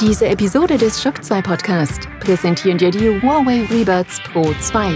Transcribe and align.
Diese 0.00 0.26
Episode 0.26 0.76
des 0.76 1.00
Shock 1.00 1.24
2 1.24 1.40
Podcast 1.40 2.08
präsentieren 2.20 2.76
dir 2.76 2.90
die 2.90 3.18
Huawei 3.22 3.64
Rebuds 3.70 4.20
Pro 4.30 4.52
2. 4.60 4.90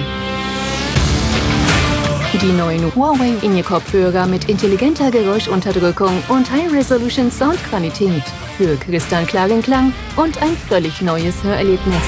Die 2.42 2.52
neuen 2.52 2.94
Huawei 2.94 3.32
In-Ear-Kopfhörer 3.40 4.26
mit 4.26 4.50
intelligenter 4.50 5.10
Geräuschunterdrückung 5.10 6.22
und 6.28 6.50
High-Resolution 6.50 7.30
Soundqualität 7.30 8.24
für 8.58 8.76
kristallklaren 8.76 9.62
Klang 9.62 9.94
und 10.16 10.42
ein 10.42 10.54
völlig 10.68 11.00
neues 11.00 11.42
Hörerlebnis. 11.42 12.02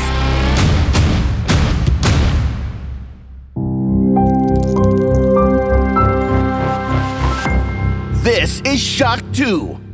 This 8.22 8.60
is 8.70 8.80
Shock 8.82 9.20
2. 9.32 9.91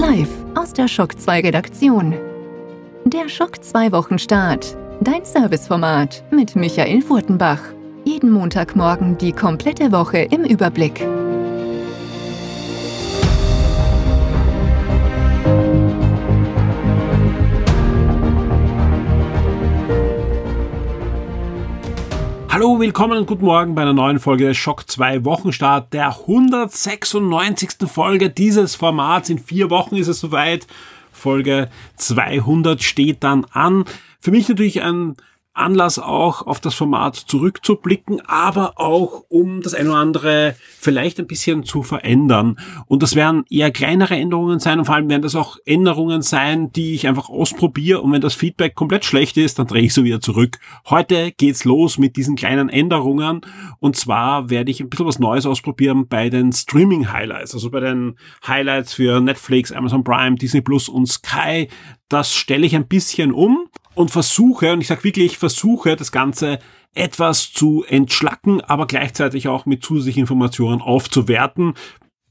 live 0.00 0.30
aus 0.54 0.72
der 0.72 0.88
Shock 0.88 1.20
2 1.20 1.40
Redaktion. 1.40 2.14
Der 3.04 3.28
Schock 3.28 3.62
2 3.62 3.92
Wochenstart. 3.92 4.74
Dein 5.02 5.26
Serviceformat 5.26 6.24
mit 6.30 6.56
Michael 6.56 7.02
Furtenbach. 7.02 7.60
Jeden 8.06 8.30
Montagmorgen 8.30 9.18
die 9.18 9.32
komplette 9.32 9.92
Woche 9.92 10.20
im 10.20 10.44
Überblick. 10.44 11.06
Hallo, 22.60 22.78
willkommen 22.78 23.16
und 23.16 23.26
guten 23.26 23.46
Morgen 23.46 23.74
bei 23.74 23.80
einer 23.80 23.94
neuen 23.94 24.18
Folge 24.18 24.52
Schock 24.52 24.86
2 24.86 25.24
Wochenstart, 25.24 25.94
der 25.94 26.08
196. 26.08 27.88
Folge 27.88 28.28
dieses 28.28 28.74
Formats. 28.74 29.30
In 29.30 29.38
vier 29.38 29.70
Wochen 29.70 29.96
ist 29.96 30.08
es 30.08 30.20
soweit. 30.20 30.66
Folge 31.10 31.70
200 31.96 32.82
steht 32.82 33.24
dann 33.24 33.46
an. 33.52 33.86
Für 34.20 34.30
mich 34.30 34.46
natürlich 34.46 34.82
ein 34.82 35.16
Anlass 35.60 35.98
auch 35.98 36.46
auf 36.46 36.60
das 36.60 36.74
Format 36.74 37.16
zurückzublicken, 37.16 38.20
aber 38.26 38.80
auch 38.80 39.24
um 39.28 39.62
das 39.62 39.74
eine 39.74 39.90
oder 39.90 39.98
andere 39.98 40.56
vielleicht 40.78 41.20
ein 41.20 41.26
bisschen 41.26 41.64
zu 41.64 41.82
verändern. 41.82 42.58
Und 42.86 43.02
das 43.02 43.14
werden 43.14 43.44
eher 43.50 43.70
kleinere 43.70 44.16
Änderungen 44.16 44.58
sein 44.58 44.78
und 44.78 44.86
vor 44.86 44.94
allem 44.94 45.08
werden 45.08 45.22
das 45.22 45.34
auch 45.34 45.58
Änderungen 45.64 46.22
sein, 46.22 46.72
die 46.72 46.94
ich 46.94 47.06
einfach 47.06 47.28
ausprobiere 47.28 48.00
und 48.00 48.12
wenn 48.12 48.20
das 48.20 48.34
Feedback 48.34 48.74
komplett 48.74 49.04
schlecht 49.04 49.36
ist, 49.36 49.58
dann 49.58 49.66
drehe 49.66 49.82
ich 49.82 49.94
so 49.94 50.04
wieder 50.04 50.20
zurück. 50.20 50.58
Heute 50.88 51.32
geht's 51.32 51.64
los 51.64 51.98
mit 51.98 52.16
diesen 52.16 52.36
kleinen 52.36 52.68
Änderungen 52.68 53.42
und 53.78 53.96
zwar 53.96 54.50
werde 54.50 54.70
ich 54.70 54.80
ein 54.80 54.88
bisschen 54.88 55.06
was 55.06 55.18
Neues 55.18 55.46
ausprobieren 55.46 56.08
bei 56.08 56.30
den 56.30 56.52
Streaming 56.52 57.12
Highlights, 57.12 57.54
also 57.54 57.70
bei 57.70 57.80
den 57.80 58.16
Highlights 58.46 58.94
für 58.94 59.20
Netflix, 59.20 59.72
Amazon 59.72 60.04
Prime, 60.04 60.36
Disney 60.36 60.60
Plus 60.60 60.88
und 60.88 61.06
Sky. 61.06 61.68
Das 62.10 62.34
stelle 62.34 62.66
ich 62.66 62.74
ein 62.74 62.88
bisschen 62.88 63.32
um 63.32 63.68
und 63.94 64.10
versuche, 64.10 64.72
und 64.72 64.80
ich 64.80 64.88
sage 64.88 65.04
wirklich, 65.04 65.38
versuche 65.38 65.94
das 65.94 66.10
Ganze 66.10 66.58
etwas 66.92 67.52
zu 67.52 67.84
entschlacken, 67.84 68.60
aber 68.60 68.88
gleichzeitig 68.88 69.46
auch 69.46 69.64
mit 69.64 69.84
zusätzlichen 69.84 70.22
Informationen 70.22 70.82
aufzuwerten. 70.82 71.74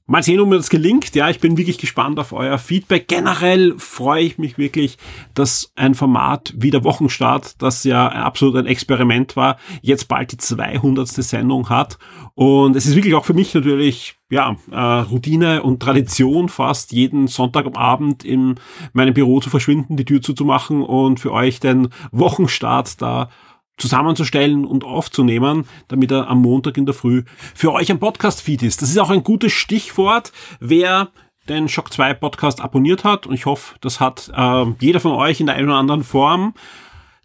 Mal 0.10 0.24
sehen, 0.24 0.40
ob 0.40 0.50
mir 0.50 0.58
das 0.58 0.72
gelingt. 0.72 1.14
Ja, 1.14 1.30
ich 1.30 1.40
bin 1.40 1.56
wirklich 1.56 1.78
gespannt 1.78 2.18
auf 2.18 2.34
euer 2.34 2.58
Feedback. 2.58 3.08
Generell 3.08 3.76
freue 3.78 4.24
ich 4.24 4.40
mich 4.40 4.58
wirklich, 4.58 4.98
dass 5.36 5.72
ein 5.76 5.94
Format 5.94 6.52
wie 6.58 6.72
der 6.72 6.84
Wochenstart, 6.84 7.62
das 7.62 7.84
ja 7.84 8.08
absolut 8.08 8.56
ein 8.56 8.66
Experiment 8.66 9.36
war, 9.36 9.60
jetzt 9.84 10.08
bald 10.08 10.32
die 10.32 10.38
200. 10.38 11.08
Sendung 11.08 11.70
hat. 11.70 12.00
Und 12.34 12.76
es 12.76 12.88
ist 12.88 12.96
wirklich 12.96 13.14
auch 13.14 13.24
für 13.24 13.36
mich 13.36 13.54
natürlich, 13.54 14.18
ja, 14.32 14.56
äh, 14.72 14.80
Routine 14.80 15.62
und 15.62 15.80
Tradition, 15.80 16.50
fast 16.50 16.92
jeden 16.92 17.28
Sonntagabend 17.28 18.26
in 18.26 18.56
meinem 18.94 19.14
Büro 19.14 19.42
zu 19.42 19.52
verschwinden, 19.52 19.96
die 19.96 20.06
Tür 20.06 20.24
zuzumachen 20.24 20.82
und 20.82 21.20
für 21.20 21.32
euch 21.32 21.60
den 21.60 21.90
Wochenstart 22.12 23.00
da 23.00 23.30
zusammenzustellen 23.80 24.66
und 24.66 24.84
aufzunehmen, 24.84 25.66
damit 25.88 26.12
er 26.12 26.28
am 26.28 26.42
Montag 26.42 26.78
in 26.78 26.86
der 26.86 26.96
Früh 26.96 27.24
für 27.56 27.72
euch 27.72 27.92
ein 27.92 28.00
Podcast-Feed 28.00 28.64
ist. 28.64 28.82
Das 28.82 28.90
ist 28.90 28.98
auch 28.98 29.10
ein 29.10 29.24
gutes 29.24 29.54
Stichwort, 29.54 30.32
wer 30.60 31.10
den 31.48 31.68
Shock 31.68 31.92
2 31.92 32.14
Podcast 32.14 32.62
abonniert 32.62 33.04
hat 33.04 33.26
und 33.26 33.34
ich 33.34 33.46
hoffe, 33.46 33.76
das 33.82 34.00
hat 34.00 34.32
äh, 34.36 34.66
jeder 34.80 35.00
von 35.00 35.14
euch 35.14 35.40
in 35.40 35.48
der 35.48 35.56
einen 35.56 35.70
oder 35.70 35.78
anderen 35.78 36.04
Form 36.04 36.54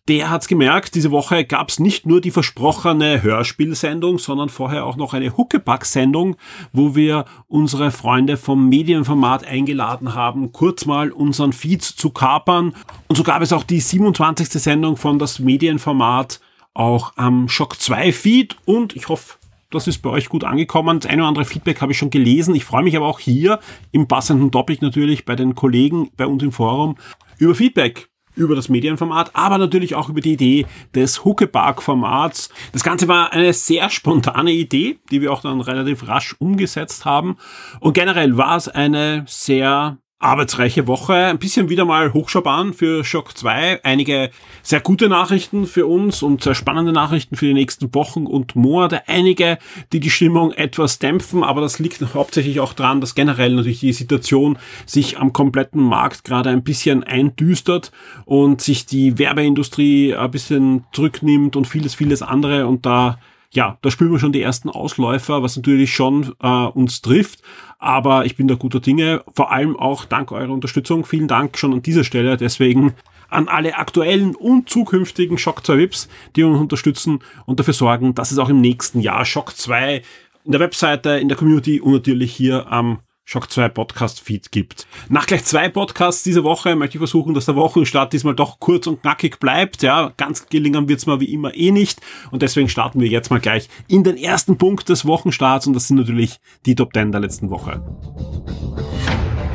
der 0.09 0.29
hat's 0.29 0.49
gemerkt, 0.49 0.95
diese 0.95 1.11
Woche 1.11 1.47
gab's 1.47 1.79
nicht 1.79 2.05
nur 2.05 2.21
die 2.21 2.31
versprochene 2.31 3.23
Hörspielsendung, 3.23 4.19
sondern 4.19 4.51
vorher 4.51 4.85
auch 4.85 4.97
noch 4.97 5.15
eine 5.15 5.35
Huckepack-Sendung, 5.35 6.37
wo 6.75 6.95
wir 6.95 7.25
unsere 7.49 7.91
Freunde 7.91 8.37
vom 8.37 8.69
Medienformat 8.69 9.47
eingeladen 9.47 10.15
haben, 10.15 10.53
kurz 10.53 10.85
mal 10.85 11.11
unseren 11.11 11.55
Feed 11.55 11.83
zu 11.83 12.11
kapern. 12.11 12.75
Und 13.09 13.17
so 13.17 13.23
gab 13.23 13.41
es 13.41 13.55
auch 13.55 13.63
die 13.63 13.81
27. 13.81 14.51
Sendung 14.51 14.99
von 14.99 15.19
das 15.19 15.39
Medienformat 15.39 16.41
auch 16.75 17.13
am 17.17 17.49
Shock 17.49 17.81
2 17.81 18.13
Feed 18.13 18.57
und 18.65 18.95
ich 18.95 19.09
hoffe, 19.09 19.37
das 19.71 19.89
ist 19.89 19.99
bei 19.99 20.11
euch 20.11 20.29
gut 20.29 20.45
angekommen. 20.45 21.01
Das 21.01 21.11
eine 21.11 21.23
oder 21.23 21.29
andere 21.29 21.45
Feedback 21.45 21.81
habe 21.81 21.93
ich 21.93 21.99
schon 21.99 22.11
gelesen. 22.11 22.55
Ich 22.55 22.65
freue 22.65 22.85
mich 22.85 22.97
aber 22.97 23.07
auch 23.07 23.19
hier 23.19 23.59
im 23.91 24.07
passenden 24.07 24.51
Topic 24.53 24.85
natürlich 24.85 25.25
bei 25.25 25.35
den 25.35 25.55
Kollegen 25.55 26.11
bei 26.17 26.27
uns 26.27 26.43
im 26.43 26.53
Forum 26.53 26.97
über 27.39 27.55
Feedback 27.55 28.09
über 28.37 28.57
das 28.57 28.69
Medienformat, 28.69 29.31
aber 29.35 29.59
natürlich 29.59 29.95
auch 29.95 30.09
über 30.09 30.21
die 30.21 30.33
Idee 30.33 30.67
des 30.95 31.25
Huckepark-Formats. 31.25 32.51
Das 32.73 32.83
Ganze 32.83 33.09
war 33.09 33.33
eine 33.33 33.53
sehr 33.53 33.91
spontane 33.91 34.53
Idee, 34.53 34.99
die 35.11 35.21
wir 35.21 35.33
auch 35.33 35.41
dann 35.41 35.61
relativ 35.61 36.09
rasch 36.09 36.35
umgesetzt 36.39 37.05
haben. 37.05 37.37
Und 37.81 37.95
generell 37.95 38.37
war 38.37 38.57
es 38.57 38.69
eine 38.69 39.25
sehr 39.29 39.99
arbeitsreiche 40.25 40.87
Woche. 40.87 41.15
Ein 41.15 41.39
bisschen 41.39 41.69
wieder 41.69 41.85
mal 41.85 42.13
Hochschaubahn 42.15 42.73
für 42.73 43.05
Shock 43.05 43.37
2. 43.37 43.85
Einige 43.85 44.31
sehr 44.63 44.81
gute 44.81 45.09
Nachrichten 45.09 45.67
für 45.67 45.87
uns 45.87 46.23
und 46.23 46.43
sehr 46.43 46.55
spannende 46.55 46.93
Nachrichten 46.93 47.37
für 47.37 47.47
die 47.47 47.55
nächsten 47.55 47.95
Wochen 47.95 48.27
und 48.27 48.57
Monate. 48.57 49.07
Einige, 49.07 49.59
die 49.93 50.01
die 50.01 50.11
Stimmung 50.11 50.53
etwas 50.53 50.99
dämpfen, 50.99 51.45
aber 51.45 51.61
das 51.61 51.79
liegt 51.79 52.03
hauptsächlich 52.15 52.61
auch 52.61 52.73
daran, 52.73 53.03
dass 53.03 53.15
generell 53.15 53.55
natürlich 53.55 53.81
die 53.81 53.93
Situation 53.93 54.59
sich 54.87 55.19
am 55.19 55.33
kompletten 55.33 55.83
Markt 55.83 56.25
gerade 56.25 56.49
ein 56.51 56.65
bisschen 56.65 57.05
eindüstert 57.05 57.93
und 58.25 58.63
sich 58.63 58.87
die 58.87 59.19
Werbeindustrie 59.19 60.15
ein 60.15 60.31
bisschen 60.31 60.85
zurücknimmt 60.93 61.55
und 61.55 61.67
vieles, 61.67 61.95
vieles 61.95 62.23
andere 62.23 62.67
und 62.67 62.87
da 62.87 63.19
ja, 63.55 63.79
da 63.83 63.91
spüren 63.91 64.13
wir 64.13 64.19
schon 64.19 64.33
die 64.33 64.43
ersten 64.43 64.69
Ausläufer, 64.69 65.43
was 65.43 65.57
natürlich 65.57 65.95
schon 65.95 66.35
äh, 66.43 66.47
uns 66.49 67.03
trifft. 67.03 67.41
Aber 67.79 68.25
ich 68.27 68.37
bin 68.37 68.49
da 68.49 68.55
guter 68.55 68.81
Dinge, 68.81 69.23
vor 69.35 69.53
allem 69.53 69.77
auch 69.77 70.05
dank 70.05 70.33
eurer 70.33 70.53
Unterstützung. 70.53 71.05
Vielen 71.05 71.29
Dank 71.29 71.57
schon 71.57 71.73
an 71.73 71.83
dieser 71.83 72.05
Stelle. 72.05 72.37
Deswegen 72.37 72.95
an 73.29 73.49
alle 73.49 73.77
aktuellen 73.77 74.35
und 74.35 74.69
zukünftigen 74.69 75.39
Shock 75.39 75.65
2 75.65 75.79
VIPs, 75.79 76.09
die 76.37 76.45
uns 76.45 76.61
unterstützen 76.61 77.21
und 77.47 77.59
dafür 77.59 77.75
sorgen, 77.75 78.15
dass 78.15 78.33
es 78.33 78.39
auch 78.39 78.49
im 78.49 78.61
nächsten 78.61 79.01
Jahr 79.01 79.25
Shock 79.25 79.57
2 79.57 80.03
in 80.45 80.53
der 80.53 80.61
Webseite, 80.61 81.11
in 81.11 81.29
der 81.29 81.37
Community 81.37 81.81
und 81.81 81.93
natürlich 81.93 82.35
hier 82.35 82.71
am 82.71 82.99
Shock 83.27 83.51
2 83.51 83.71
Podcast 83.71 84.21
Feed 84.21 84.53
gibt. 84.53 84.87
Nach 85.09 85.27
gleich 85.27 85.45
zwei 85.45 85.71
Podcasts 85.71 86.23
diese 86.23 86.45
Woche 86.45 86.77
möchte 86.77 86.97
ich 86.97 87.01
versuchen, 87.01 87.33
dass 87.33 87.47
der 87.47 87.57
Wochenstart 87.57 88.13
diesmal 88.13 88.35
doch 88.35 88.61
kurz 88.61 88.87
und 88.87 89.01
knackig 89.01 89.41
bleibt. 89.41 89.83
Ja, 89.83 90.13
ganz 90.19 90.47
gelingen 90.47 90.89
wird's 90.89 91.07
mal 91.07 91.21
wie 91.21 91.33
immer 91.33 91.55
eh 91.55 91.71
nicht. 91.71 92.01
Und 92.31 92.43
deswegen 92.43 92.69
starten 92.69 93.01
wir 93.01 93.09
jetzt 93.09 93.31
mal 93.31 93.41
gleich 93.41 93.69
in 93.89 94.05
den 94.05 94.19
ersten 94.19 94.59
Punkt 94.59 94.91
des 94.91 95.07
Wochenstarts 95.07 95.67
und 95.67 95.73
das 95.73 95.89
sind 95.89 95.97
natürlich 95.97 96.39
die 96.67 96.75
Top 96.75 96.93
10 96.93 97.13
der 97.13 97.23
letzten 97.23 97.49
Woche. 97.49 97.83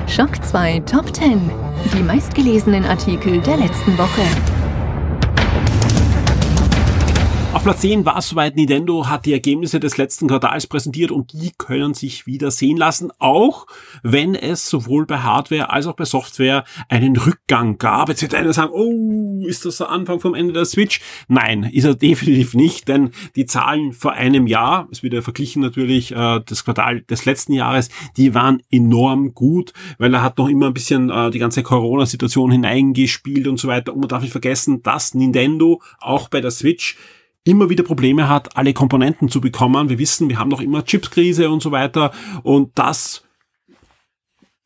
Shock 0.07 0.43
2 0.43 0.79
Top 0.81 1.15
10. 1.15 1.51
Die 1.93 2.03
meistgelesenen 2.03 2.85
Artikel 2.85 3.39
der 3.39 3.57
letzten 3.57 3.95
Woche. 3.99 4.58
Auf 7.51 7.63
Platz 7.63 7.81
10 7.81 8.05
war 8.05 8.15
es 8.19 8.29
soweit, 8.29 8.55
Nintendo 8.55 9.07
hat 9.07 9.25
die 9.25 9.33
Ergebnisse 9.33 9.79
des 9.79 9.97
letzten 9.97 10.27
Quartals 10.27 10.67
präsentiert 10.67 11.09
und 11.09 11.33
die 11.33 11.51
können 11.57 11.95
sich 11.95 12.27
wieder 12.27 12.51
sehen 12.51 12.77
lassen, 12.77 13.11
auch 13.17 13.65
wenn 14.03 14.35
es 14.35 14.69
sowohl 14.69 15.07
bei 15.07 15.17
Hardware 15.17 15.71
als 15.71 15.87
auch 15.87 15.95
bei 15.95 16.05
Software 16.05 16.63
einen 16.89 17.17
Rückgang 17.17 17.79
gab. 17.79 18.09
Jetzt 18.09 18.21
wird 18.21 18.35
einer 18.35 18.53
sagen, 18.53 18.71
oh, 18.71 19.43
ist 19.47 19.65
das 19.65 19.77
der 19.77 19.89
Anfang 19.89 20.19
vom 20.19 20.35
Ende 20.35 20.53
der 20.53 20.65
Switch? 20.65 21.01
Nein, 21.27 21.63
ist 21.63 21.85
er 21.85 21.95
definitiv 21.95 22.53
nicht, 22.53 22.87
denn 22.87 23.09
die 23.35 23.47
Zahlen 23.47 23.93
vor 23.93 24.13
einem 24.13 24.45
Jahr, 24.45 24.87
es 24.91 25.01
wird 25.01 25.15
ja 25.15 25.23
verglichen 25.23 25.63
natürlich 25.63 26.11
äh, 26.11 26.41
das 26.45 26.63
Quartal 26.63 27.01
des 27.01 27.25
letzten 27.25 27.53
Jahres, 27.53 27.89
die 28.15 28.35
waren 28.35 28.61
enorm 28.69 29.33
gut, 29.33 29.73
weil 29.97 30.13
er 30.13 30.21
hat 30.21 30.37
noch 30.37 30.49
immer 30.49 30.67
ein 30.67 30.73
bisschen 30.75 31.09
äh, 31.09 31.31
die 31.31 31.39
ganze 31.39 31.63
Corona-Situation 31.63 32.51
hineingespielt 32.51 33.47
und 33.47 33.57
so 33.57 33.67
weiter. 33.67 33.91
Und 33.91 34.01
man 34.01 34.07
darf 34.09 34.21
nicht 34.21 34.31
vergessen, 34.33 34.83
dass 34.83 35.15
Nintendo 35.15 35.81
auch 35.99 36.29
bei 36.29 36.41
der 36.41 36.51
Switch 36.51 36.95
immer 37.49 37.69
wieder 37.69 37.83
Probleme 37.83 38.29
hat, 38.29 38.55
alle 38.55 38.73
Komponenten 38.73 39.29
zu 39.29 39.41
bekommen. 39.41 39.89
Wir 39.89 39.99
wissen, 39.99 40.29
wir 40.29 40.39
haben 40.39 40.49
noch 40.49 40.61
immer 40.61 40.83
Chipskrise 40.83 41.49
und 41.49 41.61
so 41.61 41.71
weiter 41.71 42.11
und 42.43 42.71
das 42.75 43.23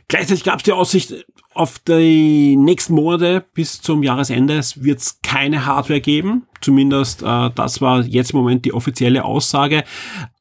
Gleichzeitig 0.10 0.44
gab 0.44 0.58
es 0.58 0.64
die 0.64 0.74
Aussicht, 0.74 1.26
auf 1.54 1.80
die 1.80 2.58
nächsten 2.58 2.94
Monate 2.94 3.46
bis 3.54 3.82
zum 3.82 4.04
Jahresende 4.04 4.60
wird 4.76 5.00
es 5.00 5.20
keine 5.24 5.66
Hardware 5.66 6.02
geben. 6.02 6.44
Zumindest 6.60 7.24
äh, 7.24 7.50
das 7.56 7.80
war 7.80 8.02
jetzt 8.04 8.32
im 8.32 8.40
Moment 8.40 8.66
die 8.66 8.74
offizielle 8.74 9.24
Aussage. 9.24 9.86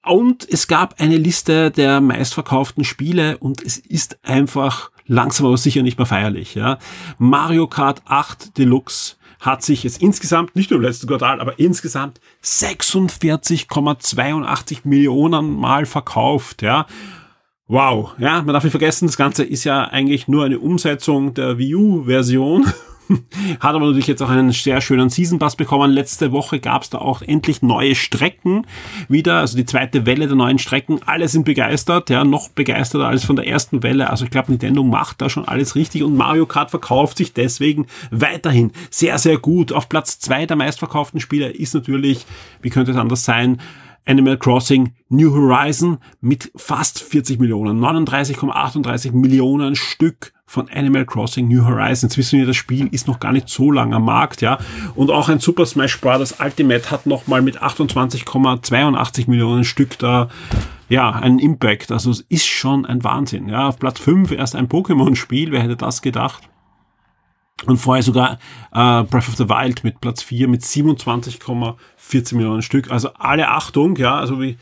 Und 0.04 0.46
es 0.50 0.66
gab 0.66 1.00
eine 1.00 1.16
Liste 1.16 1.70
der 1.70 2.00
meistverkauften 2.00 2.82
Spiele 2.82 3.38
und 3.38 3.62
es 3.62 3.78
ist 3.78 4.18
einfach 4.24 4.90
langsam 5.06 5.46
aber 5.46 5.56
sicher 5.56 5.82
nicht 5.82 5.98
mehr 5.98 6.06
feierlich. 6.06 6.56
Ja. 6.56 6.78
Mario 7.18 7.68
Kart 7.68 8.02
8 8.06 8.58
Deluxe 8.58 9.14
hat 9.44 9.62
sich 9.62 9.84
jetzt 9.84 10.02
insgesamt, 10.02 10.56
nicht 10.56 10.70
nur 10.70 10.78
im 10.78 10.84
letzten 10.84 11.06
Quartal, 11.06 11.40
aber 11.40 11.58
insgesamt 11.58 12.20
46,82 12.42 14.78
Millionen 14.84 15.54
Mal 15.54 15.84
verkauft, 15.86 16.62
ja. 16.62 16.86
Wow, 17.66 18.12
ja, 18.18 18.42
man 18.42 18.52
darf 18.54 18.64
nicht 18.64 18.72
vergessen, 18.72 19.06
das 19.06 19.16
Ganze 19.16 19.44
ist 19.44 19.64
ja 19.64 19.84
eigentlich 19.84 20.28
nur 20.28 20.44
eine 20.44 20.58
Umsetzung 20.58 21.32
der 21.34 21.56
Wii 21.58 21.74
U-Version 21.74 22.66
Hat 23.60 23.74
aber 23.74 23.86
natürlich 23.86 24.06
jetzt 24.06 24.22
auch 24.22 24.30
einen 24.30 24.52
sehr 24.52 24.80
schönen 24.80 25.10
Season 25.10 25.38
Pass 25.38 25.56
bekommen. 25.56 25.90
Letzte 25.90 26.32
Woche 26.32 26.60
gab 26.60 26.82
es 26.82 26.90
da 26.90 26.98
auch 26.98 27.22
endlich 27.22 27.62
neue 27.62 27.94
Strecken 27.94 28.66
wieder, 29.08 29.38
also 29.40 29.56
die 29.56 29.64
zweite 29.64 30.06
Welle 30.06 30.26
der 30.26 30.36
neuen 30.36 30.58
Strecken. 30.58 31.00
Alle 31.06 31.28
sind 31.28 31.44
begeistert, 31.44 32.10
ja, 32.10 32.24
noch 32.24 32.48
begeisterter 32.48 33.06
als 33.06 33.24
von 33.24 33.36
der 33.36 33.46
ersten 33.46 33.82
Welle. 33.82 34.10
Also 34.10 34.24
ich 34.24 34.30
glaube, 34.30 34.50
Nintendo 34.50 34.82
macht 34.82 35.20
da 35.20 35.28
schon 35.28 35.46
alles 35.46 35.74
richtig 35.74 36.02
und 36.02 36.16
Mario 36.16 36.46
Kart 36.46 36.70
verkauft 36.70 37.18
sich 37.18 37.32
deswegen 37.32 37.86
weiterhin 38.10 38.72
sehr, 38.90 39.18
sehr 39.18 39.38
gut. 39.38 39.72
Auf 39.72 39.88
Platz 39.88 40.18
zwei 40.18 40.46
der 40.46 40.56
meistverkauften 40.56 41.20
Spiele 41.20 41.50
ist 41.50 41.74
natürlich, 41.74 42.26
wie 42.62 42.70
könnte 42.70 42.92
es 42.92 42.96
anders 42.96 43.24
sein, 43.24 43.60
Animal 44.06 44.36
Crossing 44.36 44.92
New 45.08 45.32
Horizon 45.32 45.98
mit 46.20 46.50
fast 46.56 47.00
40 47.00 47.38
Millionen, 47.38 47.80
39,38 47.80 49.12
Millionen 49.12 49.76
Stück 49.76 50.32
von 50.46 50.68
Animal 50.68 51.06
Crossing 51.06 51.48
New 51.48 51.64
Horizons. 51.64 52.16
Wissen 52.16 52.38
wir, 52.38 52.46
das 52.46 52.56
Spiel 52.56 52.88
ist 52.88 53.08
noch 53.08 53.18
gar 53.18 53.32
nicht 53.32 53.48
so 53.48 53.70
lange 53.70 53.96
am 53.96 54.04
Markt, 54.04 54.40
ja. 54.40 54.58
Und 54.94 55.10
auch 55.10 55.28
ein 55.28 55.38
Super 55.40 55.66
Smash 55.66 56.00
Bros. 56.00 56.36
Ultimate 56.38 56.90
hat 56.90 57.06
nochmal 57.06 57.42
mit 57.42 57.62
28,82 57.62 59.28
Millionen 59.28 59.64
Stück 59.64 59.98
da, 59.98 60.28
ja, 60.88 61.10
einen 61.10 61.38
Impact. 61.38 61.90
Also 61.90 62.10
es 62.10 62.20
ist 62.20 62.46
schon 62.46 62.86
ein 62.86 63.02
Wahnsinn, 63.02 63.48
ja. 63.48 63.68
Auf 63.68 63.78
Platz 63.78 64.00
5 64.00 64.32
erst 64.32 64.54
ein 64.54 64.68
Pokémon-Spiel, 64.68 65.50
wer 65.50 65.62
hätte 65.62 65.76
das 65.76 66.02
gedacht? 66.02 66.48
Und 67.66 67.78
vorher 67.78 68.02
sogar 68.02 68.32
äh, 68.72 69.04
Breath 69.04 69.28
of 69.28 69.36
the 69.36 69.48
Wild 69.48 69.84
mit 69.84 70.00
Platz 70.00 70.22
4 70.22 70.48
mit 70.48 70.62
27,14 70.62 72.34
Millionen 72.34 72.62
Stück. 72.62 72.90
Also 72.90 73.10
alle 73.14 73.48
Achtung, 73.48 73.96
ja, 73.96 74.16
also 74.16 74.40
wir 74.40 74.56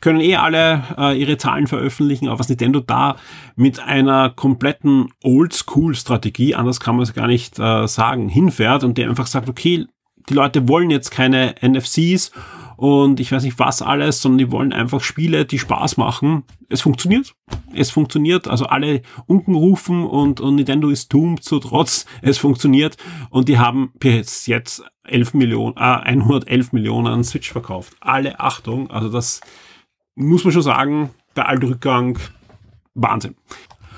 können 0.00 0.20
eh 0.20 0.36
alle 0.36 0.84
äh, 0.96 1.18
ihre 1.18 1.38
Zahlen 1.38 1.66
veröffentlichen, 1.66 2.28
aber 2.28 2.38
was 2.38 2.50
Nintendo 2.50 2.80
da 2.80 3.16
mit 3.56 3.80
einer 3.80 4.28
kompletten 4.30 5.08
Oldschool-Strategie, 5.24 6.54
anders 6.54 6.80
kann 6.80 6.96
man 6.96 7.04
es 7.04 7.14
gar 7.14 7.26
nicht 7.26 7.58
äh, 7.58 7.88
sagen, 7.88 8.28
hinfährt 8.28 8.84
und 8.84 8.98
der 8.98 9.08
einfach 9.08 9.26
sagt, 9.26 9.48
okay, 9.48 9.86
die 10.28 10.34
Leute 10.34 10.68
wollen 10.68 10.90
jetzt 10.90 11.10
keine 11.10 11.54
NFCs 11.62 12.30
und 12.76 13.20
ich 13.20 13.30
weiß 13.30 13.42
nicht 13.44 13.58
was 13.58 13.82
alles, 13.82 14.20
sondern 14.20 14.38
die 14.38 14.52
wollen 14.52 14.72
einfach 14.72 15.00
Spiele, 15.00 15.44
die 15.44 15.58
Spaß 15.58 15.96
machen. 15.96 16.44
Es 16.68 16.80
funktioniert. 16.80 17.34
Es 17.72 17.90
funktioniert. 17.90 18.48
Also 18.48 18.66
alle 18.66 19.02
Unken 19.26 19.54
rufen 19.54 20.04
und, 20.04 20.40
und 20.40 20.56
Nintendo 20.56 20.88
ist 20.88 21.12
doomed 21.12 21.44
so 21.44 21.58
trotz. 21.60 22.06
Es 22.22 22.38
funktioniert. 22.38 22.96
Und 23.30 23.48
die 23.48 23.58
haben 23.58 23.92
bis 23.98 24.46
jetzt 24.46 24.82
11 25.04 25.34
Millionen, 25.34 25.76
äh, 25.76 25.80
111 25.80 26.72
Millionen 26.72 27.22
Switch 27.24 27.52
verkauft. 27.52 27.94
Alle 28.00 28.40
Achtung. 28.40 28.90
Also 28.90 29.08
das 29.08 29.40
muss 30.14 30.44
man 30.44 30.52
schon 30.52 30.62
sagen, 30.62 31.10
der 31.36 31.48
Altrückgang 31.48 32.18
Wahnsinn. 32.94 33.34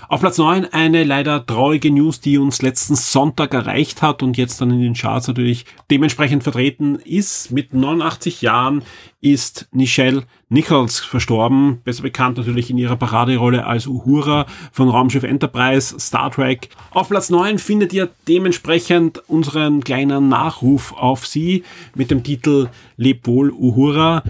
Auf 0.09 0.21
Platz 0.21 0.39
9 0.39 0.67
eine 0.67 1.03
leider 1.03 1.45
traurige 1.45 1.91
News, 1.91 2.21
die 2.21 2.39
uns 2.39 2.63
letzten 2.63 2.95
Sonntag 2.95 3.53
erreicht 3.53 4.03
hat 4.03 4.23
und 4.23 4.37
jetzt 4.37 4.61
dann 4.61 4.71
in 4.71 4.81
den 4.81 4.95
Charts 4.95 5.27
natürlich 5.27 5.65
dementsprechend 5.91 6.45
vertreten 6.45 6.95
ist. 7.05 7.51
Mit 7.51 7.75
89 7.75 8.41
Jahren 8.41 8.85
ist 9.21 9.67
Nichelle 9.73 10.23
Nichols 10.49 11.01
verstorben, 11.01 11.81
besser 11.83 12.03
bekannt 12.03 12.37
natürlich 12.37 12.71
in 12.71 12.79
ihrer 12.79 12.95
Paraderolle 12.95 13.67
als 13.67 13.89
Uhura 13.89 14.47
von 14.71 14.89
Raumschiff 14.89 15.25
Enterprise, 15.25 15.99
Star 15.99 16.31
Trek. 16.31 16.69
Auf 16.93 17.09
Platz 17.09 17.29
9 17.29 17.59
findet 17.59 17.93
ihr 17.93 18.09
dementsprechend 18.29 19.29
unseren 19.29 19.83
kleinen 19.83 20.29
Nachruf 20.29 20.93
auf 20.93 21.27
sie 21.27 21.65
mit 21.97 22.13
dem 22.13 22.23
Titel 22.23 22.69
Leb 22.97 23.27
wohl 23.27 23.51
Uhura 23.51 24.23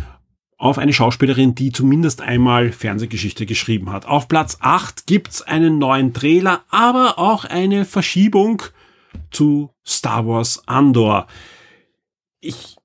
auf 0.59 0.79
eine 0.79 0.93
Schauspielerin, 0.93 1.55
die 1.55 1.71
zumindest 1.71 2.23
einmal 2.23 2.73
Fernsehgeschichte 2.73 3.45
geschrieben 3.45 3.93
hat. 3.93 4.07
Auf 4.07 4.29
Platz 4.29 4.57
8 4.61 5.07
gibt's 5.07 5.43
einen 5.43 5.79
neuen 5.79 6.15
Trailer, 6.15 6.63
aber 6.71 7.19
auch 7.19 7.45
eine 7.45 7.85
Verschiebung 7.85 8.63
zu 9.31 9.71
Star 9.87 10.27
Wars 10.27 10.67
Andor. 10.67 11.27
Ich 12.41 12.77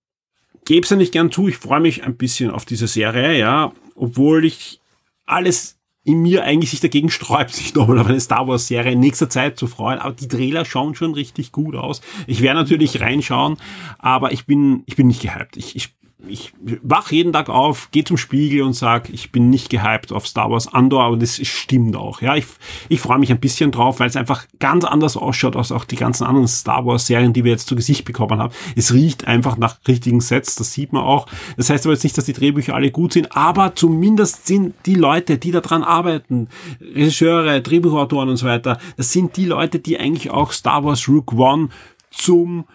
gebe 0.65 0.83
es 0.83 0.89
ja 0.89 0.97
nicht 0.97 1.13
gern 1.13 1.31
zu, 1.31 1.47
ich 1.47 1.57
freue 1.57 1.79
mich 1.79 2.03
ein 2.03 2.17
bisschen 2.17 2.51
auf 2.51 2.65
diese 2.65 2.87
Serie, 2.87 3.37
ja, 3.37 3.71
obwohl 3.95 4.43
ich 4.45 4.81
alles 5.25 5.77
in 6.03 6.21
mir 6.21 6.43
eigentlich 6.43 6.71
sich 6.71 6.79
dagegen 6.79 7.09
sträubt, 7.09 7.51
sich 7.53 7.73
nochmal 7.73 7.99
auf 7.99 8.07
eine 8.07 8.19
Star 8.19 8.47
Wars 8.47 8.67
Serie 8.67 8.93
in 8.93 8.99
nächster 8.99 9.29
Zeit 9.29 9.57
zu 9.57 9.67
freuen. 9.67 9.99
Aber 9.99 10.13
die 10.13 10.27
Trailer 10.27 10.65
schauen 10.65 10.95
schon 10.95 11.13
richtig 11.13 11.53
gut 11.53 11.75
aus. 11.75 12.01
Ich 12.27 12.41
werde 12.41 12.59
natürlich 12.59 12.99
reinschauen, 12.99 13.57
aber 13.97 14.33
ich 14.33 14.45
bin, 14.45 14.83
ich 14.87 14.97
bin 14.97 15.07
nicht 15.07 15.21
gehypt. 15.21 15.57
Ich, 15.57 15.75
ich 15.75 15.93
ich 16.27 16.53
wach 16.83 17.11
jeden 17.11 17.33
Tag 17.33 17.49
auf, 17.49 17.89
gehe 17.91 18.03
zum 18.03 18.17
Spiegel 18.17 18.61
und 18.61 18.73
sag, 18.73 19.09
ich 19.09 19.31
bin 19.31 19.49
nicht 19.49 19.69
gehypt 19.69 20.11
auf 20.11 20.27
Star 20.27 20.51
Wars 20.51 20.71
Andor, 20.71 21.03
aber 21.03 21.17
das 21.17 21.35
stimmt 21.45 21.95
auch. 21.95 22.21
Ja, 22.21 22.35
ich, 22.35 22.45
ich 22.89 22.99
freue 22.99 23.19
mich 23.19 23.31
ein 23.31 23.39
bisschen 23.39 23.71
drauf, 23.71 23.99
weil 23.99 24.07
es 24.07 24.15
einfach 24.15 24.45
ganz 24.59 24.85
anders 24.85 25.17
ausschaut 25.17 25.55
als 25.55 25.71
auch 25.71 25.85
die 25.85 25.95
ganzen 25.95 26.25
anderen 26.25 26.47
Star 26.47 26.85
Wars 26.85 27.07
Serien, 27.07 27.33
die 27.33 27.43
wir 27.43 27.51
jetzt 27.51 27.67
zu 27.67 27.75
Gesicht 27.75 28.05
bekommen 28.05 28.39
haben. 28.39 28.53
Es 28.75 28.93
riecht 28.93 29.27
einfach 29.27 29.57
nach 29.57 29.77
richtigen 29.87 30.21
Sets, 30.21 30.55
das 30.55 30.73
sieht 30.73 30.93
man 30.93 31.03
auch. 31.03 31.27
Das 31.57 31.69
heißt 31.69 31.85
aber 31.85 31.93
jetzt 31.93 32.03
nicht, 32.03 32.17
dass 32.17 32.25
die 32.25 32.33
Drehbücher 32.33 32.75
alle 32.75 32.91
gut 32.91 33.13
sind, 33.13 33.35
aber 33.35 33.75
zumindest 33.75 34.47
sind 34.47 34.75
die 34.85 34.95
Leute, 34.95 35.37
die 35.37 35.51
daran 35.51 35.83
arbeiten, 35.83 36.49
Regisseure, 36.79 37.61
Drehbuchautoren 37.61 38.29
und 38.29 38.37
so 38.37 38.45
weiter, 38.45 38.79
das 38.97 39.11
sind 39.11 39.37
die 39.37 39.45
Leute, 39.45 39.79
die 39.79 39.99
eigentlich 39.99 40.29
auch 40.29 40.51
Star 40.51 40.83
Wars 40.83 41.07
Rook 41.07 41.33
One 41.33 41.69
zum 42.11 42.65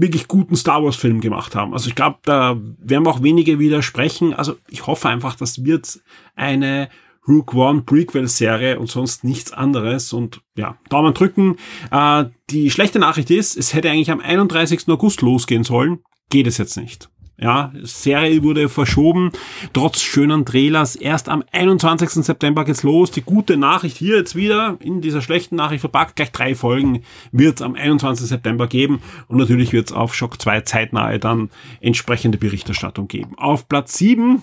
wirklich 0.00 0.28
guten 0.28 0.56
Star 0.56 0.82
Wars 0.82 0.96
Film 0.96 1.20
gemacht 1.20 1.54
haben. 1.54 1.72
Also 1.72 1.88
ich 1.88 1.94
glaube, 1.94 2.18
da 2.24 2.56
werden 2.78 3.04
wir 3.04 3.10
auch 3.10 3.22
wenige 3.22 3.58
widersprechen. 3.58 4.34
Also 4.34 4.56
ich 4.68 4.86
hoffe 4.86 5.08
einfach, 5.08 5.36
das 5.36 5.64
wird 5.64 6.00
eine 6.36 6.88
Rook 7.28 7.54
One 7.54 7.82
Prequel 7.82 8.28
Serie 8.28 8.78
und 8.78 8.88
sonst 8.90 9.24
nichts 9.24 9.52
anderes. 9.52 10.12
Und 10.12 10.40
ja, 10.56 10.76
Daumen 10.88 11.14
drücken. 11.14 11.56
Äh, 11.90 12.24
die 12.50 12.70
schlechte 12.70 12.98
Nachricht 12.98 13.30
ist, 13.30 13.56
es 13.56 13.74
hätte 13.74 13.90
eigentlich 13.90 14.10
am 14.10 14.20
31. 14.20 14.88
August 14.88 15.22
losgehen 15.22 15.64
sollen. 15.64 16.00
Geht 16.30 16.46
es 16.46 16.58
jetzt 16.58 16.76
nicht. 16.76 17.10
Ja, 17.42 17.72
Serie 17.82 18.42
wurde 18.42 18.68
verschoben, 18.68 19.32
trotz 19.72 20.02
schönen 20.02 20.44
Trailers. 20.44 20.94
Erst 20.94 21.30
am 21.30 21.42
21. 21.52 22.10
September 22.22 22.66
geht's 22.66 22.82
los. 22.82 23.10
Die 23.10 23.22
gute 23.22 23.56
Nachricht 23.56 23.96
hier 23.96 24.18
jetzt 24.18 24.36
wieder 24.36 24.76
in 24.80 25.00
dieser 25.00 25.22
schlechten 25.22 25.56
Nachricht 25.56 25.80
verpackt. 25.80 26.16
Gleich 26.16 26.32
drei 26.32 26.54
Folgen 26.54 27.02
wird's 27.32 27.62
am 27.62 27.76
21. 27.76 28.26
September 28.26 28.66
geben. 28.66 29.00
Und 29.26 29.38
natürlich 29.38 29.72
wird's 29.72 29.90
auf 29.90 30.14
Shock 30.14 30.40
2 30.40 30.60
zeitnahe 30.62 31.18
dann 31.18 31.48
entsprechende 31.80 32.36
Berichterstattung 32.36 33.08
geben. 33.08 33.38
Auf 33.38 33.68
Platz 33.68 33.96
7 33.96 34.42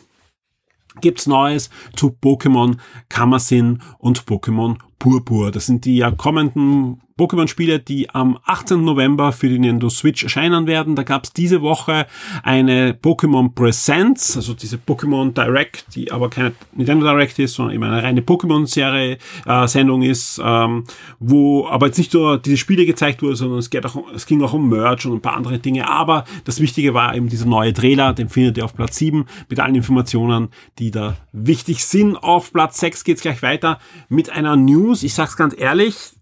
gibt's 0.99 1.27
Neues 1.27 1.69
zu 1.95 2.17
Pokémon 2.19 2.77
Kamasin 3.09 3.83
und 3.99 4.23
Pokémon 4.23 4.77
Purpur. 4.99 5.51
Das 5.51 5.65
sind 5.65 5.85
die 5.85 5.97
ja 5.97 6.11
kommenden 6.11 7.01
Pokémon-Spiele, 7.17 7.79
die 7.79 8.09
am 8.11 8.37
18. 8.45 8.83
November 8.83 9.31
für 9.31 9.49
die 9.49 9.57
Nintendo 9.57 9.89
Switch 9.89 10.23
erscheinen 10.23 10.67
werden. 10.67 10.95
Da 10.95 11.03
gab 11.03 11.23
es 11.23 11.33
diese 11.33 11.61
Woche 11.61 12.05
eine 12.43 12.93
Pokémon 12.93 13.53
Presents, 13.53 14.37
also 14.37 14.53
diese 14.53 14.77
Pokémon 14.77 15.33
Direct, 15.33 15.95
die 15.95 16.11
aber 16.11 16.29
keine 16.29 16.53
Nintendo 16.73 17.07
Direct 17.07 17.39
ist, 17.39 17.55
sondern 17.55 17.75
eben 17.75 17.83
eine 17.83 18.03
reine 18.03 18.21
Pokémon-Serie, 18.21 19.17
äh, 19.45 19.67
Sendung 19.67 20.03
ist, 20.03 20.39
ähm, 20.43 20.83
wo 21.19 21.67
aber 21.67 21.87
jetzt 21.87 21.97
nicht 21.97 22.13
nur 22.13 22.37
diese 22.37 22.57
Spiele 22.57 22.85
gezeigt 22.85 23.23
wurde, 23.23 23.35
sondern 23.35 23.59
es, 23.59 23.71
geht 23.71 23.85
auch, 23.85 23.97
es 24.13 24.27
ging 24.27 24.43
auch 24.43 24.53
um 24.53 24.69
Merch 24.69 25.05
und 25.07 25.13
ein 25.13 25.21
paar 25.21 25.35
andere 25.35 25.57
Dinge. 25.57 25.89
Aber 25.89 26.25
das 26.45 26.61
Wichtige 26.61 26.93
war 26.93 27.15
eben 27.15 27.29
dieser 27.29 27.47
neue 27.47 27.73
Trailer, 27.73 28.13
den 28.13 28.29
findet 28.29 28.57
ihr 28.57 28.65
auf 28.65 28.75
Platz 28.75 28.97
7 28.97 29.25
mit 29.49 29.59
allen 29.59 29.75
Informationen, 29.75 30.49
die 30.77 30.91
da 30.91 31.17
wichtig 31.31 31.83
sind. 31.83 32.15
Auf 32.15 32.53
Platz 32.53 32.79
6 32.79 33.03
geht's 33.03 33.21
gleich 33.21 33.41
weiter 33.41 33.79
mit 34.07 34.29
einer 34.29 34.55
News. 34.87 35.03
Ich 35.03 35.13
sag's 35.13 35.35
ganz 35.35 35.53
ehrlich, 35.57 36.13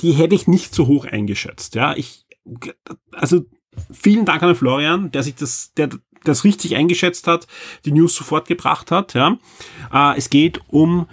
die 0.00 0.12
hätte 0.12 0.34
ich 0.34 0.46
nicht 0.46 0.74
so 0.74 0.86
hoch 0.86 1.06
eingeschätzt. 1.06 1.74
Ja, 1.74 1.96
ich, 1.96 2.26
also 3.12 3.44
vielen 3.90 4.24
Dank 4.24 4.42
an 4.42 4.54
Florian, 4.54 5.10
der 5.10 5.22
sich 5.22 5.34
das, 5.34 5.72
der 5.74 5.90
das 6.24 6.44
richtig 6.44 6.76
eingeschätzt 6.76 7.26
hat, 7.26 7.46
die 7.84 7.92
News 7.92 8.14
sofort 8.14 8.46
gebracht 8.46 8.90
hat. 8.90 9.14
Ja, 9.14 9.38
äh, 9.92 10.18
es 10.18 10.28
geht 10.28 10.60
um 10.68 11.06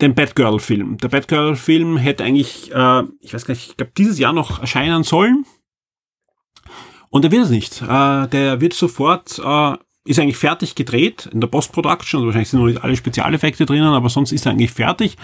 den 0.00 0.14
Batgirl-Film. 0.14 0.98
Der 0.98 1.08
Batgirl-Film 1.08 1.96
hätte 1.96 2.22
eigentlich, 2.22 2.72
äh, 2.72 3.02
ich 3.20 3.34
weiß 3.34 3.44
gar 3.44 3.54
nicht, 3.54 3.70
ich 3.70 3.76
glaube 3.76 3.92
dieses 3.98 4.18
Jahr 4.20 4.32
noch 4.32 4.60
erscheinen 4.60 5.02
sollen. 5.02 5.44
Und 7.10 7.24
er 7.24 7.32
wird 7.32 7.44
es 7.44 7.50
nicht. 7.50 7.82
Äh, 7.82 8.28
der 8.28 8.60
wird 8.60 8.74
sofort 8.74 9.40
äh, 9.40 9.76
ist 10.04 10.18
eigentlich 10.18 10.36
fertig 10.36 10.74
gedreht 10.74 11.30
in 11.32 11.40
der 11.40 11.48
Post-Production, 11.48 12.18
also 12.18 12.26
wahrscheinlich 12.26 12.50
sind 12.50 12.60
noch 12.60 12.66
nicht 12.66 12.84
alle 12.84 12.96
Spezialeffekte 12.96 13.64
drinnen, 13.64 13.94
aber 13.94 14.10
sonst 14.10 14.32
ist 14.32 14.44
er 14.44 14.52
eigentlich 14.52 14.70
fertig. 14.70 15.16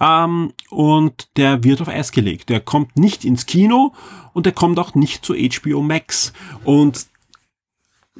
Ähm, 0.00 0.52
und 0.70 1.28
der 1.36 1.64
wird 1.64 1.80
auf 1.80 1.88
Eis 1.88 2.12
gelegt. 2.12 2.48
Der 2.48 2.60
kommt 2.60 2.96
nicht 2.96 3.24
ins 3.24 3.46
Kino 3.46 3.94
und 4.32 4.46
der 4.46 4.52
kommt 4.52 4.78
auch 4.78 4.94
nicht 4.94 5.24
zu 5.24 5.34
HBO 5.34 5.82
Max. 5.82 6.32
Und 6.62 7.06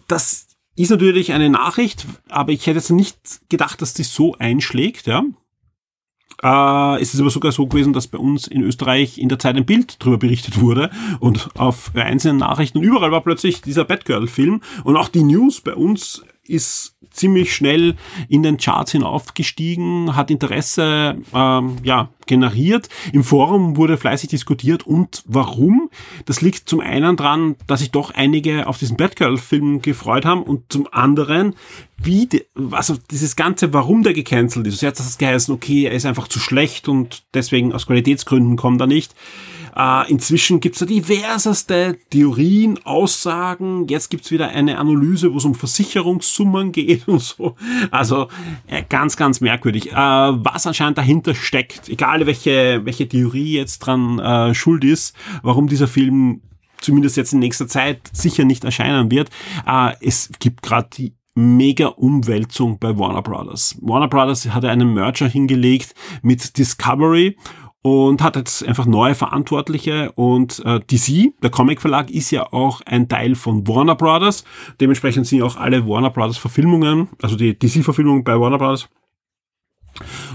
das 0.08 0.48
ist 0.74 0.90
natürlich 0.90 1.32
eine 1.32 1.50
Nachricht, 1.50 2.06
aber 2.28 2.50
ich 2.52 2.66
hätte 2.66 2.78
jetzt 2.78 2.90
nicht 2.90 3.48
gedacht, 3.48 3.80
dass 3.80 3.94
das 3.94 4.12
so 4.12 4.34
einschlägt, 4.38 5.06
ja. 5.06 5.24
Äh, 6.42 7.00
es 7.00 7.14
ist 7.14 7.20
aber 7.20 7.30
sogar 7.30 7.52
so 7.52 7.66
gewesen, 7.66 7.92
dass 7.92 8.06
bei 8.06 8.18
uns 8.18 8.46
in 8.46 8.62
Österreich 8.62 9.18
in 9.18 9.28
der 9.28 9.38
Zeit 9.38 9.56
ein 9.56 9.66
Bild 9.66 9.96
darüber 10.00 10.18
berichtet 10.18 10.60
wurde 10.60 10.90
und 11.20 11.50
auf 11.56 11.90
einzelnen 11.94 12.38
Nachrichten 12.38 12.82
überall 12.82 13.10
war 13.10 13.22
plötzlich 13.22 13.60
dieser 13.60 13.84
Batgirl-Film 13.84 14.60
und 14.84 14.96
auch 14.96 15.08
die 15.08 15.24
News 15.24 15.60
bei 15.60 15.74
uns 15.74 16.22
ist 16.44 16.96
ziemlich 17.10 17.54
schnell 17.54 17.96
in 18.28 18.42
den 18.42 18.56
Charts 18.56 18.92
hinaufgestiegen, 18.92 20.16
hat 20.16 20.30
Interesse 20.30 21.16
ähm, 21.34 21.76
ja, 21.82 22.10
generiert. 22.28 22.88
Im 23.12 23.24
Forum 23.24 23.76
wurde 23.76 23.96
fleißig 23.96 24.30
diskutiert 24.30 24.86
und 24.86 25.22
warum? 25.26 25.90
Das 26.26 26.40
liegt 26.40 26.68
zum 26.68 26.80
einen 26.80 27.16
dran, 27.16 27.56
dass 27.66 27.80
sich 27.80 27.90
doch 27.90 28.12
einige 28.14 28.66
auf 28.66 28.78
diesen 28.78 28.96
Batgirl-Film 28.96 29.82
gefreut 29.82 30.24
haben 30.24 30.42
und 30.42 30.70
zum 30.72 30.86
anderen, 30.92 31.54
wie, 31.96 32.26
de, 32.26 32.44
also 32.70 32.96
dieses 33.10 33.34
ganze, 33.34 33.72
warum 33.72 34.04
der 34.04 34.12
gecancelt 34.12 34.66
ist. 34.66 34.82
Jetzt 34.82 35.00
hat 35.00 35.06
das 35.06 35.18
geheißen, 35.18 35.52
okay, 35.52 35.84
er 35.86 35.92
ist 35.92 36.06
einfach 36.06 36.28
zu 36.28 36.38
schlecht 36.38 36.88
und 36.88 37.24
deswegen 37.34 37.72
aus 37.72 37.86
Qualitätsgründen 37.86 38.56
kommt 38.56 38.80
er 38.80 38.86
nicht. 38.86 39.14
Äh, 39.78 40.10
inzwischen 40.10 40.58
gibt's 40.58 40.80
da 40.80 40.86
diverseste 40.86 41.98
Theorien, 42.10 42.84
Aussagen. 42.84 43.86
Jetzt 43.86 44.10
gibt's 44.10 44.32
wieder 44.32 44.48
eine 44.48 44.76
Analyse, 44.78 45.32
wo 45.32 45.38
es 45.38 45.44
um 45.44 45.54
Versicherungssummen 45.54 46.72
geht 46.72 47.06
und 47.08 47.20
so. 47.20 47.54
Also 47.92 48.28
äh, 48.66 48.82
ganz, 48.88 49.16
ganz 49.16 49.40
merkwürdig. 49.40 49.92
Äh, 49.92 49.94
was 49.94 50.66
anscheinend 50.66 50.98
dahinter 50.98 51.34
steckt, 51.34 51.88
egal 51.88 52.17
welche, 52.26 52.80
welche 52.84 53.08
Theorie 53.08 53.54
jetzt 53.54 53.80
dran 53.80 54.18
äh, 54.18 54.54
schuld 54.54 54.84
ist, 54.84 55.14
warum 55.42 55.68
dieser 55.68 55.88
Film 55.88 56.42
zumindest 56.80 57.16
jetzt 57.16 57.32
in 57.32 57.40
nächster 57.40 57.68
Zeit 57.68 58.08
sicher 58.12 58.44
nicht 58.44 58.64
erscheinen 58.64 59.10
wird. 59.10 59.30
Äh, 59.66 59.92
es 60.00 60.30
gibt 60.38 60.62
gerade 60.62 60.88
die 60.96 61.14
mega 61.34 61.86
Umwälzung 61.86 62.78
bei 62.78 62.98
Warner 62.98 63.22
Brothers. 63.22 63.76
Warner 63.80 64.08
Brothers 64.08 64.48
hatte 64.50 64.70
einen 64.70 64.92
Merger 64.92 65.28
hingelegt 65.28 65.94
mit 66.22 66.58
Discovery 66.58 67.36
und 67.82 68.22
hat 68.22 68.36
jetzt 68.36 68.66
einfach 68.66 68.86
neue 68.86 69.14
Verantwortliche 69.14 70.12
und 70.12 70.60
äh, 70.64 70.80
DC, 70.80 71.32
der 71.42 71.50
Comic 71.50 71.80
Verlag, 71.80 72.10
ist 72.10 72.30
ja 72.32 72.52
auch 72.52 72.80
ein 72.82 73.08
Teil 73.08 73.36
von 73.36 73.66
Warner 73.68 73.94
Brothers. 73.94 74.44
Dementsprechend 74.80 75.26
sind 75.26 75.38
ja 75.38 75.44
auch 75.44 75.56
alle 75.56 75.86
Warner 75.86 76.10
Brothers 76.10 76.38
Verfilmungen, 76.38 77.08
also 77.22 77.36
die 77.36 77.56
DC-Verfilmungen 77.56 78.24
bei 78.24 78.38
Warner 78.38 78.58
Brothers. 78.58 78.88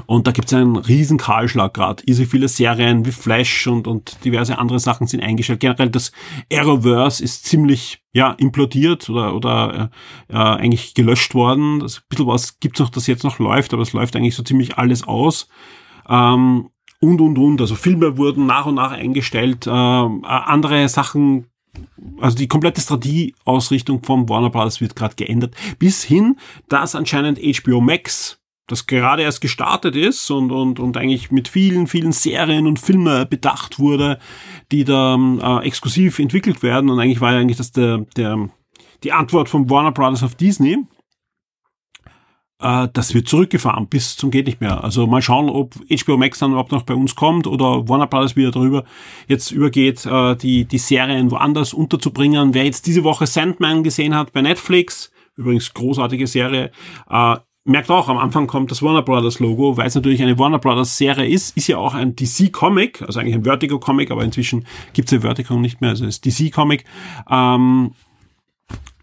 Und 0.06 0.28
da 0.28 0.32
gibt 0.32 0.48
es 0.48 0.54
einen 0.54 0.76
riesen 0.76 1.18
Kahlschlag 1.18 1.74
gerade. 1.74 2.04
Easy 2.06 2.26
viele 2.26 2.48
Serien 2.48 3.06
wie 3.06 3.12
Flash 3.12 3.68
und, 3.68 3.88
und 3.88 4.24
diverse 4.26 4.58
andere 4.58 4.80
Sachen 4.80 5.08
sind 5.08 5.22
eingestellt. 5.22 5.60
Generell 5.60 5.90
das 5.90 6.12
Arrowverse 6.52 7.24
ist 7.24 7.46
ziemlich 7.46 8.04
ja 8.14 8.32
implodiert 8.32 9.10
oder, 9.10 9.36
oder 9.36 9.92
äh, 10.30 10.34
äh, 10.34 10.38
eigentlich 10.38 10.94
gelöscht 10.94 11.34
worden. 11.36 11.80
Das, 11.80 11.98
ein 11.98 12.04
bisschen 12.10 12.28
was 12.28 12.60
gibt's 12.60 12.80
noch, 12.80 12.90
das 12.90 13.08
jetzt 13.08 13.24
noch 13.24 13.40
läuft, 13.40 13.74
aber 13.74 13.82
es 13.82 13.94
läuft 13.94 14.16
eigentlich 14.16 14.36
so 14.36 14.44
ziemlich 14.44 14.78
alles 14.78 15.04
aus. 15.04 15.48
Ähm, 16.08 16.70
und, 17.00 17.20
und, 17.20 17.38
und. 17.38 17.62
Also 17.62 17.76
Filme 17.76 18.18
wurden 18.18 18.46
nach 18.46 18.66
und 18.66 18.76
nach 18.76 18.92
eingestellt, 18.92 19.68
äh, 19.68 19.70
andere 19.70 20.88
Sachen 20.90 21.48
also 22.20 22.38
die 22.38 22.48
komplette 22.48 22.82
Strategieausrichtung 22.82 24.04
vom 24.04 24.30
Warner 24.30 24.50
Bros. 24.50 24.82
wird 24.82 24.96
gerade 24.96 25.16
geändert, 25.16 25.56
bis 25.80 26.04
hin, 26.04 26.38
dass 26.70 26.96
anscheinend 26.96 27.40
HBO 27.40 27.82
Max, 27.82 28.40
das 28.68 28.88
gerade 28.88 29.24
erst 29.24 29.42
gestartet 29.42 29.96
ist 29.96 30.30
und, 30.32 30.52
und, 30.52 30.80
und 30.80 30.98
eigentlich 30.98 31.32
mit 31.32 31.48
vielen, 31.48 31.88
vielen 31.88 32.12
Serien 32.12 32.66
und 32.68 32.80
Filmen 32.80 33.28
bedacht 33.28 33.80
wurde, 33.80 34.20
die 34.72 34.86
da 34.86 35.16
äh, 35.16 35.68
exklusiv 35.68 36.20
entwickelt 36.20 36.64
werden. 36.64 36.90
Und 36.90 37.00
eigentlich 37.00 37.22
war 37.22 37.34
ja 37.34 37.40
eigentlich 37.40 37.58
das 37.58 37.72
der, 37.72 38.06
der, 38.16 38.50
die 39.04 39.12
Antwort 39.12 39.50
von 39.50 39.70
Warner 39.70 39.92
Bros. 39.92 40.24
auf 40.24 40.36
Disney 40.36 40.78
äh, 42.64 42.88
das 42.94 43.14
wird 43.14 43.28
zurückgefahren 43.28 43.88
bis 43.88 44.16
zum 44.16 44.32
geht 44.32 44.48
nicht 44.48 44.62
mehr. 44.62 44.84
Also 44.84 45.06
mal 45.06 45.22
schauen, 45.22 45.50
ob 45.50 45.76
HBO 45.90 46.18
Max 46.18 46.40
dann 46.40 46.52
überhaupt 46.52 46.72
noch 46.72 46.84
bei 46.84 46.94
uns 46.96 47.16
kommt 47.16 47.46
oder 47.46 47.88
Warner 47.90 48.08
Brothers 48.08 48.36
wieder 48.36 48.52
darüber 48.52 48.86
jetzt 49.28 49.52
übergeht, 49.52 50.06
äh, 50.06 50.36
die, 50.36 50.66
die 50.66 50.78
Serien 50.78 51.30
woanders 51.30 51.74
unterzubringen. 51.74 52.54
Wer 52.54 52.64
jetzt 52.64 52.88
diese 52.88 53.04
Woche 53.04 53.28
Sandman 53.28 53.84
gesehen 53.84 54.16
hat 54.16 54.32
bei 54.32 54.42
Netflix, 54.42 55.12
übrigens 55.36 55.74
großartige 55.74 56.26
Serie, 56.26 56.72
äh, 57.10 57.36
merkt 57.66 57.90
auch, 57.90 58.10
am 58.10 58.18
Anfang 58.18 58.48
kommt 58.48 58.72
das 58.72 58.82
Warner 58.82 59.02
Brothers 59.02 59.40
Logo, 59.40 59.78
weil 59.78 59.88
es 59.88 59.96
natürlich 59.96 60.22
eine 60.22 60.38
Warner 60.38 60.60
Brothers 60.60 60.98
Serie 60.98 61.28
ist, 61.28 61.56
ist 61.56 61.68
ja 61.68 61.78
auch 61.78 61.94
ein 61.94 62.16
DC 62.16 62.52
Comic, 62.52 63.02
also 63.02 63.20
eigentlich 63.20 63.36
ein 63.36 63.44
Vertigo 63.44 63.80
Comic, 63.80 64.12
aber 64.12 64.24
inzwischen 64.24 64.66
gibt 64.94 65.08
es 65.08 65.14
ja 65.14 65.22
Vertigo 65.22 65.56
nicht 65.56 65.80
mehr, 65.80 65.92
also 65.92 66.06
ist 66.06 66.26
DC 66.26 66.52
Comic. 66.52 66.84
Ähm, 67.30 67.92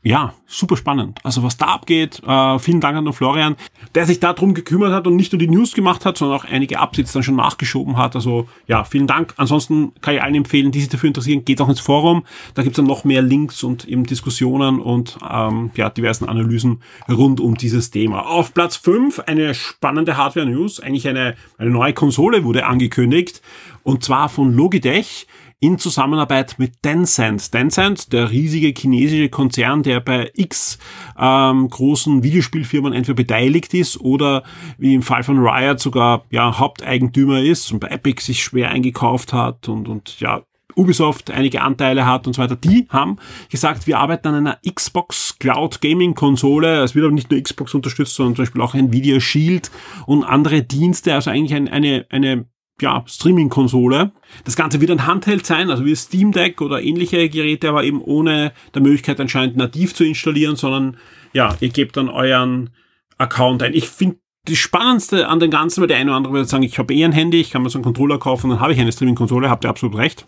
ja, 0.03 0.33
super 0.47 0.79
spannend. 0.79 1.19
Also 1.25 1.43
was 1.43 1.59
da 1.59 1.67
abgeht, 1.67 2.23
äh, 2.27 2.59
vielen 2.59 2.81
Dank 2.81 2.97
an 2.97 3.05
den 3.05 3.13
Florian, 3.13 3.57
der 3.95 4.07
sich 4.07 4.19
darum 4.19 4.55
gekümmert 4.55 4.95
hat 4.95 5.07
und 5.07 5.15
nicht 5.15 5.33
nur 5.33 5.39
die 5.39 5.49
News 5.49 5.75
gemacht 5.75 6.07
hat, 6.07 6.17
sondern 6.17 6.39
auch 6.39 6.45
einige 6.45 6.79
Updates 6.79 7.13
dann 7.13 7.23
schon 7.23 7.37
nachgeschoben 7.37 7.99
hat. 7.99 8.17
Also 8.17 8.49
ja, 8.67 8.85
vielen 8.85 9.07
Dank. 9.07 9.35
Ansonsten 9.37 9.93
kann 10.01 10.15
ich 10.15 10.23
allen 10.23 10.35
empfehlen, 10.37 10.73
die 10.73 10.81
sich 10.81 10.89
dafür 10.89 11.09
interessieren, 11.09 11.45
geht 11.45 11.61
auch 11.61 11.69
ins 11.69 11.81
Forum. 11.81 12.25
Da 12.55 12.63
gibt's 12.63 12.77
dann 12.77 12.87
noch 12.87 13.05
mehr 13.05 13.21
Links 13.21 13.63
und 13.63 13.87
eben 13.87 14.05
Diskussionen 14.05 14.81
und 14.81 15.19
ähm, 15.29 15.71
ja, 15.75 15.91
diversen 15.91 16.27
Analysen 16.27 16.83
rund 17.07 17.39
um 17.39 17.57
dieses 17.57 17.91
Thema. 17.91 18.27
Auf 18.27 18.55
Platz 18.55 18.77
5 18.77 19.21
eine 19.21 19.55
spannende 19.55 20.17
Hardware-News. 20.17 20.81
Eigentlich 20.81 21.09
eine, 21.09 21.37
eine 21.59 21.71
neue 21.71 21.93
Konsole 21.93 22.45
wurde 22.45 22.65
angekündigt 22.65 23.43
und 23.83 24.03
zwar 24.03 24.31
von 24.31 24.53
Logitech 24.53 25.27
in 25.61 25.79
Zusammenarbeit 25.79 26.59
mit 26.59 26.83
Tencent. 26.83 27.53
Tencent, 27.53 28.13
der 28.13 28.31
riesige 28.31 28.73
chinesische 28.77 29.29
Konzern, 29.29 29.83
der 29.83 30.01
bei 30.01 30.31
x 30.35 30.79
ähm, 31.19 31.69
großen 31.69 32.23
Videospielfirmen 32.23 32.95
entweder 32.95 33.17
beteiligt 33.17 33.75
ist 33.75 34.01
oder 34.01 34.43
wie 34.79 34.95
im 34.95 35.03
Fall 35.03 35.23
von 35.23 35.39
Riot 35.39 35.79
sogar 35.79 36.25
ja 36.31 36.59
Haupteigentümer 36.59 37.41
ist 37.43 37.71
und 37.73 37.81
bei 37.81 37.89
Epic 37.89 38.23
sich 38.23 38.43
schwer 38.43 38.71
eingekauft 38.71 39.35
hat 39.35 39.69
und, 39.69 39.87
und 39.89 40.19
ja 40.19 40.43
Ubisoft 40.77 41.31
einige 41.31 41.63
Anteile 41.63 42.07
hat 42.07 42.27
und 42.27 42.35
so 42.35 42.43
weiter, 42.43 42.57
die 42.57 42.87
haben 42.89 43.19
gesagt, 43.51 43.87
wir 43.87 43.99
arbeiten 43.99 44.29
an 44.29 44.35
einer 44.35 44.59
Xbox 44.67 45.37
Cloud 45.39 45.81
Gaming 45.81 46.15
Konsole. 46.15 46.83
Es 46.83 46.95
wird 46.95 47.05
aber 47.05 47.15
nicht 47.15 47.31
nur 47.31 47.41
Xbox 47.41 47.75
unterstützt, 47.75 48.15
sondern 48.15 48.37
zum 48.37 48.45
Beispiel 48.45 48.63
auch 48.63 48.75
Nvidia 48.75 49.21
Shield 49.21 49.71
und 50.07 50.25
andere 50.25 50.63
Dienste. 50.63 51.15
Also 51.15 51.31
eigentlich 51.31 51.55
ein, 51.55 51.69
eine, 51.69 52.07
eine 52.09 52.47
ja, 52.83 53.05
Streaming-Konsole. 53.07 54.13
Das 54.45 54.57
Ganze 54.57 54.81
wird 54.81 54.91
ein 54.91 55.07
Handheld 55.07 55.47
sein, 55.47 55.71
also 55.71 55.85
wie 55.85 55.95
Steam 55.95 56.33
Deck 56.33 56.61
oder 56.61 56.83
ähnliche 56.83 57.29
Geräte, 57.29 57.69
aber 57.69 57.85
eben 57.85 58.01
ohne 58.01 58.53
der 58.75 58.83
Möglichkeit 58.83 59.21
anscheinend 59.21 59.57
nativ 59.57 59.95
zu 59.95 60.05
installieren, 60.05 60.57
sondern 60.57 60.97
ja, 61.33 61.57
ihr 61.61 61.69
gebt 61.69 61.97
dann 61.97 62.09
euren 62.09 62.71
Account 63.19 63.63
ein. 63.63 63.75
Ich 63.75 63.89
finde 63.89 64.17
das 64.47 64.59
Spannendste 64.59 65.29
an 65.29 65.41
dem 65.41 65.51
Ganzen, 65.51 65.81
weil 65.81 65.89
der 65.89 65.99
eine 65.99 66.11
oder 66.11 66.17
andere 66.17 66.33
würde 66.33 66.49
sagen, 66.49 66.63
ich 66.63 66.79
habe 66.79 66.95
eh 66.95 67.05
ein 67.05 67.13
Handy, 67.13 67.41
ich 67.41 67.51
kann 67.51 67.63
mir 67.63 67.71
so 67.71 67.79
einen 67.79 67.85
Controller 67.85 68.19
kaufen, 68.19 68.51
dann 68.51 68.61
habe 68.61 68.73
ich 68.73 68.81
eine 68.81 68.93
Streaming-Konsole, 68.93 69.51
habt 69.51 69.65
ihr 69.65 69.71
absolut 69.71 69.97
recht. 69.97 70.27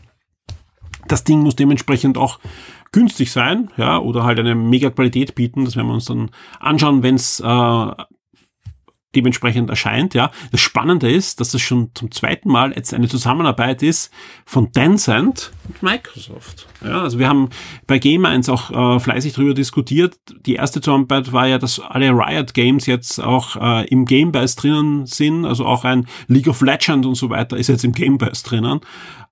Das 1.09 1.25
Ding 1.25 1.41
muss 1.41 1.57
dementsprechend 1.57 2.17
auch 2.19 2.39
günstig 2.93 3.33
sein, 3.33 3.71
ja, 3.77 3.99
oder 3.99 4.25
halt 4.25 4.39
eine 4.39 4.55
mega 4.55 4.91
Qualität 4.91 5.35
bieten. 5.35 5.65
Das 5.65 5.77
werden 5.77 5.89
wir 5.89 5.95
uns 5.95 6.05
dann 6.05 6.31
anschauen, 6.61 7.03
wenn 7.03 7.15
es 7.15 7.41
äh, 7.41 7.91
dementsprechend 9.15 9.71
erscheint. 9.71 10.15
Ja, 10.15 10.31
das 10.51 10.61
Spannende 10.61 11.11
ist, 11.11 11.41
dass 11.41 11.51
das 11.51 11.61
schon 11.61 11.91
zum 11.95 12.11
zweiten 12.11 12.49
Mal 12.49 12.73
jetzt 12.73 12.95
eine 12.95 13.09
Zusammenarbeit 13.09 13.83
ist 13.83 14.13
von 14.45 14.73
Tencent 14.73 15.53
und 15.69 15.83
Microsoft. 15.83 16.67
Ja, 16.85 17.03
also 17.03 17.19
wir 17.19 17.29
haben 17.29 17.51
bei 17.87 17.99
Game 17.99 18.25
1 18.25 18.49
auch 18.49 18.97
äh, 18.97 19.01
fleißig 19.01 19.35
darüber 19.35 19.55
diskutiert. 19.55 20.17
Die 20.47 20.55
erste 20.55 20.81
Zusammenarbeit 20.81 21.33
war 21.33 21.47
ja, 21.47 21.59
dass 21.59 21.81
alle 21.81 22.11
Riot 22.11 22.55
Games 22.55 22.87
jetzt 22.87 23.21
auch 23.21 23.57
äh, 23.57 23.87
im 23.89 24.05
Game 24.05 24.33
Pass 24.33 24.57
drinnen 24.57 25.07
sind. 25.07 25.45
Also 25.45 25.67
auch 25.67 25.85
ein 25.85 26.07
League 26.27 26.49
of 26.49 26.61
Legends 26.61 27.07
und 27.07 27.15
so 27.15 27.31
weiter 27.31 27.57
ist 27.57 27.69
jetzt 27.69 27.85
im 27.85 27.93
Game 27.93 28.19
Pass 28.19 28.43
drinnen. 28.43 28.81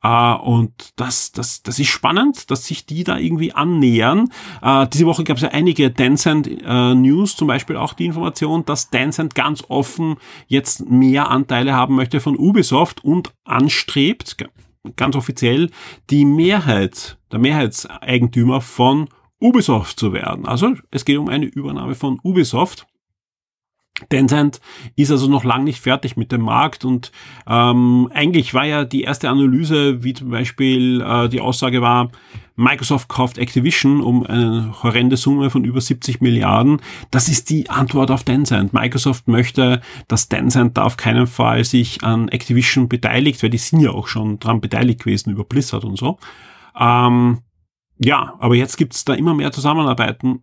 Uh, 0.03 0.35
und 0.43 0.73
das, 0.97 1.31
das, 1.31 1.63
das 1.63 1.79
ist 1.79 1.89
spannend, 1.89 2.51
dass 2.51 2.65
sich 2.65 2.87
die 2.87 3.05
da 3.05 3.19
irgendwie 3.19 3.53
annähern. 3.53 4.31
Uh, 4.65 4.87
diese 4.87 5.05
Woche 5.05 5.25
gab 5.25 5.37
es 5.37 5.43
ja 5.43 5.51
einige 5.51 5.93
Tencent 5.93 6.49
uh, 6.49 6.95
News, 6.95 7.37
zum 7.37 7.49
Beispiel 7.49 7.77
auch 7.77 7.93
die 7.93 8.07
Information, 8.07 8.65
dass 8.65 8.89
Tencent 8.89 9.35
ganz 9.35 9.63
offen 9.71 10.17
jetzt 10.47 10.89
mehr 10.91 11.31
Anteile 11.31 11.75
haben 11.75 11.95
möchte 11.95 12.21
von 12.21 12.37
Ubisoft 12.37 13.05
und 13.05 13.33
anstrebt, 13.45 14.37
ganz 14.97 15.17
offiziell, 15.17 15.71
die 16.11 16.25
Mehrheit, 16.25 17.19
der 17.31 17.39
Mehrheitseigentümer 17.39 18.61
von 18.61 19.09
Ubisoft 19.41 19.99
zu 19.99 20.13
werden. 20.13 20.47
Also 20.47 20.75
es 20.91 21.05
geht 21.05 21.19
um 21.19 21.29
eine 21.29 21.47
Übernahme 21.47 21.95
von 21.95 22.19
Ubisoft. 22.23 22.87
Tencent 24.09 24.61
ist 24.97 25.11
also 25.11 25.29
noch 25.29 25.45
lang 25.45 25.65
nicht 25.65 25.81
fertig 25.81 26.17
mit 26.17 26.33
dem 26.33 26.43
Markt 26.43 26.85
und 26.85 27.13
ähm, 27.47 28.11
eigentlich 28.15 28.55
war 28.55 28.65
ja 28.65 28.85
die 28.85 29.03
erste 29.03 29.29
Analyse, 29.29 30.03
wie 30.03 30.15
zum 30.15 30.31
Beispiel 30.31 31.03
äh, 31.03 31.29
die 31.29 31.41
Aussage 31.41 31.83
war, 31.83 32.11
Microsoft 32.57 33.09
kauft 33.09 33.39
Activision 33.39 34.03
um 34.03 34.25
eine 34.25 34.75
horrende 34.83 35.17
Summe 35.17 35.49
von 35.49 35.65
über 35.65 35.81
70 35.81 36.21
Milliarden. 36.21 36.83
Das 37.11 37.29
ist 37.29 37.49
die 37.49 37.71
Antwort 37.71 38.11
auf 38.11 38.23
Tencent. 38.23 38.75
Microsoft 38.75 39.29
möchte, 39.29 39.81
dass 40.09 40.29
Tencent 40.29 40.77
da 40.77 40.83
auf 40.83 40.99
keinen 40.99 41.27
Fall 41.27 41.65
sich 41.65 42.05
an 42.05 42.29
Activision 42.29 42.89
beteiligt, 42.89 43.43
weil 43.43 43.51
die 43.51 43.59
sind 43.59 43.81
ja 43.81 43.91
auch 43.93 44.09
schon 44.09 44.39
dran 44.41 44.61
beteiligt 44.61 45.01
gewesen 45.05 45.31
über 45.31 45.45
Blizzard 45.45 45.85
und 45.85 45.97
so. 45.97 46.19
Ähm, 46.79 47.39
ja, 47.99 48.35
aber 48.39 48.55
jetzt 48.55 48.77
gibt's 48.77 49.07
da 49.07 49.15
immer 49.15 49.35
mehr 49.35 49.53
Zusammenarbeiten 49.53 50.43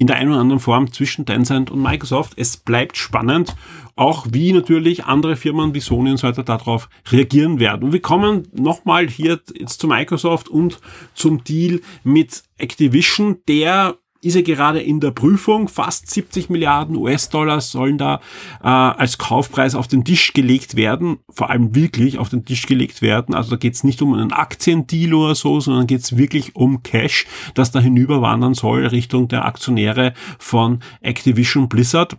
in 0.00 0.06
der 0.06 0.16
einen 0.16 0.30
oder 0.30 0.40
anderen 0.40 0.60
Form 0.60 0.90
zwischen 0.94 1.26
Tencent 1.26 1.70
und 1.70 1.82
Microsoft. 1.82 2.32
Es 2.36 2.56
bleibt 2.56 2.96
spannend, 2.96 3.54
auch 3.96 4.26
wie 4.30 4.54
natürlich 4.54 5.04
andere 5.04 5.36
Firmen 5.36 5.74
wie 5.74 5.80
Sony 5.80 6.10
und 6.10 6.16
so 6.16 6.26
weiter 6.26 6.42
darauf 6.42 6.88
reagieren 7.12 7.60
werden. 7.60 7.84
Und 7.84 7.92
wir 7.92 8.00
kommen 8.00 8.48
nochmal 8.54 9.08
hier 9.08 9.40
jetzt 9.54 9.78
zu 9.78 9.86
Microsoft 9.86 10.48
und 10.48 10.80
zum 11.12 11.44
Deal 11.44 11.82
mit 12.02 12.44
Activision, 12.56 13.40
der 13.46 13.98
ist 14.22 14.36
er 14.36 14.42
gerade 14.42 14.80
in 14.80 15.00
der 15.00 15.10
Prüfung. 15.10 15.68
Fast 15.68 16.10
70 16.10 16.50
Milliarden 16.50 16.96
US-Dollar 16.96 17.60
sollen 17.60 17.98
da 17.98 18.20
äh, 18.62 18.66
als 18.66 19.18
Kaufpreis 19.18 19.74
auf 19.74 19.88
den 19.88 20.04
Tisch 20.04 20.32
gelegt 20.32 20.76
werden, 20.76 21.18
vor 21.30 21.50
allem 21.50 21.74
wirklich 21.74 22.18
auf 22.18 22.28
den 22.28 22.44
Tisch 22.44 22.66
gelegt 22.66 23.02
werden. 23.02 23.34
Also 23.34 23.50
da 23.50 23.56
geht 23.56 23.74
es 23.74 23.84
nicht 23.84 24.02
um 24.02 24.12
einen 24.12 24.32
Aktiendeal 24.32 25.14
oder 25.14 25.34
so, 25.34 25.60
sondern 25.60 25.86
geht 25.86 26.02
es 26.02 26.16
wirklich 26.16 26.54
um 26.54 26.82
Cash, 26.82 27.26
das 27.54 27.70
da 27.70 27.80
hinüberwandern 27.80 28.54
soll 28.54 28.86
Richtung 28.86 29.28
der 29.28 29.44
Aktionäre 29.46 30.12
von 30.38 30.80
Activision 31.00 31.68
Blizzard. 31.68 32.16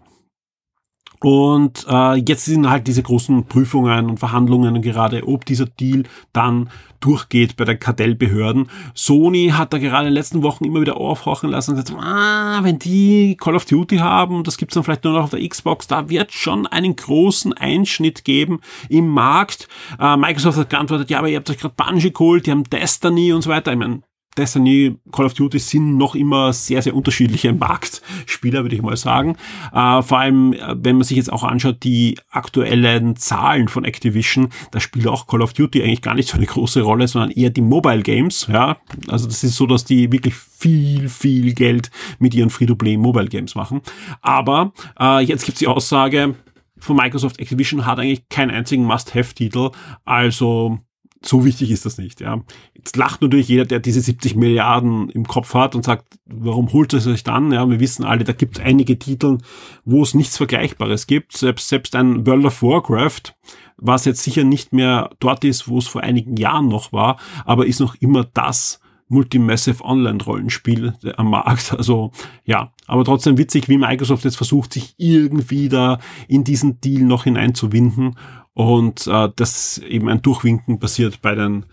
Und 1.24 1.86
äh, 1.88 2.16
jetzt 2.16 2.46
sind 2.46 2.68
halt 2.68 2.88
diese 2.88 3.04
großen 3.04 3.46
Prüfungen 3.46 4.10
und 4.10 4.20
Verhandlungen 4.20 4.82
gerade, 4.82 5.28
ob 5.28 5.46
dieser 5.46 5.68
Deal 5.68 6.04
dann 6.34 6.70
durchgeht 7.00 7.58
bei 7.58 7.66
den 7.66 7.80
Kartellbehörden. 7.80 8.70
Sony 8.96 9.50
hat 9.56 9.72
da 9.72 9.78
gerade 9.78 10.08
in 10.08 10.14
den 10.14 10.20
letzten 10.20 10.42
Wochen 10.42 10.66
immer 10.66 10.82
wieder 10.82 10.98
aufhorchen 10.98 11.52
lassen 11.52 11.72
und 11.72 11.84
gesagt, 11.84 12.02
ah, 12.02 12.64
wenn 12.64 12.80
die 12.80 13.38
Call 13.40 13.56
of 13.56 13.66
Duty 13.66 13.98
haben, 13.98 14.44
das 14.44 14.58
gibt's 14.58 14.74
dann 14.74 14.84
vielleicht 14.84 15.04
nur 15.04 15.14
noch 15.14 15.26
auf 15.26 15.30
der 15.30 15.48
Xbox, 15.48 15.86
da 15.88 16.10
wird 16.10 16.32
schon 16.32 16.66
einen 16.66 16.96
großen 16.96 17.54
Einschnitt 17.54 18.24
geben 18.24 18.60
im 18.90 19.08
Markt. 19.08 19.68
Äh, 20.00 20.18
Microsoft 20.18 20.58
hat 20.58 20.70
geantwortet, 20.72 21.12
ja, 21.12 21.20
aber 21.20 21.30
ihr 21.30 21.38
habt 21.38 21.50
euch 21.52 21.60
gerade 21.60 21.76
Bungie 21.76 22.12
geholt, 22.12 22.48
die 22.48 22.52
haben 22.52 22.64
Destiny 22.64 23.32
und 23.32 23.44
so 23.44 23.50
weiter. 23.52 23.72
Ich 23.72 23.78
meine, 23.78 24.02
Destiny, 24.38 24.96
Call 25.12 25.26
of 25.26 25.34
Duty 25.34 25.60
sind 25.60 25.98
noch 25.98 26.16
immer 26.16 26.54
sehr, 26.54 26.82
sehr 26.82 26.96
unterschiedliche 26.96 27.52
Marktspieler, 27.52 28.64
würde 28.64 28.76
ich 28.76 28.82
mal 28.82 28.96
sagen. 28.96 29.36
Äh, 29.74 30.02
vor 30.02 30.20
allem, 30.20 30.54
äh, 30.54 30.76
wenn 30.78 30.96
man 30.96 31.04
sich 31.04 31.18
jetzt 31.18 31.32
auch 31.32 31.44
anschaut, 31.44 31.84
die 31.84 32.18
aktuellen 32.30 33.18
Zahlen 33.18 33.68
von 33.68 33.84
Activision, 33.84 34.50
da 34.72 34.80
spielt 34.80 35.08
auch 35.08 35.28
Call 35.28 35.42
of 35.42 35.54
Duty 35.54 35.84
eigentlich 35.84 36.02
gar 36.02 36.16
nicht 36.16 36.30
so 36.30 36.38
eine 36.38 36.46
große 36.46 36.82
Rolle, 36.82 37.08
sondern 37.10 37.32
eher 37.32 37.50
die 37.50 37.62
Mobile 37.62 38.04
Games. 38.04 38.48
Ja, 38.52 38.78
also 39.08 39.28
das 39.28 39.44
ist 39.44 39.58
so, 39.58 39.68
dass 39.68 39.84
die 39.84 40.12
wirklich 40.12 40.36
viel, 40.36 41.10
viel 41.10 41.54
Geld 41.54 41.92
mit 42.20 42.34
ihren 42.34 42.50
Free-to-Play 42.50 42.96
Mobile 42.98 43.28
Games 43.28 43.56
machen. 43.56 43.82
Aber 44.22 44.72
äh, 45.00 45.20
jetzt 45.24 45.46
gibt's 45.46 45.60
die 45.60 45.68
Aussage 45.68 46.36
von 46.78 46.96
Microsoft, 46.96 47.40
Activision 47.40 47.86
hat 47.86 48.00
eigentlich 48.00 48.28
keinen 48.30 48.52
einzigen 48.52 48.86
Must-Have-Titel, 48.86 49.72
also 50.04 50.80
so 51.24 51.46
wichtig 51.46 51.70
ist 51.72 51.86
das 51.86 51.98
nicht. 51.98 52.20
Ja. 52.20 52.42
Jetzt 52.74 52.98
lacht 52.98 53.22
natürlich 53.22 53.48
jeder, 53.48 53.66
der 53.66 53.80
diese 53.80 54.02
70 54.02 54.36
Milliarden 54.36 55.10
im 55.10 55.28
Kopf 55.28 55.54
hat 55.54 55.76
und 55.76 55.86
sagt, 55.86 56.06
warum 56.26 56.74
holt 56.74 56.94
es 56.94 57.04
sich 57.04 57.24
dann? 57.24 57.52
Ja, 57.52 57.70
wir 57.70 57.80
wissen 57.80 58.04
alle, 58.04 58.24
da 58.24 58.34
gibt 58.34 58.58
es 58.58 58.64
einige 58.64 58.98
Titel, 58.98 59.38
wo 59.86 60.02
es 60.02 60.14
nichts 60.14 60.38
Vergleichbares 60.38 61.06
gibt. 61.06 61.38
Selbst, 61.38 61.70
selbst 61.70 61.96
ein 61.96 62.26
World 62.26 62.46
of 62.46 62.64
Warcraft, 62.64 63.36
was 63.78 64.06
jetzt 64.06 64.24
sicher 64.24 64.44
nicht 64.44 64.74
mehr 64.74 65.12
dort 65.20 65.44
ist, 65.44 65.68
wo 65.68 65.78
es 65.78 65.88
vor 65.88 66.02
einigen 66.02 66.38
Jahren 66.38 66.68
noch 66.68 66.92
war, 66.92 67.20
aber 67.46 67.68
ist 67.68 67.80
noch 67.80 67.96
immer 67.96 68.24
das 68.24 68.80
Multimassive 69.12 69.84
Online-Rollenspiel 69.84 70.94
am 71.18 71.30
Markt. 71.30 71.74
Also 71.82 72.12
ja, 72.46 72.74
aber 72.88 73.04
trotzdem 73.04 73.38
witzig, 73.38 73.68
wie 73.68 73.78
Microsoft 73.78 74.24
jetzt 74.24 74.38
versucht, 74.38 74.74
sich 74.74 74.96
irgendwie 74.98 75.68
da 75.68 76.00
in 76.28 76.44
diesen 76.44 76.80
Deal 76.80 77.04
noch 77.04 77.26
hineinzuwinden 77.26 78.16
und 78.54 79.08
äh, 79.08 79.30
das 79.36 79.78
eben 79.80 80.10
ein 80.10 80.22
Durchwinken 80.22 80.80
passiert 80.80 81.22
bei 81.22 81.36
den 81.36 81.66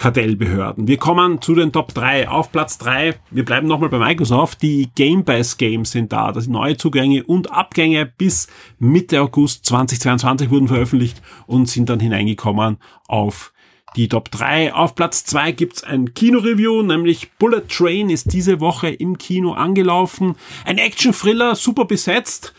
Kartellbehörden. 0.00 0.88
Wir 0.88 0.96
kommen 0.96 1.42
zu 1.42 1.54
den 1.54 1.72
Top 1.72 1.92
3. 1.92 2.28
Auf 2.30 2.52
Platz 2.52 2.78
3, 2.78 3.16
wir 3.30 3.44
bleiben 3.44 3.68
nochmal 3.68 3.90
bei 3.90 3.98
Microsoft, 3.98 4.62
die 4.62 4.88
Game 4.94 5.26
Pass 5.26 5.58
Games 5.58 5.90
sind 5.90 6.10
da. 6.10 6.32
Das 6.32 6.44
sind 6.44 6.54
neue 6.54 6.78
Zugänge 6.78 7.22
und 7.24 7.52
Abgänge 7.52 8.06
bis 8.06 8.48
Mitte 8.78 9.20
August 9.20 9.66
2022 9.66 10.48
wurden 10.48 10.68
veröffentlicht 10.68 11.20
und 11.46 11.68
sind 11.68 11.90
dann 11.90 12.00
hineingekommen 12.00 12.78
auf 13.08 13.52
die 13.94 14.08
Top 14.08 14.30
3. 14.30 14.72
Auf 14.72 14.94
Platz 14.94 15.26
2 15.26 15.52
gibt's 15.52 15.84
ein 15.84 16.14
Kino-Review, 16.14 16.82
nämlich 16.82 17.32
Bullet 17.32 17.68
Train 17.68 18.08
ist 18.08 18.32
diese 18.32 18.60
Woche 18.60 18.88
im 18.88 19.18
Kino 19.18 19.52
angelaufen. 19.52 20.36
Ein 20.64 20.78
Action-Thriller, 20.78 21.54
super 21.56 21.84
besetzt, 21.84 22.54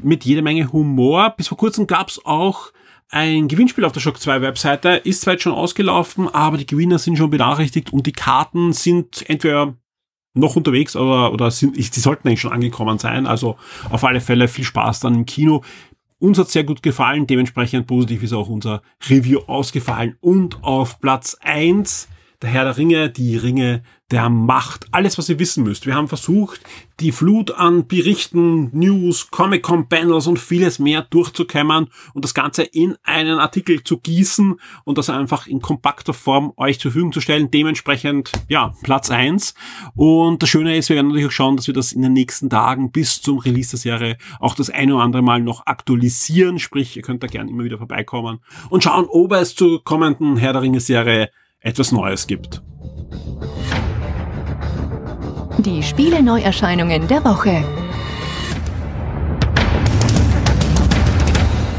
mit 0.00 0.24
jede 0.24 0.40
Menge 0.40 0.72
Humor. 0.72 1.34
Bis 1.36 1.48
vor 1.48 1.58
kurzem 1.58 1.86
gab's 1.86 2.18
auch 2.24 2.70
ein 3.10 3.48
Gewinnspiel 3.48 3.84
auf 3.84 3.92
der 3.92 4.00
Shock 4.00 4.20
2 4.20 4.42
Webseite 4.42 4.90
ist 4.90 5.22
zwar 5.22 5.34
jetzt 5.34 5.42
schon 5.42 5.52
ausgelaufen, 5.52 6.28
aber 6.28 6.58
die 6.58 6.66
Gewinner 6.66 6.98
sind 6.98 7.16
schon 7.16 7.30
benachrichtigt 7.30 7.92
und 7.92 8.06
die 8.06 8.12
Karten 8.12 8.72
sind 8.72 9.28
entweder 9.28 9.74
noch 10.34 10.56
unterwegs 10.56 10.94
oder, 10.94 11.32
oder 11.32 11.50
sind, 11.50 11.76
die 11.76 12.00
sollten 12.00 12.28
eigentlich 12.28 12.40
schon 12.40 12.52
angekommen 12.52 12.98
sein. 12.98 13.26
Also 13.26 13.56
auf 13.90 14.04
alle 14.04 14.20
Fälle 14.20 14.46
viel 14.46 14.64
Spaß 14.64 15.00
dann 15.00 15.14
im 15.14 15.26
Kino. 15.26 15.64
Uns 16.18 16.38
hat 16.38 16.50
sehr 16.50 16.64
gut 16.64 16.82
gefallen, 16.82 17.26
dementsprechend 17.26 17.86
positiv 17.86 18.22
ist 18.22 18.32
auch 18.32 18.48
unser 18.48 18.82
Review 19.08 19.40
ausgefallen. 19.46 20.16
Und 20.20 20.62
auf 20.62 21.00
Platz 21.00 21.36
eins 21.40 22.08
der 22.42 22.50
Herr 22.50 22.64
der 22.64 22.76
Ringe, 22.76 23.10
die 23.10 23.36
Ringe 23.36 23.82
der 24.12 24.30
Macht. 24.30 24.86
Alles, 24.92 25.18
was 25.18 25.28
ihr 25.28 25.38
wissen 25.38 25.64
müsst. 25.64 25.86
Wir 25.86 25.94
haben 25.94 26.08
versucht, 26.08 26.60
die 27.00 27.10
Flut 27.10 27.50
an 27.50 27.88
Berichten, 27.88 28.70
News, 28.72 29.30
Comic-Con-Panels 29.30 30.28
und 30.28 30.38
vieles 30.38 30.78
mehr 30.78 31.02
durchzukämmern 31.02 31.88
und 32.14 32.24
das 32.24 32.34
Ganze 32.34 32.62
in 32.62 32.96
einen 33.02 33.38
Artikel 33.38 33.82
zu 33.82 33.98
gießen 33.98 34.58
und 34.84 34.98
das 34.98 35.10
einfach 35.10 35.46
in 35.48 35.60
kompakter 35.60 36.14
Form 36.14 36.52
euch 36.56 36.78
zur 36.78 36.92
Verfügung 36.92 37.12
zu 37.12 37.20
stellen. 37.20 37.50
Dementsprechend, 37.50 38.30
ja, 38.48 38.72
Platz 38.82 39.10
eins. 39.10 39.54
Und 39.94 40.42
das 40.42 40.48
Schöne 40.48 40.76
ist, 40.76 40.88
wir 40.88 40.96
werden 40.96 41.08
natürlich 41.08 41.26
auch 41.26 41.32
schauen, 41.32 41.56
dass 41.56 41.66
wir 41.66 41.74
das 41.74 41.92
in 41.92 42.02
den 42.02 42.12
nächsten 42.12 42.48
Tagen 42.48 42.92
bis 42.92 43.20
zum 43.20 43.38
Release 43.38 43.70
der 43.70 43.78
Serie 43.80 44.16
auch 44.38 44.54
das 44.54 44.70
eine 44.70 44.94
oder 44.94 45.04
andere 45.04 45.22
Mal 45.22 45.40
noch 45.40 45.66
aktualisieren. 45.66 46.60
Sprich, 46.60 46.96
ihr 46.96 47.02
könnt 47.02 47.22
da 47.24 47.26
gerne 47.26 47.50
immer 47.50 47.64
wieder 47.64 47.78
vorbeikommen 47.78 48.38
und 48.70 48.84
schauen, 48.84 49.06
ob 49.10 49.32
es 49.32 49.56
zur 49.56 49.82
kommenden 49.82 50.36
Herr 50.36 50.52
der 50.52 50.62
Ringe-Serie 50.62 51.30
etwas 51.68 51.92
Neues 51.92 52.26
gibt. 52.26 52.62
Die 55.58 55.82
Spiele-Neuerscheinungen 55.82 57.06
der 57.08 57.22
Woche. 57.24 57.62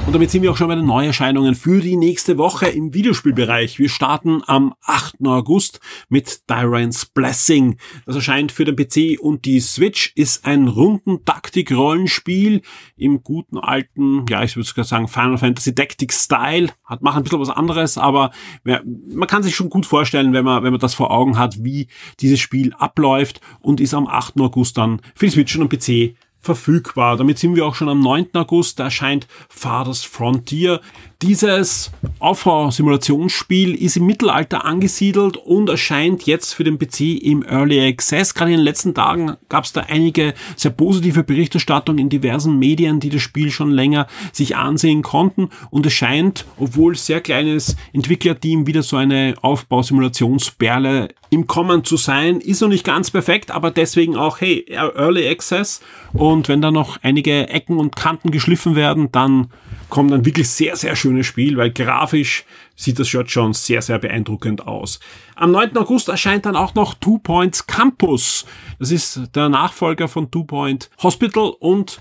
Und 0.09 0.13
damit 0.13 0.31
sind 0.31 0.41
wir 0.41 0.49
auch 0.49 0.57
schon 0.57 0.69
bei 0.69 0.73
den 0.73 0.87
Neuerscheinungen 0.87 1.53
für 1.53 1.81
die 1.81 1.95
nächste 1.95 2.39
Woche 2.39 2.65
im 2.65 2.95
Videospielbereich. 2.95 3.77
Wir 3.77 3.89
starten 3.89 4.41
am 4.47 4.73
8. 4.81 5.17
August 5.27 5.81
mit 6.09 6.47
Tyrant's 6.47 7.05
Blessing. 7.05 7.77
Das 8.07 8.15
erscheint 8.15 8.51
für 8.51 8.65
den 8.65 8.75
PC 8.75 9.19
und 9.21 9.45
die 9.45 9.59
Switch, 9.59 10.11
ist 10.15 10.47
ein 10.47 10.67
runden 10.67 11.25
Taktik-Rollenspiel 11.25 12.63
im 12.97 13.21
guten 13.21 13.59
alten, 13.59 14.25
ja, 14.27 14.41
ich 14.41 14.55
würde 14.55 14.67
sogar 14.67 14.83
sagen 14.83 15.07
Final 15.07 15.37
Fantasy 15.37 15.75
Tactics 15.75 16.23
Style. 16.23 16.69
Hat, 16.85 17.03
macht 17.03 17.17
ein 17.17 17.23
bisschen 17.23 17.41
was 17.41 17.51
anderes, 17.51 17.99
aber 17.99 18.31
man 18.63 19.27
kann 19.27 19.43
sich 19.43 19.55
schon 19.55 19.69
gut 19.69 19.85
vorstellen, 19.85 20.33
wenn 20.33 20.43
man, 20.43 20.63
wenn 20.63 20.71
man 20.71 20.79
das 20.79 20.95
vor 20.95 21.11
Augen 21.11 21.37
hat, 21.37 21.63
wie 21.63 21.87
dieses 22.19 22.39
Spiel 22.39 22.73
abläuft 22.73 23.41
und 23.59 23.79
ist 23.79 23.93
am 23.93 24.07
8. 24.07 24.41
August 24.41 24.75
dann 24.75 25.01
für 25.13 25.27
die 25.27 25.33
Switch 25.33 25.55
und 25.55 25.71
den 25.71 25.79
PC 25.79 26.15
verfügbar. 26.39 27.17
Damit 27.17 27.39
sind 27.39 27.55
wir 27.55 27.65
auch 27.65 27.75
schon 27.75 27.89
am 27.89 27.99
9. 27.99 28.29
August. 28.33 28.79
Da 28.79 28.85
erscheint 28.85 29.27
Father's 29.49 30.03
Frontier. 30.03 30.81
Dieses 31.21 31.91
Aufbausimulationsspiel 32.19 33.75
ist 33.75 33.97
im 33.97 34.05
Mittelalter 34.05 34.63
angesiedelt 34.63 35.35
und 35.35 35.67
erscheint 35.67 36.23
jetzt 36.23 36.53
für 36.53 36.63
den 36.63 36.79
PC 36.79 37.21
im 37.21 37.43
Early 37.43 37.85
Access. 37.85 38.33
Gerade 38.33 38.51
in 38.51 38.57
den 38.59 38.63
letzten 38.63 38.93
Tagen 38.93 39.35
gab 39.49 39.65
es 39.65 39.73
da 39.73 39.81
einige 39.81 40.33
sehr 40.55 40.71
positive 40.71 41.25
Berichterstattungen 41.25 41.99
in 41.99 42.09
diversen 42.09 42.57
Medien, 42.57 43.01
die 43.01 43.09
das 43.09 43.21
Spiel 43.21 43.51
schon 43.51 43.71
länger 43.71 44.07
sich 44.31 44.55
ansehen 44.55 45.01
konnten. 45.01 45.49
Und 45.71 45.85
es 45.85 45.91
scheint, 45.91 46.45
obwohl 46.55 46.95
sehr 46.95 47.19
kleines 47.19 47.75
Entwicklerteam, 47.91 48.65
wieder 48.65 48.81
so 48.81 48.95
eine 48.95 49.33
Aufbausimulationsperle 49.41 51.09
im 51.31 51.47
Kommen 51.47 51.83
zu 51.83 51.97
sein. 51.97 52.39
Ist 52.39 52.61
noch 52.61 52.69
nicht 52.69 52.85
ganz 52.85 53.11
perfekt, 53.11 53.51
aber 53.51 53.71
deswegen 53.71 54.15
auch, 54.15 54.39
hey, 54.39 54.65
Early 54.69 55.27
Access. 55.27 55.81
Und 56.13 56.47
wenn 56.47 56.61
da 56.61 56.71
noch 56.71 56.97
einige 57.01 57.49
Ecken 57.49 57.77
und 57.77 57.97
Kanten 57.97 58.31
geschliffen 58.31 58.77
werden, 58.77 59.11
dann 59.11 59.49
kommt 59.89 60.13
ein 60.13 60.25
wirklich 60.25 60.49
sehr, 60.49 60.75
sehr 60.75 60.95
schönes 60.95 61.25
Spiel, 61.25 61.57
weil 61.57 61.71
grafisch 61.71 62.45
sieht 62.75 62.99
das 62.99 63.09
Shirt 63.09 63.29
schon 63.29 63.53
sehr, 63.53 63.81
sehr 63.81 63.99
beeindruckend 63.99 64.65
aus. 64.65 64.99
Am 65.35 65.51
9. 65.51 65.75
August 65.77 66.07
erscheint 66.07 66.45
dann 66.45 66.55
auch 66.55 66.75
noch 66.75 66.93
Two 66.93 67.17
Points 67.17 67.67
Campus. 67.67 68.45
Das 68.79 68.91
ist 68.91 69.35
der 69.35 69.49
Nachfolger 69.49 70.07
von 70.07 70.31
Two 70.31 70.45
Point 70.45 70.89
Hospital 71.01 71.51
und 71.59 71.99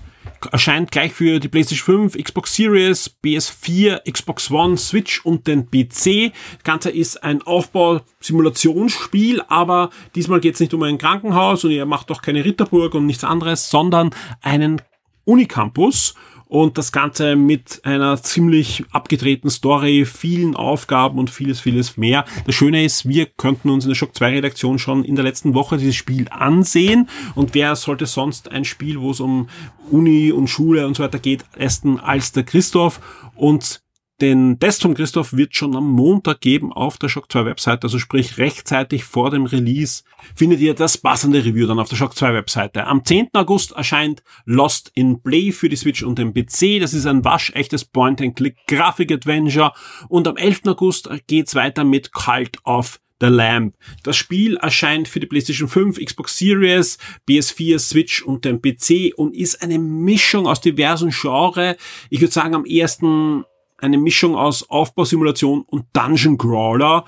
erscheint 0.51 0.91
gleich 0.91 1.11
für 1.11 1.39
die 1.39 1.47
PlayStation 1.47 2.09
5, 2.09 2.23
Xbox 2.23 2.55
Series, 2.55 3.15
PS4, 3.23 4.09
Xbox 4.09 4.49
One, 4.51 4.77
Switch 4.77 5.25
und 5.25 5.47
den 5.47 5.69
PC. 5.69 6.31
Das 6.53 6.63
Ganze 6.63 6.91
ist 6.91 7.23
ein 7.23 7.41
Aufbau-Simulationsspiel, 7.41 9.41
aber 9.47 9.89
diesmal 10.15 10.39
geht 10.39 10.53
es 10.53 10.59
nicht 10.59 10.73
um 10.73 10.83
ein 10.83 10.97
Krankenhaus 10.97 11.63
und 11.65 11.71
ihr 11.71 11.85
macht 11.85 12.09
doch 12.09 12.21
keine 12.21 12.45
Ritterburg 12.45 12.95
und 12.95 13.05
nichts 13.05 13.23
anderes, 13.23 13.69
sondern 13.69 14.11
einen 14.41 14.81
Unicampus 15.25 16.15
und 16.49 16.79
das 16.79 16.91
Ganze 16.91 17.35
mit 17.35 17.79
einer 17.83 18.21
ziemlich 18.21 18.83
abgedrehten 18.91 19.51
Story, 19.51 20.03
vielen 20.03 20.55
Aufgaben 20.55 21.19
und 21.19 21.29
vieles, 21.29 21.59
vieles 21.59 21.95
mehr. 21.95 22.25
Das 22.47 22.55
Schöne 22.55 22.83
ist, 22.83 23.07
wir 23.07 23.27
könnten 23.27 23.69
uns 23.69 23.85
in 23.85 23.89
der 23.89 23.95
Shock 23.95 24.15
2 24.15 24.31
Redaktion 24.31 24.79
schon 24.79 25.05
in 25.05 25.15
der 25.15 25.23
letzten 25.23 25.53
Woche 25.53 25.77
dieses 25.77 25.95
Spiel 25.95 26.25
ansehen 26.31 27.07
und 27.35 27.53
wer 27.53 27.75
sollte 27.75 28.07
sonst 28.07 28.51
ein 28.51 28.65
Spiel, 28.65 28.99
wo 28.99 29.11
es 29.11 29.19
um 29.19 29.47
Uni 29.91 30.31
und 30.31 30.47
Schule 30.47 30.87
und 30.87 30.95
so 30.95 31.03
weiter 31.03 31.19
geht, 31.19 31.45
essen 31.55 31.99
als 31.99 32.31
der 32.31 32.43
Christoph 32.43 32.99
und 33.35 33.81
den 34.21 34.59
Test 34.59 34.81
von 34.81 34.93
Christoph 34.93 35.33
wird 35.33 35.55
schon 35.55 35.75
am 35.75 35.89
Montag 35.91 36.41
geben 36.41 36.73
auf 36.73 36.97
der 36.97 37.09
Shock 37.09 37.31
2 37.31 37.45
Webseite, 37.45 37.83
also 37.83 37.99
sprich 37.99 38.37
rechtzeitig 38.37 39.03
vor 39.03 39.31
dem 39.31 39.45
Release 39.45 40.03
findet 40.35 40.59
ihr 40.59 40.73
das 40.73 40.97
passende 40.97 41.43
Review 41.43 41.67
dann 41.67 41.79
auf 41.79 41.89
der 41.89 41.95
Shock 41.95 42.15
2 42.15 42.33
Webseite. 42.33 42.85
Am 42.85 43.05
10. 43.05 43.29
August 43.33 43.71
erscheint 43.71 44.23
Lost 44.45 44.91
in 44.95 45.21
Play 45.21 45.51
für 45.51 45.69
die 45.69 45.75
Switch 45.75 46.03
und 46.03 46.19
den 46.19 46.33
PC. 46.33 46.79
Das 46.81 46.93
ist 46.93 47.05
ein 47.05 47.23
waschechtes 47.23 47.85
Point-and-Click 47.85 48.57
Grafik-Adventure 48.67 49.73
und 50.09 50.27
am 50.27 50.37
11. 50.37 50.61
August 50.67 51.09
geht's 51.27 51.55
weiter 51.55 51.83
mit 51.83 52.11
Cult 52.11 52.57
of 52.65 52.99
The 53.21 53.27
Lamp. 53.27 53.75
Das 54.03 54.15
Spiel 54.15 54.55
erscheint 54.57 55.07
für 55.07 55.19
die 55.19 55.27
PlayStation 55.27 55.67
5, 55.67 56.03
Xbox 56.03 56.37
Series, 56.37 56.97
PS4, 57.27 57.79
Switch 57.79 58.21
und 58.21 58.45
den 58.45 58.61
PC 58.61 59.13
und 59.15 59.35
ist 59.35 59.61
eine 59.61 59.77
Mischung 59.77 60.47
aus 60.47 60.61
diversen 60.61 61.09
Genres. 61.09 61.75
Ich 62.09 62.21
würde 62.21 62.33
sagen, 62.33 62.55
am 62.55 62.65
ersten 62.65 63.43
eine 63.81 63.97
Mischung 63.97 64.35
aus 64.35 64.69
Aufbausimulation 64.69 65.61
und 65.61 65.85
Dungeon 65.93 66.37
Crawler. 66.37 67.05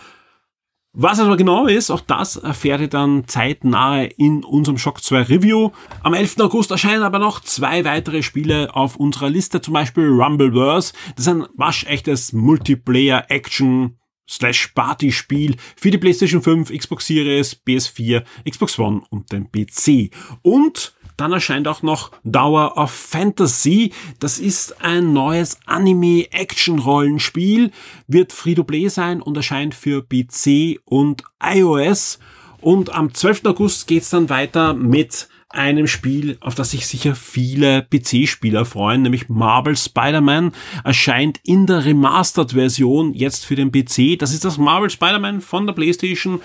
Was 0.93 1.19
aber 1.19 1.37
genau 1.37 1.67
ist, 1.67 1.89
auch 1.89 2.01
das 2.01 2.35
erfährt 2.35 2.81
ihr 2.81 2.89
dann 2.89 3.25
zeitnah 3.25 4.03
in 4.03 4.43
unserem 4.43 4.77
Shock 4.77 5.01
2 5.01 5.21
Review. 5.21 5.71
Am 6.03 6.13
11. 6.13 6.39
August 6.39 6.69
erscheinen 6.69 7.03
aber 7.03 7.17
noch 7.17 7.39
zwei 7.39 7.85
weitere 7.85 8.21
Spiele 8.23 8.75
auf 8.75 8.97
unserer 8.97 9.29
Liste, 9.29 9.61
zum 9.61 9.73
Beispiel 9.73 10.09
Rumbleverse. 10.09 10.91
Das 11.15 11.27
ist 11.27 11.33
ein 11.33 11.47
waschechtes 11.55 12.33
Multiplayer-Action 12.33 13.97
slash 14.29 14.67
Party-Spiel 14.75 15.55
für 15.77 15.91
die 15.91 15.97
PlayStation 15.97 16.41
5, 16.41 16.77
Xbox 16.77 17.07
Series, 17.07 17.61
PS4, 17.65 18.23
Xbox 18.49 18.77
One 18.77 19.01
und 19.09 19.31
den 19.31 19.49
PC. 19.49 20.13
Und 20.41 20.93
dann 21.17 21.31
erscheint 21.31 21.67
auch 21.67 21.81
noch 21.81 22.11
Dauer 22.23 22.77
of 22.77 22.91
Fantasy. 22.91 23.93
Das 24.19 24.37
ist 24.39 24.81
ein 24.81 25.13
neues 25.13 25.57
Anime-Action-Rollenspiel, 25.65 27.71
wird 28.07 28.33
Free-to-Play 28.33 28.89
sein 28.89 29.21
und 29.21 29.37
erscheint 29.37 29.75
für 29.75 30.03
PC 30.03 30.79
und 30.85 31.23
iOS. 31.43 32.19
Und 32.59 32.93
am 32.93 33.13
12. 33.13 33.45
August 33.45 33.87
geht's 33.87 34.09
dann 34.11 34.29
weiter 34.29 34.73
mit 34.73 35.27
einem 35.53 35.87
Spiel, 35.87 36.37
auf 36.41 36.55
das 36.55 36.71
sich 36.71 36.87
sicher 36.87 37.15
viele 37.15 37.83
PC-Spieler 37.83 38.65
freuen, 38.65 39.01
nämlich 39.01 39.29
Marvel 39.29 39.75
Spider-Man, 39.75 40.51
erscheint 40.83 41.39
in 41.43 41.65
der 41.65 41.85
Remastered-Version 41.85 43.13
jetzt 43.13 43.45
für 43.45 43.55
den 43.55 43.71
PC. 43.71 44.17
Das 44.19 44.33
ist 44.33 44.45
das 44.45 44.57
Marvel 44.57 44.89
Spider-Man 44.89 45.41
von 45.41 45.65
der 45.65 45.73
PlayStation, 45.73 46.41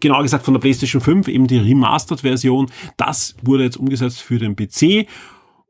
genauer 0.00 0.22
gesagt 0.22 0.44
von 0.44 0.54
der 0.54 0.60
PlayStation 0.60 1.00
5, 1.00 1.28
eben 1.28 1.46
die 1.46 1.58
Remastered-Version. 1.58 2.70
Das 2.96 3.36
wurde 3.42 3.64
jetzt 3.64 3.76
umgesetzt 3.76 4.22
für 4.22 4.38
den 4.38 4.56
PC. 4.56 5.08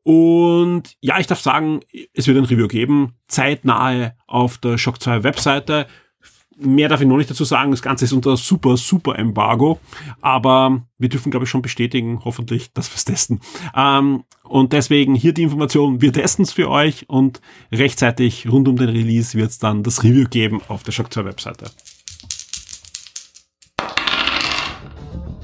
Und 0.02 0.96
ja, 1.00 1.18
ich 1.18 1.26
darf 1.26 1.40
sagen, 1.40 1.80
es 2.12 2.26
wird 2.26 2.36
ein 2.36 2.44
Review 2.44 2.68
geben, 2.68 3.14
zeitnahe 3.26 4.14
auf 4.26 4.58
der 4.58 4.76
Shock 4.76 5.00
2 5.00 5.24
Webseite. 5.24 5.86
Mehr 6.58 6.88
darf 6.88 7.00
ich 7.00 7.06
noch 7.06 7.16
nicht 7.16 7.30
dazu 7.30 7.44
sagen. 7.44 7.70
Das 7.70 7.82
Ganze 7.82 8.04
ist 8.04 8.12
unter 8.12 8.36
super, 8.36 8.76
super 8.76 9.18
Embargo. 9.18 9.80
Aber 10.20 10.82
wir 10.98 11.08
dürfen, 11.08 11.30
glaube 11.30 11.44
ich, 11.44 11.50
schon 11.50 11.62
bestätigen, 11.62 12.20
hoffentlich, 12.24 12.72
dass 12.72 12.90
wir 12.90 12.96
es 12.96 13.04
testen. 13.04 13.40
Ähm, 13.74 14.24
und 14.44 14.72
deswegen 14.72 15.14
hier 15.14 15.32
die 15.32 15.42
Information. 15.42 16.00
Wir 16.00 16.12
testen 16.12 16.44
es 16.44 16.52
für 16.52 16.70
euch 16.70 17.08
und 17.08 17.40
rechtzeitig 17.72 18.48
rund 18.50 18.68
um 18.68 18.76
den 18.76 18.88
Release 18.88 19.36
wird 19.36 19.50
es 19.50 19.58
dann 19.58 19.82
das 19.82 20.04
Review 20.04 20.26
geben 20.28 20.60
auf 20.68 20.82
der 20.82 20.92
Shock 20.92 21.12
2 21.12 21.24
Webseite. 21.24 21.70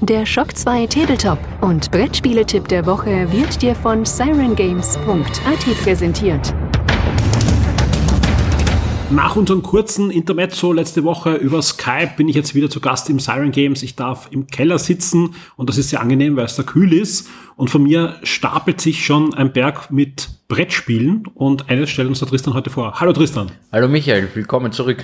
Der 0.01 0.25
Shock 0.25 0.57
2 0.57 0.87
Tabletop 0.87 1.37
und 1.61 1.91
Brettspieletipp 1.91 2.67
der 2.67 2.87
Woche 2.87 3.31
wird 3.31 3.61
dir 3.61 3.75
von 3.75 4.03
sirengames.at 4.03 5.83
präsentiert. 5.83 6.55
Nach 9.11 9.35
unserem 9.35 9.61
kurzen 9.61 10.09
Intermezzo 10.09 10.71
letzte 10.71 11.03
Woche 11.03 11.35
über 11.35 11.61
Skype 11.61 12.11
bin 12.15 12.29
ich 12.29 12.35
jetzt 12.35 12.55
wieder 12.55 12.69
zu 12.69 12.79
Gast 12.79 13.09
im 13.09 13.19
Siren 13.19 13.51
Games. 13.51 13.83
Ich 13.83 13.97
darf 13.97 14.29
im 14.31 14.47
Keller 14.47 14.79
sitzen 14.79 15.35
und 15.57 15.67
das 15.67 15.77
ist 15.77 15.89
sehr 15.89 15.99
angenehm, 15.99 16.37
weil 16.37 16.45
es 16.45 16.55
da 16.55 16.63
kühl 16.63 16.93
ist. 16.93 17.27
Und 17.57 17.69
von 17.69 17.83
mir 17.83 18.15
stapelt 18.23 18.79
sich 18.79 19.05
schon 19.05 19.33
ein 19.33 19.51
Berg 19.51 19.91
mit 19.91 20.29
Brettspielen 20.47 21.27
und 21.33 21.69
eines 21.69 21.89
stellt 21.89 22.07
uns 22.07 22.19
der 22.19 22.29
Tristan 22.29 22.53
heute 22.53 22.69
vor. 22.69 23.01
Hallo 23.01 23.11
Tristan. 23.11 23.51
Hallo 23.73 23.89
Michael, 23.89 24.29
willkommen 24.33 24.71
zurück. 24.71 25.03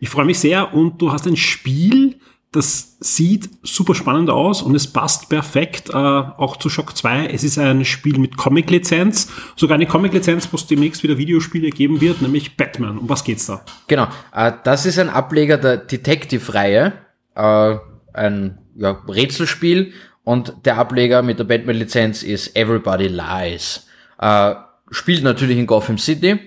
Ich 0.00 0.08
freue 0.08 0.24
mich 0.24 0.40
sehr 0.40 0.74
und 0.74 1.00
du 1.00 1.12
hast 1.12 1.28
ein 1.28 1.36
Spiel, 1.36 2.15
das 2.56 2.96
sieht 3.00 3.50
super 3.62 3.94
spannend 3.94 4.30
aus 4.30 4.62
und 4.62 4.74
es 4.74 4.86
passt 4.86 5.28
perfekt 5.28 5.90
äh, 5.90 5.92
auch 5.92 6.56
zu 6.56 6.70
Shock 6.70 6.96
2. 6.96 7.26
Es 7.26 7.44
ist 7.44 7.58
ein 7.58 7.84
Spiel 7.84 8.18
mit 8.18 8.36
Comic-Lizenz, 8.36 9.30
sogar 9.56 9.74
eine 9.74 9.86
Comic-Lizenz, 9.86 10.48
wo 10.50 10.56
es 10.56 10.66
demnächst 10.66 11.02
wieder 11.02 11.18
Videospiele 11.18 11.70
geben 11.70 12.00
wird, 12.00 12.22
nämlich 12.22 12.56
Batman. 12.56 12.98
Um 12.98 13.08
was 13.08 13.24
geht's 13.24 13.46
da? 13.46 13.62
Genau, 13.86 14.08
äh, 14.34 14.52
das 14.64 14.86
ist 14.86 14.98
ein 14.98 15.10
Ableger 15.10 15.58
der 15.58 15.76
Detective-Reihe, 15.76 16.94
äh, 17.34 17.76
ein 18.14 18.58
ja, 18.74 19.02
Rätselspiel 19.06 19.92
und 20.24 20.54
der 20.64 20.78
Ableger 20.78 21.22
mit 21.22 21.38
der 21.38 21.44
Batman-Lizenz 21.44 22.22
ist 22.22 22.56
Everybody 22.56 23.08
Lies. 23.08 23.86
Äh, 24.18 24.54
spielt 24.90 25.22
natürlich 25.22 25.58
in 25.58 25.66
Gotham 25.66 25.98
City. 25.98 26.38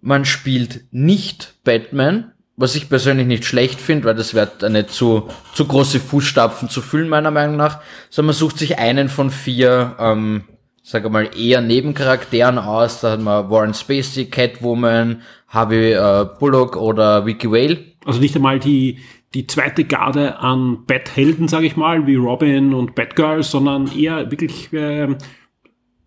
Man 0.00 0.24
spielt 0.24 0.84
nicht 0.92 1.54
Batman, 1.64 2.32
was 2.58 2.74
ich 2.74 2.88
persönlich 2.88 3.28
nicht 3.28 3.44
schlecht 3.44 3.80
finde, 3.80 4.08
weil 4.08 4.16
das 4.16 4.34
wird 4.34 4.64
eine 4.64 4.88
zu, 4.88 5.28
zu 5.54 5.64
große 5.64 6.00
Fußstapfen 6.00 6.68
zu 6.68 6.82
füllen, 6.82 7.08
meiner 7.08 7.30
Meinung 7.30 7.56
nach, 7.56 7.78
sondern 8.10 8.30
man 8.30 8.34
sucht 8.34 8.58
sich 8.58 8.78
einen 8.78 9.08
von 9.08 9.30
vier, 9.30 9.94
ähm, 10.00 10.42
sag 10.82 11.08
mal, 11.08 11.30
eher 11.38 11.60
Nebencharakteren 11.60 12.58
aus. 12.58 13.00
Da 13.00 13.12
hat 13.12 13.20
man 13.20 13.48
Warren 13.48 13.74
Spacey, 13.74 14.24
Catwoman, 14.24 15.22
Harvey 15.46 15.92
äh, 15.92 16.26
Bullock 16.40 16.76
oder 16.76 17.24
Vicky 17.24 17.48
Whale. 17.48 17.78
Also 18.04 18.18
nicht 18.18 18.34
einmal 18.34 18.58
die, 18.58 18.98
die 19.34 19.46
zweite 19.46 19.84
Garde 19.84 20.40
an 20.40 20.84
Bathelden, 20.84 21.46
sage 21.46 21.66
ich 21.66 21.76
mal, 21.76 22.08
wie 22.08 22.16
Robin 22.16 22.74
und 22.74 22.96
Batgirl, 22.96 23.44
sondern 23.44 23.88
eher 23.96 24.32
wirklich 24.32 24.72
äh, 24.72 25.14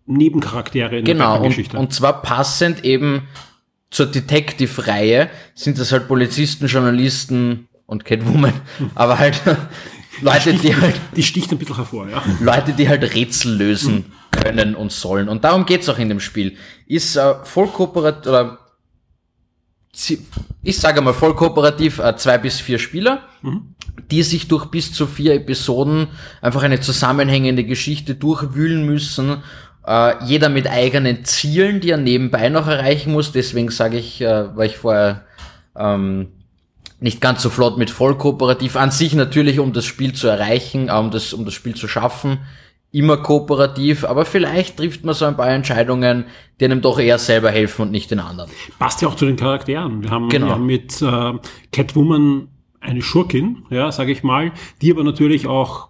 Nebencharaktere 0.04 0.98
in 0.98 1.06
genau, 1.06 1.38
der 1.38 1.48
Geschichte. 1.48 1.78
Und, 1.78 1.84
und 1.84 1.92
zwar 1.94 2.20
passend 2.20 2.84
eben 2.84 3.22
zur 3.92 4.06
Detective-Reihe 4.06 5.30
sind 5.54 5.78
das 5.78 5.92
halt 5.92 6.08
Polizisten, 6.08 6.66
Journalisten 6.66 7.68
und 7.86 8.04
Catwoman, 8.04 8.54
aber 8.94 9.18
halt 9.18 9.40
Leute, 10.22 10.54
die 10.54 10.74
halt... 10.74 10.94
Die 11.14 11.22
sticht 11.22 11.52
ein 11.52 11.58
bisschen 11.58 11.76
hervor, 11.76 12.08
ja. 12.08 12.22
Leute, 12.40 12.72
die 12.72 12.88
halt 12.88 13.02
Rätsel 13.14 13.54
lösen 13.54 14.12
können 14.30 14.74
und 14.74 14.92
sollen. 14.92 15.28
Und 15.28 15.44
darum 15.44 15.66
geht's 15.66 15.88
auch 15.88 15.98
in 15.98 16.08
dem 16.08 16.20
Spiel. 16.20 16.56
Ist 16.86 17.16
äh, 17.16 17.34
voll 17.44 17.68
kooperativ, 17.68 18.28
oder 18.28 18.58
ich 20.62 20.78
sage 20.78 21.02
mal 21.02 21.12
voll 21.12 21.34
kooperativ, 21.34 21.98
äh, 21.98 22.16
zwei 22.16 22.38
bis 22.38 22.60
vier 22.60 22.78
Spieler, 22.78 23.26
mhm. 23.42 23.74
die 24.10 24.22
sich 24.22 24.48
durch 24.48 24.66
bis 24.66 24.92
zu 24.92 25.06
vier 25.06 25.34
Episoden 25.34 26.08
einfach 26.40 26.62
eine 26.62 26.80
zusammenhängende 26.80 27.64
Geschichte 27.64 28.14
durchwühlen 28.14 28.86
müssen 28.86 29.42
Äh, 29.86 30.24
jeder 30.24 30.48
mit 30.48 30.68
eigenen 30.68 31.24
Zielen, 31.24 31.80
die 31.80 31.90
er 31.90 31.96
nebenbei 31.96 32.48
noch 32.48 32.66
erreichen 32.68 33.12
muss. 33.12 33.32
Deswegen 33.32 33.70
sage 33.70 33.98
ich, 33.98 34.20
äh, 34.20 34.56
weil 34.56 34.66
ich 34.68 34.76
vorher 34.76 35.24
ähm, 35.76 36.28
nicht 37.00 37.20
ganz 37.20 37.42
so 37.42 37.50
flott 37.50 37.78
mit 37.78 37.90
Vollkooperativ. 37.90 38.76
An 38.76 38.90
sich 38.90 39.14
natürlich, 39.14 39.58
um 39.58 39.72
das 39.72 39.84
Spiel 39.84 40.12
zu 40.12 40.28
erreichen, 40.28 40.88
um 40.90 41.10
das, 41.10 41.32
um 41.32 41.44
das 41.44 41.54
Spiel 41.54 41.74
zu 41.74 41.88
schaffen, 41.88 42.38
immer 42.92 43.16
kooperativ, 43.16 44.04
aber 44.04 44.24
vielleicht 44.26 44.76
trifft 44.76 45.04
man 45.04 45.14
so 45.14 45.24
ein 45.24 45.36
paar 45.36 45.48
Entscheidungen, 45.48 46.26
die 46.60 46.66
einem 46.66 46.82
doch 46.82 46.98
eher 47.00 47.18
selber 47.18 47.50
helfen 47.50 47.82
und 47.82 47.90
nicht 47.90 48.10
den 48.10 48.20
anderen. 48.20 48.50
Passt 48.78 49.00
ja 49.00 49.08
auch 49.08 49.16
zu 49.16 49.24
den 49.24 49.36
Charakteren. 49.36 50.02
Wir 50.02 50.10
haben, 50.10 50.28
Genau. 50.28 50.46
wir 50.48 50.52
haben 50.52 50.66
mit 50.66 51.00
äh, 51.00 51.32
Catwoman 51.72 52.48
eine 52.80 53.00
Schurkin, 53.02 53.64
ja, 53.70 53.90
sage 53.90 54.12
ich 54.12 54.22
mal, 54.22 54.52
die 54.82 54.92
aber 54.92 55.04
natürlich 55.04 55.46
auch 55.46 55.88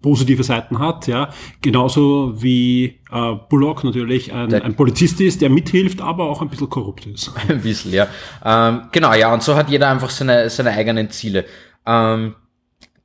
positive 0.00 0.44
Seiten 0.44 0.78
hat, 0.78 1.06
ja, 1.06 1.30
genauso 1.60 2.42
wie 2.42 3.00
äh, 3.10 3.34
Bullock 3.48 3.84
natürlich 3.84 4.32
ein, 4.32 4.52
ein 4.54 4.74
Polizist 4.74 5.20
ist, 5.20 5.40
der 5.40 5.50
mithilft, 5.50 6.00
aber 6.00 6.28
auch 6.28 6.42
ein 6.42 6.48
bisschen 6.48 6.70
korrupt 6.70 7.06
ist. 7.06 7.32
Ein 7.48 7.60
bisschen, 7.62 7.92
ja. 7.92 8.06
Ähm, 8.44 8.88
genau, 8.92 9.14
ja, 9.14 9.32
und 9.32 9.42
so 9.42 9.54
hat 9.54 9.70
jeder 9.70 9.88
einfach 9.90 10.10
seine, 10.10 10.48
seine 10.50 10.70
eigenen 10.70 11.10
Ziele. 11.10 11.44
Ähm, 11.86 12.34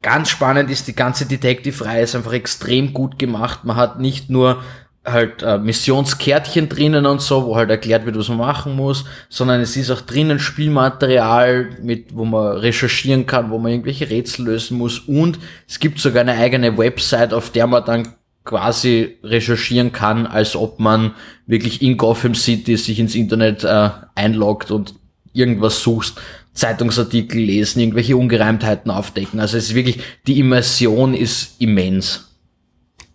ganz 0.01 0.29
spannend 0.29 0.69
ist, 0.69 0.87
die 0.87 0.95
ganze 0.95 1.25
Detective-Reihe 1.25 2.03
ist 2.03 2.15
einfach 2.15 2.33
extrem 2.33 2.93
gut 2.93 3.19
gemacht. 3.19 3.63
Man 3.63 3.75
hat 3.75 3.99
nicht 3.99 4.29
nur 4.29 4.61
halt 5.07 5.41
äh, 5.41 5.57
Missionskärtchen 5.57 6.69
drinnen 6.69 7.05
und 7.05 7.21
so, 7.21 7.45
wo 7.45 7.55
halt 7.55 7.69
erklärt 7.69 8.05
wird, 8.05 8.17
was 8.17 8.27
man 8.27 8.37
machen 8.37 8.75
muss, 8.75 9.05
sondern 9.29 9.61
es 9.61 9.77
ist 9.77 9.89
auch 9.89 10.01
drinnen 10.01 10.39
Spielmaterial, 10.39 11.69
mit, 11.81 12.15
wo 12.15 12.25
man 12.25 12.57
recherchieren 12.57 13.25
kann, 13.25 13.49
wo 13.49 13.57
man 13.57 13.71
irgendwelche 13.71 14.09
Rätsel 14.09 14.45
lösen 14.45 14.77
muss 14.77 14.99
und 14.99 15.39
es 15.67 15.79
gibt 15.79 15.99
sogar 15.99 16.21
eine 16.21 16.33
eigene 16.33 16.77
Website, 16.77 17.33
auf 17.33 17.49
der 17.49 17.67
man 17.67 17.85
dann 17.85 18.09
quasi 18.43 19.17
recherchieren 19.23 19.91
kann, 19.91 20.25
als 20.25 20.55
ob 20.55 20.79
man 20.79 21.13
wirklich 21.45 21.81
in 21.81 21.97
Gotham 21.97 22.35
City 22.35 22.77
sich 22.77 22.99
ins 22.99 23.15
Internet 23.15 23.63
äh, 23.63 23.89
einloggt 24.15 24.71
und 24.71 24.95
irgendwas 25.33 25.81
suchst, 25.81 26.19
Zeitungsartikel 26.53 27.39
lesen, 27.39 27.79
irgendwelche 27.79 28.17
Ungereimtheiten 28.17 28.89
aufdecken. 28.89 29.39
Also 29.39 29.57
es 29.57 29.65
ist 29.69 29.75
wirklich, 29.75 29.99
die 30.25 30.39
Immersion 30.39 31.13
ist 31.13 31.61
immens. 31.61 32.26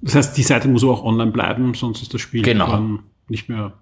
Das 0.02 0.14
heißt, 0.14 0.36
die 0.36 0.42
Seite 0.42 0.68
muss 0.68 0.84
auch 0.84 1.02
online 1.04 1.30
bleiben, 1.30 1.74
sonst 1.74 2.02
ist 2.02 2.12
das 2.12 2.20
Spiel 2.20 2.42
Genau. 2.42 2.66
dann 2.70 2.98
nicht 3.28 3.48
mehr. 3.48 3.72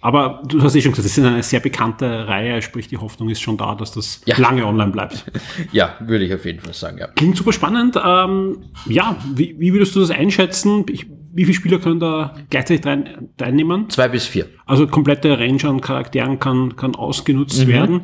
Aber 0.00 0.42
du 0.46 0.62
hast 0.62 0.74
eh 0.76 0.80
schon 0.82 0.92
gesagt, 0.92 1.06
das 1.06 1.16
ist 1.18 1.24
eine 1.24 1.42
sehr 1.42 1.60
bekannte 1.60 2.28
Reihe, 2.28 2.62
sprich 2.62 2.86
die 2.88 2.96
Hoffnung 2.98 3.28
ist 3.28 3.40
schon 3.40 3.56
da, 3.56 3.74
dass 3.74 3.92
das 3.92 4.20
Ja. 4.26 4.38
lange 4.38 4.64
online 4.66 4.90
bleibt. 4.92 5.24
Ja, 5.72 5.96
würde 6.00 6.24
ich 6.24 6.32
auf 6.34 6.44
jeden 6.44 6.60
Fall 6.60 6.74
sagen, 6.74 6.98
ja. 6.98 7.08
Klingt 7.08 7.36
super 7.36 7.52
spannend. 7.52 7.96
Ähm, 8.02 8.58
ja, 8.86 9.16
wie, 9.34 9.56
wie 9.58 9.72
würdest 9.72 9.96
du 9.96 10.00
das 10.00 10.10
einschätzen? 10.10 10.84
Ich, 10.90 11.06
wie 11.32 11.44
viele 11.44 11.54
Spieler 11.56 11.78
können 11.78 11.98
da 12.00 12.34
gleichzeitig 12.50 12.86
rein, 12.86 13.28
teilnehmen? 13.36 13.90
Zwei 13.90 14.08
bis 14.08 14.26
vier. 14.26 14.46
Also 14.64 14.86
komplette 14.86 15.38
Range 15.38 15.62
an 15.64 15.80
Charakteren 15.80 16.38
kann, 16.38 16.76
kann 16.76 16.94
ausgenutzt 16.94 17.64
Mhm. 17.64 17.68
werden. 17.68 18.00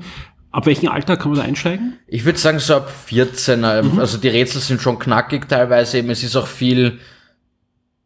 Ab 0.50 0.66
welchem 0.66 0.88
Alter 0.90 1.16
kann 1.16 1.30
man 1.30 1.40
da 1.40 1.44
einsteigen? 1.46 1.94
Ich 2.08 2.24
würde 2.26 2.38
sagen, 2.38 2.58
so 2.58 2.74
ab 2.74 2.90
14, 3.06 3.62
ähm, 3.64 3.98
also 3.98 4.18
die 4.18 4.28
Rätsel 4.28 4.60
sind 4.60 4.82
schon 4.82 4.98
knackig 4.98 5.48
teilweise, 5.48 5.98
eben 5.98 6.10
es 6.10 6.22
ist 6.24 6.36
auch 6.36 6.46
viel 6.46 6.98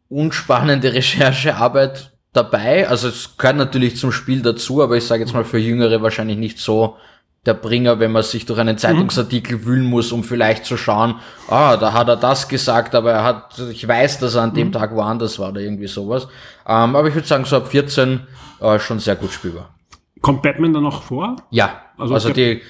unspannende 0.09 0.93
Recherchearbeit 0.93 2.11
dabei. 2.33 2.87
Also 2.87 3.07
es 3.09 3.37
gehört 3.37 3.57
natürlich 3.57 3.97
zum 3.97 4.11
Spiel 4.11 4.41
dazu, 4.41 4.81
aber 4.81 4.97
ich 4.97 5.05
sage 5.05 5.23
jetzt 5.23 5.33
mal 5.33 5.43
für 5.43 5.57
Jüngere 5.57 6.01
wahrscheinlich 6.01 6.37
nicht 6.37 6.59
so 6.59 6.97
der 7.45 7.53
Bringer, 7.53 7.99
wenn 7.99 8.11
man 8.11 8.23
sich 8.23 8.45
durch 8.45 8.59
einen 8.59 8.77
Zeitungsartikel 8.77 9.65
wühlen 9.65 9.85
muss, 9.85 10.11
um 10.11 10.23
vielleicht 10.23 10.65
zu 10.65 10.75
schauen, 10.75 11.15
ah, 11.47 11.77
da 11.77 11.93
hat 11.93 12.09
er 12.09 12.17
das 12.17 12.49
gesagt, 12.49 12.93
aber 12.93 13.13
er 13.13 13.23
hat, 13.23 13.57
ich 13.71 13.87
weiß, 13.87 14.19
dass 14.19 14.35
er 14.35 14.43
an 14.43 14.53
dem 14.53 14.71
Tag 14.73 14.93
woanders 14.93 15.39
war 15.39 15.49
oder 15.49 15.61
irgendwie 15.61 15.87
sowas. 15.87 16.27
Ähm, 16.67 16.95
aber 16.95 17.07
ich 17.07 17.15
würde 17.15 17.27
sagen, 17.27 17.45
so 17.45 17.55
ab 17.55 17.69
14 17.69 18.19
äh, 18.59 18.79
schon 18.79 18.99
sehr 18.99 19.15
gut 19.15 19.31
spielbar. 19.31 19.73
Kommt 20.21 20.41
Batman 20.41 20.73
da 20.73 20.81
noch 20.81 21.03
vor? 21.03 21.37
Ja, 21.49 21.83
Also 21.97 22.13
also, 22.15 22.29
die, 22.31 22.61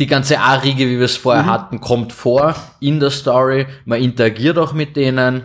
die 0.00 0.06
ganze 0.06 0.40
A-Riege, 0.40 0.88
wie 0.88 0.98
wir 0.98 1.04
es 1.04 1.16
vorher 1.16 1.46
hatten, 1.46 1.80
kommt 1.80 2.12
vor 2.12 2.56
in 2.80 2.98
der 2.98 3.10
Story. 3.10 3.66
Man 3.84 4.00
interagiert 4.00 4.58
auch 4.58 4.72
mit 4.72 4.96
denen, 4.96 5.44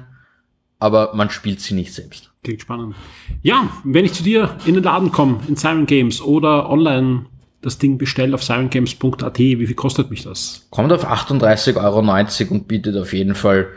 aber 0.80 1.12
man 1.14 1.30
spielt 1.30 1.60
sie 1.60 1.76
nicht 1.76 1.94
selbst. 1.94 2.32
Klingt 2.44 2.62
spannend. 2.62 2.96
Ja, 3.42 3.70
wenn 3.84 4.06
ich 4.06 4.14
zu 4.14 4.24
dir 4.24 4.58
in 4.66 4.76
den 4.76 4.84
Laden 4.84 5.12
komme, 5.12 5.42
in 5.48 5.56
Siren 5.56 5.86
Games 5.86 6.22
oder 6.22 6.70
online 6.70 7.26
das 7.62 7.78
Ding 7.78 7.98
bestelle 7.98 8.34
auf 8.34 8.44
sirengames.at, 8.44 9.38
wie 9.38 9.68
viel 9.68 9.76
kostet 9.76 10.10
mich 10.10 10.24
das? 10.24 10.68
Kommt 10.70 10.94
auf 10.94 11.06
38,90 11.06 11.76
Euro 11.84 12.54
und 12.54 12.68
bietet 12.68 12.96
auf 12.96 13.12
jeden 13.12 13.36
Fall 13.36 13.68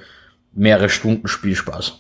mehrere 0.53 0.88
Stunden 0.88 1.27
Spielspaß. 1.27 1.99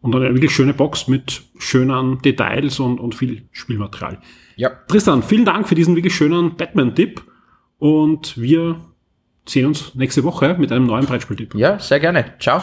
Und 0.00 0.14
eine 0.14 0.34
wirklich 0.34 0.54
schöne 0.54 0.74
Box 0.74 1.08
mit 1.08 1.42
schönen 1.58 2.20
Details 2.22 2.78
und, 2.78 3.00
und 3.00 3.14
viel 3.14 3.42
Spielmaterial. 3.52 4.18
Ja, 4.56 4.70
Tristan, 4.88 5.22
vielen 5.22 5.44
Dank 5.44 5.68
für 5.68 5.74
diesen 5.74 5.96
wirklich 5.96 6.14
schönen 6.14 6.56
Batman-Tipp. 6.56 7.22
Und 7.78 8.38
wir 8.40 8.80
sehen 9.46 9.66
uns 9.66 9.94
nächste 9.94 10.24
Woche 10.24 10.56
mit 10.58 10.72
einem 10.72 10.86
neuen 10.86 11.06
Brettspieltipp. 11.06 11.54
ja, 11.54 11.78
sehr 11.78 12.00
gerne. 12.00 12.34
Ciao. 12.38 12.62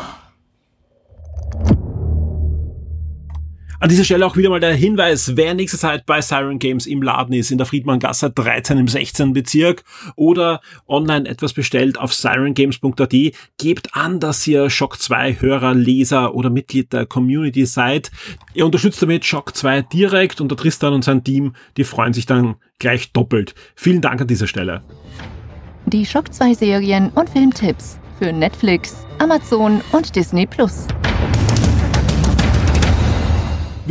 An 3.81 3.89
dieser 3.89 4.03
Stelle 4.03 4.27
auch 4.27 4.37
wieder 4.37 4.51
mal 4.51 4.59
der 4.59 4.75
Hinweis, 4.75 5.35
wer 5.37 5.55
nächste 5.55 5.79
Zeit 5.79 6.05
bei 6.05 6.21
Siren 6.21 6.59
Games 6.59 6.85
im 6.85 7.01
Laden 7.01 7.33
ist, 7.33 7.49
in 7.49 7.57
der 7.57 7.65
Friedmanngasse 7.65 8.29
13 8.29 8.77
im 8.77 8.87
16. 8.87 9.33
Bezirk 9.33 9.83
oder 10.15 10.61
online 10.87 11.27
etwas 11.27 11.53
bestellt 11.53 11.97
auf 11.97 12.13
sirengames.at, 12.13 13.15
gebt 13.57 13.95
an, 13.95 14.19
dass 14.19 14.45
ihr 14.45 14.69
Shock 14.69 14.99
2 14.99 15.37
Hörer, 15.39 15.73
Leser 15.73 16.35
oder 16.35 16.51
Mitglied 16.51 16.93
der 16.93 17.07
Community 17.07 17.65
seid. 17.65 18.11
Ihr 18.53 18.67
unterstützt 18.67 19.01
damit 19.01 19.25
Shock 19.25 19.55
2 19.55 19.81
direkt 19.81 20.41
und 20.41 20.51
der 20.51 20.59
Tristan 20.59 20.93
und 20.93 21.03
sein 21.03 21.23
Team, 21.23 21.55
die 21.75 21.83
freuen 21.83 22.13
sich 22.13 22.27
dann 22.27 22.57
gleich 22.77 23.13
doppelt. 23.13 23.55
Vielen 23.73 24.01
Dank 24.01 24.21
an 24.21 24.27
dieser 24.27 24.45
Stelle. 24.45 24.83
Die 25.87 26.05
Shock 26.05 26.31
2 26.31 26.53
Serien 26.53 27.09
und 27.15 27.31
Filmtipps 27.31 27.97
für 28.19 28.31
Netflix, 28.31 29.07
Amazon 29.17 29.81
und 29.91 30.15
Disney 30.15 30.45
Plus. 30.45 30.85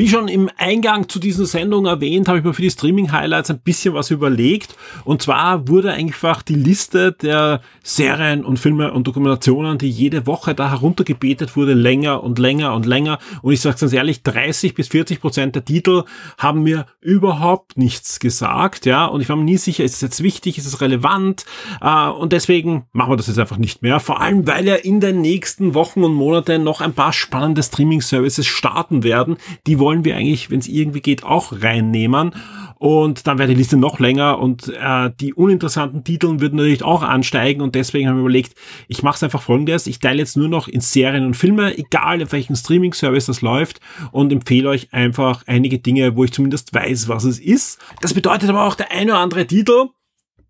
Wie 0.01 0.09
schon 0.09 0.29
im 0.29 0.49
Eingang 0.57 1.11
zu 1.11 1.19
dieser 1.19 1.45
Sendung 1.45 1.85
erwähnt, 1.85 2.27
habe 2.27 2.39
ich 2.39 2.45
mir 2.45 2.55
für 2.55 2.63
die 2.63 2.71
Streaming-Highlights 2.71 3.51
ein 3.51 3.61
bisschen 3.61 3.93
was 3.93 4.11
überlegt. 4.11 4.75
Und 5.05 5.21
zwar 5.21 5.69
wurde 5.69 5.93
einfach 5.93 6.41
die 6.41 6.55
Liste 6.55 7.13
der 7.13 7.61
Serien 7.83 8.43
und 8.43 8.59
Filme 8.59 8.95
und 8.95 9.07
Dokumentationen, 9.07 9.77
die 9.77 9.91
jede 9.91 10.27
Woche 10.27 10.55
da 10.55 10.71
heruntergebetet 10.71 11.55
wurde, 11.55 11.75
länger 11.75 12.25
und 12.25 12.39
länger 12.39 12.73
und 12.73 12.87
länger. 12.87 13.19
Und 13.43 13.53
ich 13.53 13.61
sage 13.61 13.77
ganz 13.79 13.93
ehrlich, 13.93 14.23
30 14.23 14.75
bis 14.75 14.89
40 14.89 15.21
Prozent 15.21 15.55
der 15.55 15.67
Titel 15.67 16.05
haben 16.39 16.63
mir 16.63 16.87
überhaupt 17.03 17.77
nichts 17.77 18.21
gesagt. 18.21 18.87
Ja, 18.87 19.05
und 19.05 19.21
ich 19.21 19.29
war 19.29 19.37
mir 19.37 19.45
nie 19.45 19.59
sicher, 19.59 19.85
ist 19.85 19.97
es 19.97 20.01
jetzt 20.01 20.23
wichtig, 20.23 20.57
ist 20.57 20.65
es 20.65 20.81
relevant? 20.81 21.45
Äh, 21.83 22.09
und 22.09 22.33
deswegen 22.33 22.87
machen 22.95 23.13
wir 23.13 23.19
das 23.19 23.27
jetzt 23.27 23.39
einfach 23.39 23.59
nicht 23.59 23.83
mehr. 23.83 24.01
Vor 24.01 24.23
allem, 24.23 24.47
weil 24.47 24.67
ja 24.67 24.77
in 24.77 25.01
den 25.01 25.21
nächsten 25.21 25.75
Wochen 25.75 26.03
und 26.05 26.15
Monaten 26.15 26.65
noch 26.65 26.81
ein 26.81 26.95
paar 26.95 27.13
spannende 27.13 27.63
Streaming-Services 27.63 28.47
starten 28.47 29.03
werden. 29.03 29.37
Die 29.67 29.79
wollen 29.79 29.90
wir 30.05 30.17
eigentlich, 30.17 30.51
wenn 30.51 30.61
es 30.61 30.69
irgendwie 30.69 31.01
geht, 31.01 31.25
auch 31.25 31.53
reinnehmen. 31.53 32.33
Und 32.81 33.27
dann 33.27 33.39
wäre 33.39 33.49
die 33.49 33.57
Liste 33.57 33.77
noch 33.77 33.99
länger 33.99 34.39
und 34.39 34.69
äh, 34.69 35.11
die 35.21 35.35
uninteressanten 35.35 36.03
Titel 36.03 36.41
würden 36.41 36.57
natürlich 36.57 36.83
auch 36.83 37.03
ansteigen 37.03 37.61
und 37.61 37.75
deswegen 37.75 38.09
haben 38.09 38.17
wir 38.17 38.23
überlegt, 38.23 38.55
ich 38.89 39.03
mache 39.03 39.17
es 39.17 39.23
einfach 39.23 39.43
folgendes, 39.43 39.87
ich 39.87 39.99
teile 39.99 40.21
jetzt 40.21 40.39
nur 40.39 40.49
noch 40.49 40.67
in 40.67 40.81
Serien 40.81 41.27
und 41.27 41.37
Filme, 41.37 41.77
egal 41.77 42.23
auf 42.23 42.33
welchem 42.33 42.57
Streaming-Service 42.57 43.27
das 43.27 43.43
läuft 43.43 43.81
und 44.13 44.33
empfehle 44.33 44.71
euch 44.71 44.95
einfach 44.95 45.43
einige 45.47 45.79
Dinge, 45.79 46.17
wo 46.17 46.25
ich 46.25 46.33
zumindest 46.33 46.73
weiß, 46.73 47.09
was 47.09 47.25
es 47.25 47.39
ist. 47.39 47.79
Das 48.01 48.15
bedeutet 48.15 48.49
aber 48.49 48.65
auch 48.65 48.77
der 48.77 48.91
eine 48.91 49.13
oder 49.13 49.21
andere 49.21 49.47
Titel, 49.47 49.89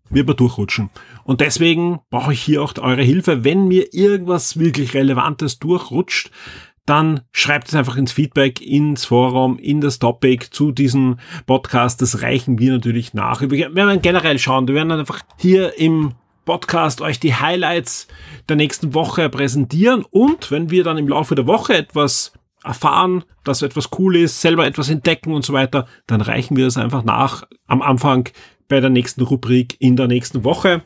wird 0.09 0.27
man 0.27 0.37
durchrutschen. 0.37 0.89
Und 1.23 1.41
deswegen 1.41 1.99
brauche 2.09 2.33
ich 2.33 2.41
hier 2.41 2.61
auch 2.61 2.73
eure 2.77 3.03
Hilfe. 3.03 3.43
Wenn 3.43 3.67
mir 3.67 3.93
irgendwas 3.93 4.57
wirklich 4.59 4.93
Relevantes 4.93 5.59
durchrutscht, 5.59 6.31
dann 6.85 7.21
schreibt 7.31 7.67
es 7.67 7.75
einfach 7.75 7.95
ins 7.95 8.11
Feedback, 8.11 8.61
ins 8.61 9.05
Forum, 9.05 9.57
in 9.59 9.81
das 9.81 9.99
Topic 9.99 10.47
zu 10.51 10.71
diesem 10.71 11.17
Podcast. 11.45 12.01
Das 12.01 12.21
reichen 12.21 12.59
wir 12.59 12.71
natürlich 12.71 13.13
nach. 13.13 13.41
Wir 13.41 13.75
werden 13.75 14.01
generell 14.01 14.39
schauen. 14.39 14.67
Wir 14.67 14.75
werden 14.75 14.89
dann 14.89 14.99
einfach 14.99 15.21
hier 15.37 15.77
im 15.77 16.13
Podcast 16.45 17.01
euch 17.01 17.19
die 17.19 17.35
Highlights 17.35 18.07
der 18.49 18.55
nächsten 18.55 18.93
Woche 18.93 19.29
präsentieren. 19.29 20.05
Und 20.09 20.49
wenn 20.51 20.71
wir 20.71 20.83
dann 20.83 20.97
im 20.97 21.07
Laufe 21.07 21.35
der 21.35 21.47
Woche 21.47 21.75
etwas 21.75 22.33
erfahren, 22.63 23.23
dass 23.43 23.61
etwas 23.61 23.89
cool 23.97 24.15
ist, 24.15 24.41
selber 24.41 24.65
etwas 24.65 24.89
entdecken 24.89 25.33
und 25.33 25.45
so 25.45 25.53
weiter, 25.53 25.87
dann 26.07 26.21
reichen 26.21 26.57
wir 26.57 26.65
das 26.65 26.77
einfach 26.77 27.03
nach 27.03 27.43
am 27.67 27.81
Anfang 27.81 28.29
bei 28.67 28.79
der 28.79 28.89
nächsten 28.89 29.21
Rubrik 29.21 29.75
in 29.79 29.95
der 29.95 30.07
nächsten 30.07 30.43
Woche. 30.43 30.83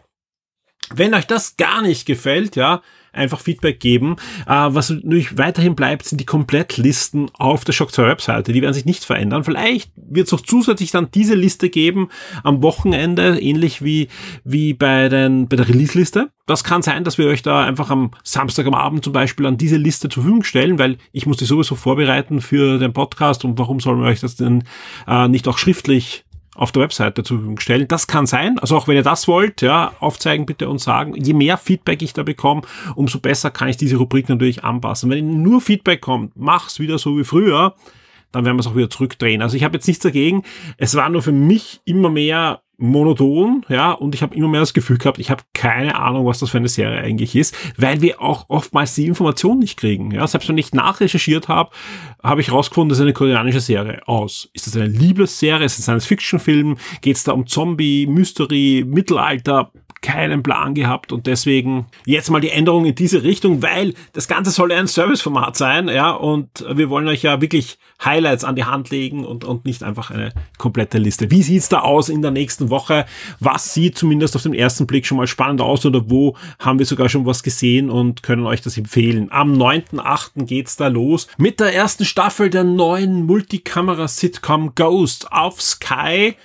Wenn 0.93 1.13
euch 1.13 1.25
das 1.25 1.57
gar 1.57 1.81
nicht 1.81 2.05
gefällt, 2.05 2.55
ja, 2.55 2.81
einfach 3.15 3.39
Feedback 3.39 3.79
geben. 3.79 4.15
Äh, 4.45 4.51
was 4.53 4.89
natürlich 4.89 5.37
weiterhin 5.37 5.75
bleibt, 5.75 6.05
sind 6.05 6.19
die 6.19 6.25
Komplettlisten 6.25 7.29
auf 7.33 7.65
der 7.65 7.73
Shock 7.73 7.91
2 7.91 8.07
Webseite. 8.07 8.53
Die 8.53 8.61
werden 8.61 8.73
sich 8.73 8.85
nicht 8.85 9.05
verändern. 9.05 9.43
Vielleicht 9.43 9.91
wird 9.95 10.27
es 10.27 10.33
auch 10.33 10.41
zusätzlich 10.41 10.91
dann 10.91 11.09
diese 11.11 11.35
Liste 11.35 11.69
geben 11.69 12.09
am 12.43 12.61
Wochenende, 12.61 13.39
ähnlich 13.39 13.83
wie, 13.83 14.09
wie 14.43 14.73
bei, 14.73 15.09
den, 15.09 15.47
bei 15.47 15.55
der 15.55 15.67
Release-Liste. 15.67 16.29
Das 16.45 16.63
kann 16.63 16.83
sein, 16.83 17.03
dass 17.03 17.17
wir 17.17 17.27
euch 17.27 17.41
da 17.41 17.65
einfach 17.65 17.89
am 17.89 18.11
Samstag 18.23 18.67
am 18.67 18.75
Abend 18.75 19.03
zum 19.03 19.13
Beispiel 19.13 19.47
an 19.47 19.57
diese 19.57 19.77
Liste 19.77 20.09
zur 20.09 20.21
Verfügung 20.21 20.43
stellen, 20.43 20.77
weil 20.77 20.97
ich 21.11 21.25
muss 21.25 21.37
die 21.37 21.45
sowieso 21.45 21.75
vorbereiten 21.75 22.39
für 22.39 22.77
den 22.77 22.93
Podcast 22.93 23.45
und 23.45 23.57
warum 23.57 23.79
sollen 23.79 23.99
wir 23.99 24.07
euch 24.07 24.19
das 24.19 24.35
denn 24.35 24.63
äh, 25.07 25.27
nicht 25.27 25.47
auch 25.47 25.57
schriftlich 25.57 26.24
auf 26.55 26.71
der 26.71 26.83
Webseite 26.83 27.23
zur 27.23 27.37
Verfügung 27.37 27.59
stellen. 27.59 27.87
Das 27.87 28.07
kann 28.07 28.25
sein. 28.25 28.57
Also 28.59 28.75
auch 28.77 28.87
wenn 28.87 28.95
ihr 28.95 29.03
das 29.03 29.27
wollt, 29.27 29.61
ja, 29.61 29.93
aufzeigen 29.99 30.45
bitte 30.45 30.69
und 30.69 30.79
sagen. 30.79 31.13
Je 31.15 31.33
mehr 31.33 31.57
Feedback 31.57 32.01
ich 32.01 32.13
da 32.13 32.23
bekomme, 32.23 32.61
umso 32.95 33.19
besser 33.19 33.51
kann 33.51 33.67
ich 33.67 33.77
diese 33.77 33.97
Rubrik 33.97 34.29
natürlich 34.29 34.63
anpassen. 34.63 35.09
Wenn 35.09 35.43
nur 35.43 35.61
Feedback 35.61 36.01
kommt, 36.01 36.31
mach's 36.35 36.79
wieder 36.79 36.97
so 36.97 37.17
wie 37.17 37.23
früher, 37.23 37.75
dann 38.35 38.45
werden 38.45 38.57
wir 38.57 38.61
es 38.61 38.67
auch 38.67 38.75
wieder 38.75 38.89
zurückdrehen. 38.89 39.41
Also 39.41 39.55
ich 39.57 39.63
habe 39.63 39.75
jetzt 39.75 39.87
nichts 39.87 40.03
dagegen. 40.03 40.43
Es 40.77 40.95
war 40.95 41.09
nur 41.09 41.21
für 41.21 41.31
mich 41.31 41.81
immer 41.85 42.09
mehr 42.09 42.61
monoton, 42.77 43.65
ja, 43.69 43.93
und 43.93 44.15
ich 44.15 44.21
habe 44.21 44.35
immer 44.35 44.49
mehr 44.49 44.59
das 44.59 44.73
Gefühl 44.73 44.97
gehabt, 44.97 45.17
ich 45.17 45.29
habe 45.29 45.43
keine 45.53 45.95
Ahnung, 45.97 46.25
was 46.25 46.39
das 46.39 46.49
für 46.49 46.57
eine 46.57 46.67
Serie 46.67 46.99
eigentlich 46.99 47.33
ist, 47.33 47.55
weil 47.77 48.01
wir 48.01 48.21
auch 48.21 48.49
oftmals 48.49 48.95
die 48.95 49.05
Information 49.05 49.59
nicht 49.59 49.77
kriegen. 49.77 50.11
Ja, 50.11 50.27
selbst 50.27 50.49
wenn 50.49 50.57
ich 50.57 50.73
nachrecherchiert 50.73 51.47
habe, 51.47 51.69
habe 52.21 52.41
ich 52.41 52.51
rausgefunden, 52.51 52.89
das 52.89 52.97
ist 52.97 53.03
eine 53.03 53.13
koreanische 53.13 53.61
Serie 53.61 54.05
aus. 54.07 54.49
Ist 54.51 54.67
das 54.67 54.75
eine 54.75 54.87
Liebesserie? 54.87 55.65
Ist 55.65 55.79
es 55.79 55.79
ein 55.79 55.83
Science-Fiction-Film? 55.83 56.75
Geht 56.99 57.15
es 57.15 57.23
da 57.23 57.31
um 57.31 57.47
Zombie, 57.47 58.07
Mystery, 58.07 58.83
Mittelalter? 58.85 59.71
Keinen 60.05 60.43
Plan 60.43 60.75
gehabt 60.75 61.11
und 61.11 61.25
deswegen 61.25 61.87
jetzt 62.05 62.29
mal 62.29 62.39
die 62.39 62.51
Änderung 62.51 62.85
in 62.85 62.93
diese 62.93 63.23
Richtung, 63.23 63.63
weil 63.63 63.95
das 64.13 64.27
Ganze 64.27 64.51
soll 64.51 64.71
ja 64.71 64.77
ein 64.77 64.85
Serviceformat 64.85 65.57
sein, 65.57 65.87
ja, 65.87 66.11
und 66.11 66.63
wir 66.71 66.91
wollen 66.91 67.07
euch 67.07 67.23
ja 67.23 67.41
wirklich 67.41 67.79
Highlights 68.03 68.43
an 68.43 68.55
die 68.55 68.65
Hand 68.65 68.91
legen 68.91 69.25
und, 69.25 69.43
und 69.43 69.65
nicht 69.65 69.81
einfach 69.81 70.11
eine 70.11 70.31
komplette 70.59 70.99
Liste. 70.99 71.31
Wie 71.31 71.41
sieht's 71.41 71.69
da 71.69 71.79
aus 71.79 72.09
in 72.09 72.21
der 72.21 72.29
nächsten 72.29 72.69
Woche? 72.69 73.07
Was 73.39 73.73
sieht 73.73 73.97
zumindest 73.97 74.35
auf 74.35 74.43
den 74.43 74.53
ersten 74.53 74.85
Blick 74.85 75.07
schon 75.07 75.17
mal 75.17 75.25
spannend 75.25 75.59
aus 75.61 75.83
oder 75.87 76.07
wo 76.07 76.37
haben 76.59 76.77
wir 76.77 76.85
sogar 76.85 77.09
schon 77.09 77.25
was 77.25 77.41
gesehen 77.41 77.89
und 77.89 78.21
können 78.21 78.45
euch 78.45 78.61
das 78.61 78.77
empfehlen? 78.77 79.31
Am 79.31 79.53
9.8. 79.53 80.45
geht's 80.45 80.75
da 80.75 80.87
los 80.87 81.27
mit 81.39 81.59
der 81.59 81.73
ersten 81.73 82.05
Staffel 82.05 82.51
der 82.51 82.63
neuen 82.63 83.25
Multikamera-Sitcom 83.25 84.75
Ghost 84.75 85.31
auf 85.31 85.59
Sky 85.63 86.35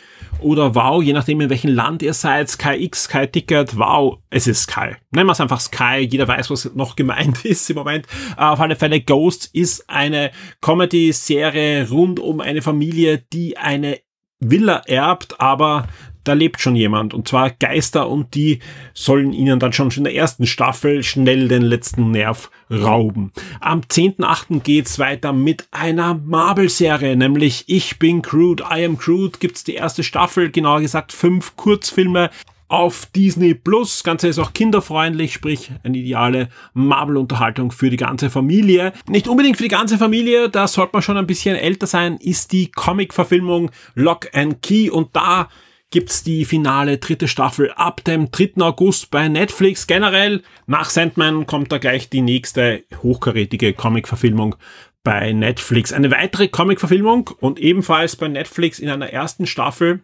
oder 0.42 0.74
Wow, 0.74 1.02
je 1.02 1.12
nachdem 1.12 1.40
in 1.40 1.50
welchem 1.50 1.74
Land 1.74 2.02
ihr 2.02 2.14
seid, 2.14 2.48
Sky 2.48 2.74
X, 2.84 3.08
Wow, 3.12 4.18
es 4.30 4.46
ist 4.46 4.62
Sky. 4.62 4.96
Nennen 5.10 5.26
wir 5.26 5.32
es 5.32 5.40
einfach 5.40 5.60
Sky, 5.60 6.06
jeder 6.08 6.26
weiß, 6.28 6.50
was 6.50 6.74
noch 6.74 6.96
gemeint 6.96 7.44
ist 7.44 7.68
im 7.70 7.76
Moment. 7.76 8.06
Äh, 8.36 8.42
auf 8.42 8.60
alle 8.60 8.76
Fälle 8.76 9.00
Ghost 9.00 9.50
ist 9.52 9.88
eine 9.88 10.30
Comedy-Serie 10.60 11.88
rund 11.90 12.20
um 12.20 12.40
eine 12.40 12.62
Familie, 12.62 13.18
die 13.32 13.56
eine 13.56 13.98
Villa 14.40 14.82
erbt, 14.86 15.40
aber 15.40 15.86
da 16.30 16.34
lebt 16.34 16.60
schon 16.60 16.76
jemand 16.76 17.12
und 17.12 17.26
zwar 17.26 17.50
Geister 17.50 18.08
und 18.08 18.36
die 18.36 18.60
sollen 18.94 19.32
ihnen 19.32 19.58
dann 19.58 19.72
schon 19.72 19.90
in 19.90 20.04
der 20.04 20.14
ersten 20.14 20.46
Staffel 20.46 21.02
schnell 21.02 21.48
den 21.48 21.62
letzten 21.62 22.12
Nerv 22.12 22.52
rauben. 22.70 23.32
Am 23.60 23.80
10.8. 23.80 24.60
geht's 24.60 25.00
weiter 25.00 25.32
mit 25.32 25.66
einer 25.72 26.14
Marvel-Serie, 26.14 27.16
nämlich 27.16 27.64
Ich 27.66 27.98
bin 27.98 28.22
Crude, 28.22 28.62
I 28.62 28.84
am 28.84 28.96
Crude, 28.96 29.38
gibt's 29.40 29.64
die 29.64 29.74
erste 29.74 30.04
Staffel, 30.04 30.52
genauer 30.52 30.82
gesagt 30.82 31.12
fünf 31.12 31.56
Kurzfilme 31.56 32.30
auf 32.68 33.06
Disney 33.06 33.54
Plus. 33.54 33.96
Das 33.96 34.04
Ganze 34.04 34.28
ist 34.28 34.38
auch 34.38 34.52
kinderfreundlich, 34.52 35.32
sprich 35.32 35.72
eine 35.82 35.98
ideale 35.98 36.48
Marvel-Unterhaltung 36.74 37.72
für 37.72 37.90
die 37.90 37.96
ganze 37.96 38.30
Familie. 38.30 38.92
Nicht 39.08 39.26
unbedingt 39.26 39.56
für 39.56 39.64
die 39.64 39.68
ganze 39.68 39.98
Familie, 39.98 40.48
da 40.48 40.68
sollte 40.68 40.92
man 40.92 41.02
schon 41.02 41.16
ein 41.16 41.26
bisschen 41.26 41.56
älter 41.56 41.88
sein, 41.88 42.18
ist 42.18 42.52
die 42.52 42.70
Comic-Verfilmung 42.70 43.72
Lock 43.96 44.28
and 44.32 44.62
Key 44.62 44.90
und 44.90 45.08
da 45.16 45.48
gibt's 45.90 46.22
die 46.22 46.44
finale 46.44 46.98
dritte 46.98 47.28
Staffel 47.28 47.72
ab 47.72 48.04
dem 48.04 48.30
3. 48.30 48.52
August 48.60 49.10
bei 49.10 49.28
Netflix. 49.28 49.86
Generell 49.86 50.42
nach 50.66 50.88
Sandman 50.88 51.46
kommt 51.46 51.72
da 51.72 51.78
gleich 51.78 52.08
die 52.08 52.20
nächste 52.20 52.84
hochkarätige 53.02 53.72
Comic-Verfilmung 53.72 54.54
bei 55.02 55.32
Netflix. 55.32 55.92
Eine 55.92 56.10
weitere 56.10 56.48
Comic-Verfilmung 56.48 57.30
und 57.40 57.58
ebenfalls 57.58 58.16
bei 58.16 58.28
Netflix 58.28 58.78
in 58.78 58.88
einer 58.88 59.10
ersten 59.10 59.46
Staffel 59.46 60.02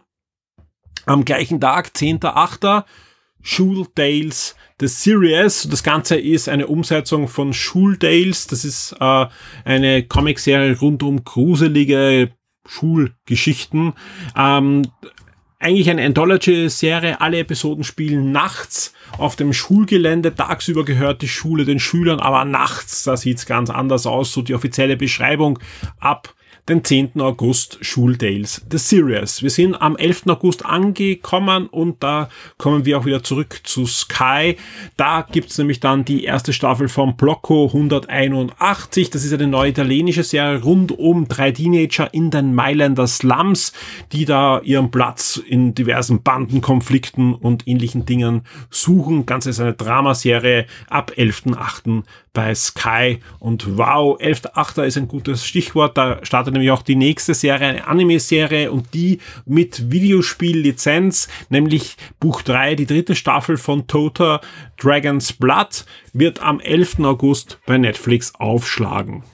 am 1.05 1.25
gleichen 1.25 1.61
Tag, 1.61 1.93
10.8. 1.95 2.85
Schul 3.43 3.87
Tales 3.95 4.57
The 4.81 4.89
Series. 4.89 5.69
Das 5.71 5.85
Ganze 5.85 6.17
ist 6.17 6.49
eine 6.49 6.67
Umsetzung 6.67 7.29
von 7.29 7.53
Tales. 7.53 8.49
Das 8.49 8.65
ist 8.65 8.97
äh, 8.99 9.27
eine 9.65 10.03
Comicserie 10.03 10.77
rund 10.77 11.05
um 11.05 11.23
gruselige 11.23 12.33
Schulgeschichten. 12.67 13.93
Ähm, 14.37 14.83
eigentlich 15.59 15.91
eine 15.91 16.05
Anthology-Serie. 16.05 17.21
Alle 17.21 17.39
Episoden 17.39 17.85
spielen 17.85 18.33
nachts 18.33 18.93
auf 19.19 19.37
dem 19.37 19.53
Schulgelände. 19.53 20.35
Tagsüber 20.35 20.85
gehört 20.85 21.23
die 21.23 21.29
Schule 21.29 21.65
den 21.65 21.81
Schülern, 21.81 22.21
aber 22.21 22.45
nachts, 22.45 23.05
da 23.05 23.17
sieht's 23.17 23.47
ganz 23.47 23.71
anders 23.71 24.07
aus. 24.07 24.33
So 24.33 24.43
die 24.43 24.55
offizielle 24.55 24.97
Beschreibung 24.97 25.59
ab 25.99 26.35
den 26.69 26.83
10. 26.83 27.21
August 27.21 27.79
Schultales 27.81 28.63
The 28.71 28.79
Series. 28.79 29.43
Wir 29.43 29.51
sind 29.51 29.81
am 29.81 29.97
11. 29.97 30.25
August 30.27 30.65
angekommen 30.65 31.69
und 31.69 32.03
da 32.03 32.29
kommen 32.59 32.85
wir 32.85 32.99
auch 32.99 33.05
wieder 33.05 33.23
zurück 33.23 33.61
zu 33.63 33.87
Sky. 33.87 34.57
Da 34.97 35.27
gibt's 35.31 35.59
nämlich 35.59 35.81
dann 35.81 36.05
die 36.05 36.25
erste 36.25 36.53
Staffel 36.53 36.89
von 36.89 37.17
Blocco 37.17 37.67
181. 37.67 39.11
Das 39.11 39.25
ist 39.25 39.33
eine 39.33 39.47
neue 39.47 39.71
italienische 39.71 40.25
Serie 40.25 40.61
rund 40.63 40.91
um 40.93 41.29
drei 41.29 41.53
Teenager 41.53 42.13
in 42.13 42.31
den 42.31 42.55
Mailänder 42.55 43.07
Slums, 43.07 43.73
die 44.13 44.25
da 44.25 44.61
ihren 44.61 44.91
Platz 44.91 45.37
in 45.37 45.75
diversen 45.75 46.23
Bandenkonflikten 46.23 47.35
und 47.35 47.69
ähnlichen 47.69 48.07
Dingen 48.07 48.43
suchen. 48.71 49.25
Ganz 49.27 49.47
ist 49.47 49.61
eine 49.61 49.75
Dramaserie 49.75 50.67
ab 50.89 51.13
11.8 51.17 52.03
bei 52.37 52.55
Sky 52.55 53.21
und 53.39 53.79
wow, 53.79 54.21
11.8. 54.21 54.85
ist 54.85 54.99
ein 54.99 55.09
gutes 55.09 55.47
Stichwort. 55.47 55.97
Da 55.97 56.19
startet 56.23 56.53
nämlich 56.53 56.71
auch 56.71 56.83
die 56.83 56.95
nächste 56.95 57.33
Serie, 57.33 57.67
eine 57.67 57.87
Anime-Serie 57.87 58.71
und 58.71 58.93
die 58.93 59.21
mit 59.47 59.91
Videospiellizenz, 59.91 61.29
nämlich 61.49 61.97
Buch 62.21 62.43
3, 62.43 62.75
die 62.75 62.85
dritte 62.85 63.15
Staffel 63.15 63.57
von 63.57 63.87
Total 63.87 64.41
Dragon's 64.79 65.33
Blood, 65.33 65.87
wird 66.13 66.43
am 66.43 66.61
11. 66.61 67.01
August 67.01 67.59
bei 67.65 67.79
Netflix 67.79 68.35
aufschlagen. 68.35 69.25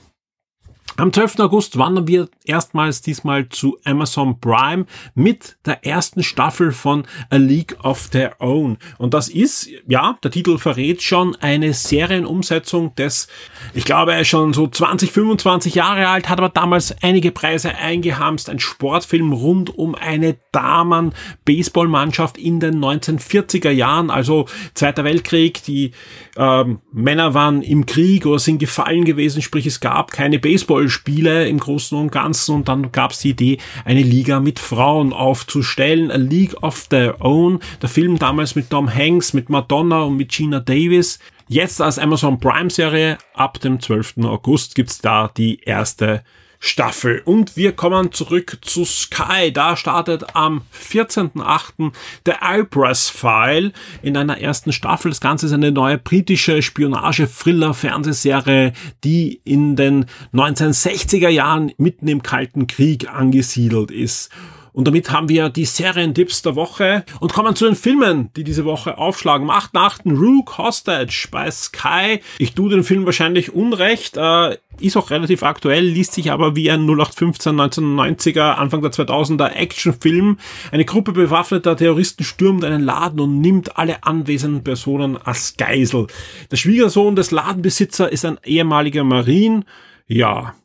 Am 0.95 1.11
12. 1.11 1.39
August 1.39 1.79
wandern 1.79 2.07
wir 2.07 2.29
erstmals 2.45 3.01
diesmal 3.01 3.49
zu 3.49 3.79
Amazon 3.83 4.39
Prime 4.39 4.85
mit 5.15 5.57
der 5.65 5.83
ersten 5.83 6.21
Staffel 6.21 6.71
von 6.71 7.05
A 7.31 7.37
League 7.37 7.77
of 7.83 8.09
Their 8.09 8.35
Own. 8.39 8.77
Und 8.99 9.15
das 9.15 9.27
ist, 9.27 9.67
ja, 9.87 10.19
der 10.23 10.29
Titel 10.29 10.59
verrät 10.59 11.01
schon, 11.01 11.35
eine 11.37 11.73
Serienumsetzung 11.73 12.93
des, 12.93 13.27
ich 13.73 13.85
glaube, 13.85 14.13
er 14.13 14.21
ist 14.21 14.27
schon 14.27 14.53
so 14.53 14.67
20, 14.67 15.11
25 15.11 15.73
Jahre 15.73 16.07
alt, 16.07 16.29
hat 16.29 16.37
aber 16.37 16.49
damals 16.49 16.95
einige 17.01 17.31
Preise 17.31 17.73
eingehamst. 17.75 18.47
Ein 18.47 18.59
Sportfilm 18.59 19.33
rund 19.33 19.75
um 19.75 19.95
eine 19.95 20.35
Damen-Baseballmannschaft 20.51 22.37
in 22.37 22.59
den 22.59 22.77
1940er 22.77 23.71
Jahren, 23.71 24.11
also 24.11 24.45
Zweiter 24.75 25.03
Weltkrieg. 25.03 25.63
Die 25.63 25.91
ähm, 26.37 26.81
Männer 26.91 27.33
waren 27.33 27.63
im 27.63 27.87
Krieg 27.87 28.27
oder 28.27 28.37
sind 28.37 28.59
gefallen 28.59 29.05
gewesen, 29.05 29.41
sprich 29.41 29.65
es 29.65 29.79
gab 29.79 30.11
keine 30.11 30.37
Baseball 30.37 30.82
Footballspiele 30.83 31.47
im 31.47 31.59
Großen 31.59 31.97
und 31.97 32.11
Ganzen 32.11 32.55
und 32.55 32.67
dann 32.67 32.91
gab 32.91 33.11
es 33.11 33.19
die 33.19 33.29
Idee, 33.29 33.57
eine 33.85 34.01
Liga 34.01 34.39
mit 34.39 34.59
Frauen 34.59 35.13
aufzustellen, 35.13 36.11
A 36.11 36.15
League 36.15 36.61
of 36.61 36.87
Their 36.87 37.21
Own. 37.21 37.59
Der 37.81 37.89
Film 37.89 38.19
damals 38.19 38.55
mit 38.55 38.69
Tom 38.69 38.93
Hanks, 38.93 39.33
mit 39.33 39.49
Madonna 39.49 40.03
und 40.03 40.17
mit 40.17 40.29
Gina 40.29 40.59
Davis. 40.59 41.19
Jetzt 41.47 41.81
als 41.81 41.99
Amazon 41.99 42.39
Prime 42.39 42.69
Serie 42.69 43.17
ab 43.33 43.59
dem 43.59 43.79
12. 43.79 44.15
August 44.23 44.75
gibt's 44.75 44.99
da 44.99 45.29
die 45.35 45.59
erste 45.61 46.23
Staffel. 46.65 47.21
Und 47.25 47.57
wir 47.57 47.73
kommen 47.73 48.13
zurück 48.13 48.59
zu 48.61 48.85
Sky. 48.85 49.51
Da 49.51 49.75
startet 49.75 50.33
am 50.33 50.61
14.8. 50.73 51.91
der 52.25 52.41
Alpras 52.41 53.09
File 53.09 53.73
in 54.01 54.15
einer 54.15 54.39
ersten 54.39 54.71
Staffel. 54.71 55.11
Das 55.11 55.19
Ganze 55.19 55.47
ist 55.47 55.51
eine 55.51 55.73
neue 55.73 55.97
britische 55.97 56.61
Spionage-Thriller-Fernsehserie, 56.61 58.71
die 59.03 59.41
in 59.43 59.75
den 59.75 60.05
1960er 60.33 61.27
Jahren 61.27 61.73
mitten 61.77 62.07
im 62.07 62.23
Kalten 62.23 62.67
Krieg 62.67 63.09
angesiedelt 63.09 63.91
ist. 63.91 64.29
Und 64.73 64.87
damit 64.87 65.11
haben 65.11 65.29
wir 65.29 65.49
die 65.49 65.65
Serientipps 65.65 66.41
der 66.41 66.55
Woche 66.55 67.05
und 67.19 67.31
kommen 67.31 67.55
zu 67.55 67.65
den 67.65 67.75
Filmen, 67.75 68.31
die 68.35 68.43
diese 68.43 68.65
Woche 68.65 68.97
aufschlagen. 68.97 69.49
Am 69.49 69.55
8.8. 69.55 70.17
Rook 70.17 70.57
Hostage 70.57 71.27
bei 71.31 71.49
Sky. 71.51 72.19
Ich 72.39 72.53
tue 72.53 72.69
den 72.69 72.83
Film 72.83 73.05
wahrscheinlich 73.05 73.53
unrecht. 73.53 74.17
Äh, 74.17 74.57
ist 74.79 74.97
auch 74.97 75.11
relativ 75.11 75.43
aktuell, 75.43 75.85
liest 75.85 76.13
sich 76.13 76.31
aber 76.31 76.55
wie 76.55 76.71
ein 76.71 76.81
0815 76.87 77.55
1990er, 77.55 78.55
Anfang 78.55 78.81
der 78.81 78.91
2000er 78.91 79.49
Actionfilm. 79.49 80.39
Eine 80.71 80.85
Gruppe 80.85 81.11
bewaffneter 81.11 81.77
Terroristen 81.77 82.23
stürmt 82.23 82.65
einen 82.65 82.83
Laden 82.83 83.19
und 83.19 83.39
nimmt 83.39 83.77
alle 83.77 84.03
anwesenden 84.03 84.63
Personen 84.63 85.17
als 85.17 85.55
Geisel. 85.57 86.07
Der 86.51 86.57
Schwiegersohn 86.57 87.15
des 87.15 87.31
Ladenbesitzer 87.31 88.11
ist 88.11 88.25
ein 88.25 88.39
ehemaliger 88.43 89.03
Marine. 89.03 89.63
Ja, 90.07 90.55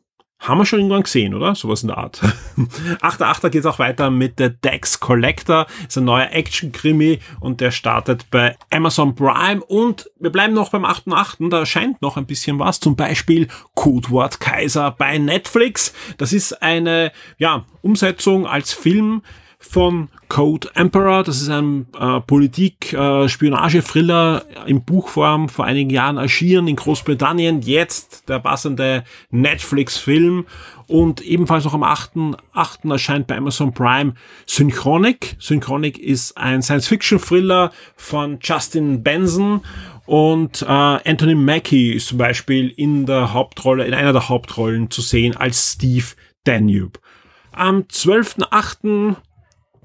haben 0.40 0.58
wir 0.58 0.66
schon 0.66 0.78
irgendwann 0.78 1.02
gesehen, 1.02 1.34
oder? 1.34 1.54
Sowas 1.54 1.82
in 1.82 1.88
der 1.88 1.98
Art. 1.98 2.20
8.8. 2.56 3.48
geht 3.50 3.60
es 3.60 3.66
auch 3.66 3.78
weiter 3.78 4.10
mit 4.10 4.34
The 4.38 4.50
Dex 4.50 5.00
Collector. 5.00 5.66
Das 5.66 5.88
ist 5.88 5.98
ein 5.98 6.04
neuer 6.04 6.30
Action-Krimi 6.30 7.18
und 7.40 7.60
der 7.60 7.72
startet 7.72 8.30
bei 8.30 8.56
Amazon 8.70 9.14
Prime. 9.14 9.62
Und 9.64 10.10
wir 10.18 10.30
bleiben 10.30 10.54
noch 10.54 10.70
beim 10.70 10.84
8.8. 10.84 11.50
Da 11.50 11.58
erscheint 11.58 12.00
noch 12.02 12.16
ein 12.16 12.26
bisschen 12.26 12.58
was. 12.58 12.78
Zum 12.78 12.94
Beispiel 12.94 13.48
Codewort 13.74 14.38
Kaiser 14.38 14.92
bei 14.92 15.18
Netflix. 15.18 15.92
Das 16.18 16.32
ist 16.32 16.62
eine, 16.62 17.12
ja, 17.38 17.64
Umsetzung 17.82 18.46
als 18.46 18.72
Film 18.72 19.22
von 19.58 20.08
Code 20.28 20.70
Emperor. 20.74 21.24
Das 21.24 21.42
ist 21.42 21.48
ein 21.48 21.88
äh, 21.98 22.20
Politik-Spionage-Thriller 22.20 24.44
äh, 24.66 24.70
in 24.70 24.84
Buchform 24.84 25.48
vor 25.48 25.64
einigen 25.64 25.90
Jahren 25.90 26.16
erschienen 26.16 26.68
in 26.68 26.76
Großbritannien. 26.76 27.62
Jetzt 27.62 28.28
der 28.28 28.38
passende 28.38 29.02
Netflix-Film. 29.30 30.46
Und 30.86 31.20
ebenfalls 31.20 31.64
noch 31.64 31.74
am 31.74 31.82
8.8. 31.82 32.88
erscheint 32.90 33.26
bei 33.26 33.36
Amazon 33.36 33.74
Prime 33.74 34.14
Synchronic. 34.46 35.34
Synchronic 35.38 35.98
ist 35.98 36.38
ein 36.38 36.62
Science-Fiction-Thriller 36.62 37.72
von 37.96 38.38
Justin 38.40 39.02
Benson. 39.02 39.62
Und 40.06 40.62
äh, 40.62 40.66
Anthony 40.66 41.34
Mackie 41.34 41.92
ist 41.92 42.06
zum 42.06 42.18
Beispiel 42.18 42.68
in 42.70 43.06
der 43.06 43.34
Hauptrolle, 43.34 43.86
in 43.86 43.92
einer 43.92 44.14
der 44.14 44.28
Hauptrollen 44.28 44.90
zu 44.90 45.02
sehen 45.02 45.36
als 45.36 45.74
Steve 45.74 46.06
Danube. 46.44 47.00
Am 47.52 47.82
12.8 47.82 49.16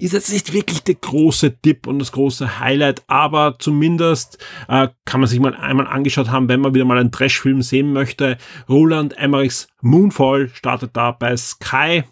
ist 0.04 0.12
jetzt 0.12 0.32
nicht 0.32 0.52
wirklich 0.52 0.82
der 0.82 0.96
große 0.96 1.50
Dip 1.50 1.86
und 1.86 1.98
das 1.98 2.12
große 2.12 2.60
Highlight, 2.60 3.02
aber 3.06 3.56
zumindest 3.58 4.38
äh, 4.68 4.88
kann 5.04 5.20
man 5.20 5.28
sich 5.28 5.40
mal 5.40 5.54
einmal 5.54 5.86
angeschaut 5.86 6.30
haben, 6.30 6.48
wenn 6.48 6.60
man 6.60 6.74
wieder 6.74 6.84
mal 6.84 6.98
einen 6.98 7.10
Trash-Film 7.10 7.62
sehen 7.62 7.92
möchte. 7.92 8.36
Roland 8.68 9.16
Emmerichs 9.16 9.68
Moonfall 9.80 10.50
startet 10.50 10.96
da 10.96 11.12
bei 11.12 11.36
Sky. 11.36 12.04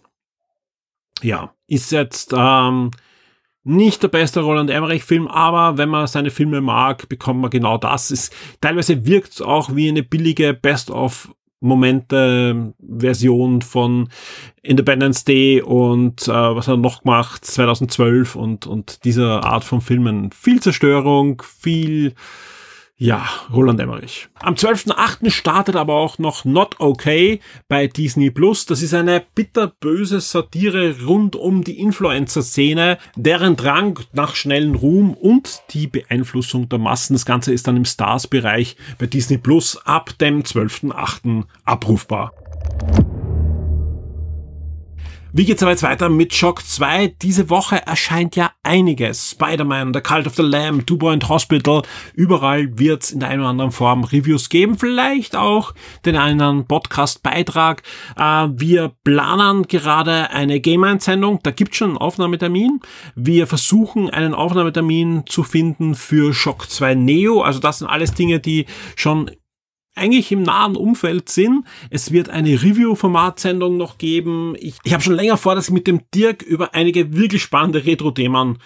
Ja, 1.22 1.54
ist 1.66 1.92
jetzt 1.92 2.32
ähm, 2.34 2.90
nicht 3.62 4.02
der 4.02 4.08
beste 4.08 4.40
Roland 4.40 4.70
Emmerich-Film, 4.70 5.28
aber 5.28 5.76
wenn 5.76 5.88
man 5.88 6.06
seine 6.06 6.30
Filme 6.30 6.60
mag, 6.60 7.08
bekommt 7.08 7.40
man 7.40 7.50
genau 7.50 7.78
das. 7.78 8.10
Ist, 8.10 8.34
teilweise 8.60 9.04
wirkt 9.04 9.32
es 9.34 9.42
auch 9.42 9.76
wie 9.76 9.88
eine 9.88 10.02
billige 10.02 10.54
Best-of 10.54 11.34
Momente 11.62 12.74
Version 12.80 13.62
von 13.62 14.08
Independence 14.62 15.24
Day 15.24 15.62
und 15.62 16.28
äh, 16.28 16.32
was 16.32 16.68
er 16.68 16.76
noch 16.76 17.02
gemacht 17.02 17.44
2012 17.44 18.36
und 18.36 18.66
und 18.66 19.04
dieser 19.04 19.44
Art 19.44 19.64
von 19.64 19.80
Filmen. 19.80 20.30
Viel 20.32 20.60
Zerstörung, 20.60 21.42
viel 21.42 22.14
ja, 23.02 23.28
Roland 23.52 23.80
Emmerich. 23.80 24.28
Am 24.38 24.54
12.8. 24.54 25.28
startet 25.30 25.74
aber 25.74 25.94
auch 25.94 26.18
noch 26.18 26.44
Not 26.44 26.76
Okay 26.78 27.40
bei 27.66 27.88
Disney 27.88 28.30
Plus. 28.30 28.64
Das 28.64 28.80
ist 28.80 28.94
eine 28.94 29.24
bitterböse 29.34 30.20
Satire 30.20 30.94
rund 31.04 31.34
um 31.34 31.64
die 31.64 31.80
Influencer-Szene, 31.80 32.98
deren 33.16 33.56
Drang 33.56 33.98
nach 34.12 34.36
schnellen 34.36 34.76
Ruhm 34.76 35.14
und 35.14 35.62
die 35.70 35.88
Beeinflussung 35.88 36.68
der 36.68 36.78
Massen. 36.78 37.14
Das 37.14 37.26
Ganze 37.26 37.52
ist 37.52 37.66
dann 37.66 37.76
im 37.76 37.84
Stars-Bereich 37.84 38.76
bei 38.98 39.06
Disney 39.06 39.38
Plus 39.38 39.84
ab 39.84 40.16
dem 40.18 40.44
12.8. 40.44 41.42
abrufbar. 41.64 42.32
Wie 45.34 45.46
geht's 45.46 45.62
aber 45.62 45.70
jetzt 45.70 45.82
weiter 45.82 46.10
mit 46.10 46.34
Shock 46.34 46.62
2? 46.62 47.14
Diese 47.22 47.48
Woche 47.48 47.86
erscheint 47.86 48.36
ja 48.36 48.50
einiges. 48.62 49.30
Spider-Man, 49.30 49.94
The 49.94 50.02
Cult 50.02 50.26
of 50.26 50.34
the 50.34 50.42
Lamb, 50.42 50.86
Two 50.86 50.98
Point 50.98 51.26
Hospital. 51.30 51.80
Überall 52.12 52.78
wird's 52.78 53.12
in 53.12 53.20
der 53.20 53.30
einen 53.30 53.40
oder 53.40 53.48
anderen 53.48 53.70
Form 53.70 54.04
Reviews 54.04 54.50
geben. 54.50 54.76
Vielleicht 54.76 55.34
auch 55.34 55.72
den 56.04 56.16
einen 56.16 56.66
Podcast-Beitrag. 56.66 57.82
Äh, 58.18 58.48
wir 58.50 58.92
planen 59.04 59.62
gerade 59.68 60.28
eine 60.28 60.60
Game-Einsendung. 60.60 61.38
Da 61.42 61.50
gibt's 61.50 61.78
schon 61.78 61.92
einen 61.92 61.98
Aufnahmetermin. 61.98 62.80
Wir 63.14 63.46
versuchen 63.46 64.10
einen 64.10 64.34
Aufnahmetermin 64.34 65.22
zu 65.24 65.44
finden 65.44 65.94
für 65.94 66.34
Shock 66.34 66.68
2 66.68 66.94
Neo. 66.94 67.40
Also 67.40 67.58
das 67.58 67.78
sind 67.78 67.88
alles 67.88 68.12
Dinge, 68.12 68.38
die 68.38 68.66
schon 68.96 69.30
eigentlich 69.94 70.32
im 70.32 70.42
nahen 70.42 70.76
Umfeld 70.76 71.28
sind. 71.28 71.64
Es 71.90 72.12
wird 72.12 72.28
eine 72.28 72.62
Review-Formatsendung 72.62 73.76
noch 73.76 73.98
geben. 73.98 74.54
Ich, 74.58 74.76
ich 74.84 74.92
habe 74.92 75.02
schon 75.02 75.14
länger 75.14 75.36
vor, 75.36 75.54
dass 75.54 75.68
ich 75.68 75.74
mit 75.74 75.86
dem 75.86 76.00
Dirk 76.14 76.42
über 76.42 76.74
einige 76.74 77.16
wirklich 77.16 77.42
spannende 77.42 77.84
Retro-Themen 77.84 78.58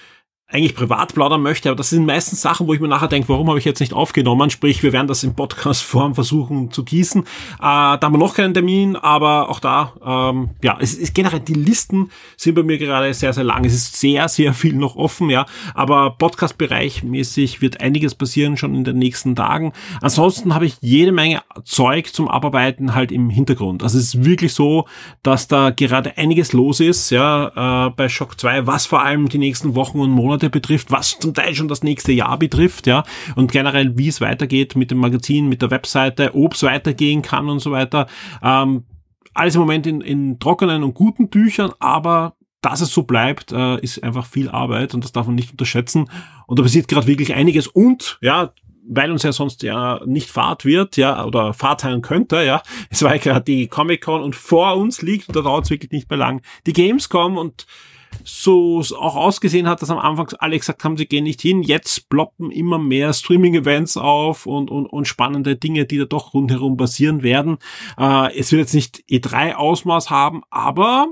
eigentlich 0.48 0.76
privat 0.76 1.12
plaudern 1.12 1.42
möchte, 1.42 1.68
aber 1.68 1.76
das 1.76 1.90
sind 1.90 2.06
meistens 2.06 2.40
Sachen, 2.40 2.68
wo 2.68 2.72
ich 2.72 2.78
mir 2.78 2.86
nachher 2.86 3.08
denke, 3.08 3.28
warum 3.28 3.48
habe 3.48 3.58
ich 3.58 3.64
jetzt 3.64 3.80
nicht 3.80 3.92
aufgenommen? 3.92 4.48
Sprich, 4.48 4.80
wir 4.84 4.92
werden 4.92 5.08
das 5.08 5.24
in 5.24 5.34
Podcast-Form 5.34 6.14
versuchen 6.14 6.70
zu 6.70 6.84
gießen. 6.84 7.22
Äh, 7.22 7.26
da 7.58 7.98
haben 8.00 8.14
wir 8.14 8.18
noch 8.18 8.34
keinen 8.34 8.54
Termin, 8.54 8.94
aber 8.94 9.50
auch 9.50 9.58
da, 9.58 9.92
ähm, 10.04 10.50
ja, 10.62 10.78
es 10.80 10.94
ist 10.94 11.14
generell, 11.14 11.40
die 11.40 11.54
Listen 11.54 12.10
sind 12.36 12.54
bei 12.54 12.62
mir 12.62 12.78
gerade 12.78 13.12
sehr, 13.12 13.32
sehr 13.32 13.42
lang. 13.42 13.64
Es 13.64 13.74
ist 13.74 13.98
sehr, 13.98 14.28
sehr 14.28 14.54
viel 14.54 14.76
noch 14.76 14.94
offen, 14.94 15.30
ja, 15.30 15.46
aber 15.74 16.10
Podcast-Bereich 16.10 17.02
mäßig 17.02 17.60
wird 17.60 17.80
einiges 17.80 18.14
passieren 18.14 18.56
schon 18.56 18.76
in 18.76 18.84
den 18.84 18.98
nächsten 18.98 19.34
Tagen. 19.34 19.72
Ansonsten 20.00 20.54
habe 20.54 20.66
ich 20.66 20.76
jede 20.80 21.10
Menge 21.10 21.42
Zeug 21.64 22.14
zum 22.14 22.28
Abarbeiten 22.28 22.94
halt 22.94 23.10
im 23.10 23.30
Hintergrund. 23.30 23.82
Also 23.82 23.98
es 23.98 24.14
ist 24.14 24.24
wirklich 24.24 24.54
so, 24.54 24.86
dass 25.24 25.48
da 25.48 25.70
gerade 25.70 26.16
einiges 26.16 26.52
los 26.52 26.78
ist, 26.78 27.10
ja, 27.10 27.88
äh, 27.88 27.90
bei 27.90 28.08
Shock 28.08 28.38
2, 28.38 28.68
was 28.68 28.86
vor 28.86 29.02
allem 29.02 29.28
die 29.28 29.38
nächsten 29.38 29.74
Wochen 29.74 29.98
und 29.98 30.10
Monate 30.10 30.35
Monate 30.36 30.50
betrifft, 30.50 30.90
was 30.90 31.18
zum 31.18 31.32
Teil 31.34 31.54
schon 31.54 31.68
das 31.68 31.82
nächste 31.82 32.12
Jahr 32.12 32.38
betrifft, 32.38 32.86
ja, 32.86 33.04
und 33.34 33.50
generell, 33.50 33.96
wie 33.96 34.08
es 34.08 34.20
weitergeht 34.20 34.76
mit 34.76 34.90
dem 34.90 34.98
Magazin, 34.98 35.48
mit 35.48 35.62
der 35.62 35.70
Webseite, 35.70 36.34
ob 36.34 36.54
es 36.54 36.62
weitergehen 36.62 37.22
kann 37.22 37.48
und 37.48 37.60
so 37.60 37.70
weiter. 37.70 38.06
Ähm, 38.42 38.84
alles 39.32 39.54
im 39.54 39.62
Moment 39.62 39.86
in, 39.86 40.00
in 40.00 40.38
trockenen 40.38 40.82
und 40.82 40.94
guten 40.94 41.30
Tüchern, 41.30 41.72
aber 41.78 42.34
dass 42.60 42.80
es 42.80 42.92
so 42.92 43.02
bleibt, 43.04 43.52
äh, 43.52 43.80
ist 43.80 44.02
einfach 44.02 44.26
viel 44.26 44.48
Arbeit 44.48 44.94
und 44.94 45.04
das 45.04 45.12
darf 45.12 45.26
man 45.26 45.36
nicht 45.36 45.50
unterschätzen. 45.50 46.10
Und 46.46 46.58
da 46.58 46.62
passiert 46.62 46.88
gerade 46.88 47.06
wirklich 47.06 47.34
einiges 47.34 47.66
und, 47.66 48.18
ja, 48.20 48.52
weil 48.88 49.10
uns 49.10 49.22
ja 49.22 49.32
sonst 49.32 49.62
ja 49.62 50.00
nicht 50.06 50.30
Fahrt 50.30 50.64
wird, 50.64 50.96
ja, 50.96 51.24
oder 51.24 51.54
Fahrt 51.54 51.80
sein 51.80 52.02
könnte, 52.02 52.42
ja. 52.44 52.62
Es 52.90 53.02
war 53.02 53.14
ja 53.14 53.20
gerade 53.20 53.44
die 53.44 53.68
Comic-Con 53.68 54.22
und 54.22 54.36
vor 54.36 54.76
uns 54.76 55.02
liegt, 55.02 55.28
und 55.28 55.36
da 55.36 55.42
dauert 55.42 55.64
es 55.64 55.70
wirklich 55.70 55.92
nicht 55.92 56.10
mehr 56.10 56.18
lang, 56.18 56.42
die 56.66 56.72
Gamescom 56.72 57.36
und 57.36 57.66
so 58.26 58.82
auch 58.98 59.14
ausgesehen 59.14 59.68
hat, 59.68 59.82
dass 59.82 59.90
am 59.90 59.98
Anfang 59.98 60.28
alle 60.40 60.58
gesagt 60.58 60.82
haben, 60.82 60.96
sie 60.96 61.06
gehen 61.06 61.24
nicht 61.24 61.40
hin. 61.40 61.62
Jetzt 61.62 62.08
ploppen 62.08 62.50
immer 62.50 62.78
mehr 62.78 63.12
Streaming-Events 63.12 63.96
auf 63.96 64.46
und, 64.46 64.68
und, 64.70 64.86
und 64.86 65.06
spannende 65.06 65.54
Dinge, 65.54 65.86
die 65.86 65.98
da 65.98 66.06
doch 66.06 66.34
rundherum 66.34 66.76
passieren 66.76 67.22
werden. 67.22 67.58
Äh, 67.96 68.36
es 68.36 68.50
wird 68.50 68.60
jetzt 68.60 68.74
nicht 68.74 69.04
E3-Ausmaß 69.08 70.10
haben, 70.10 70.42
aber 70.50 71.06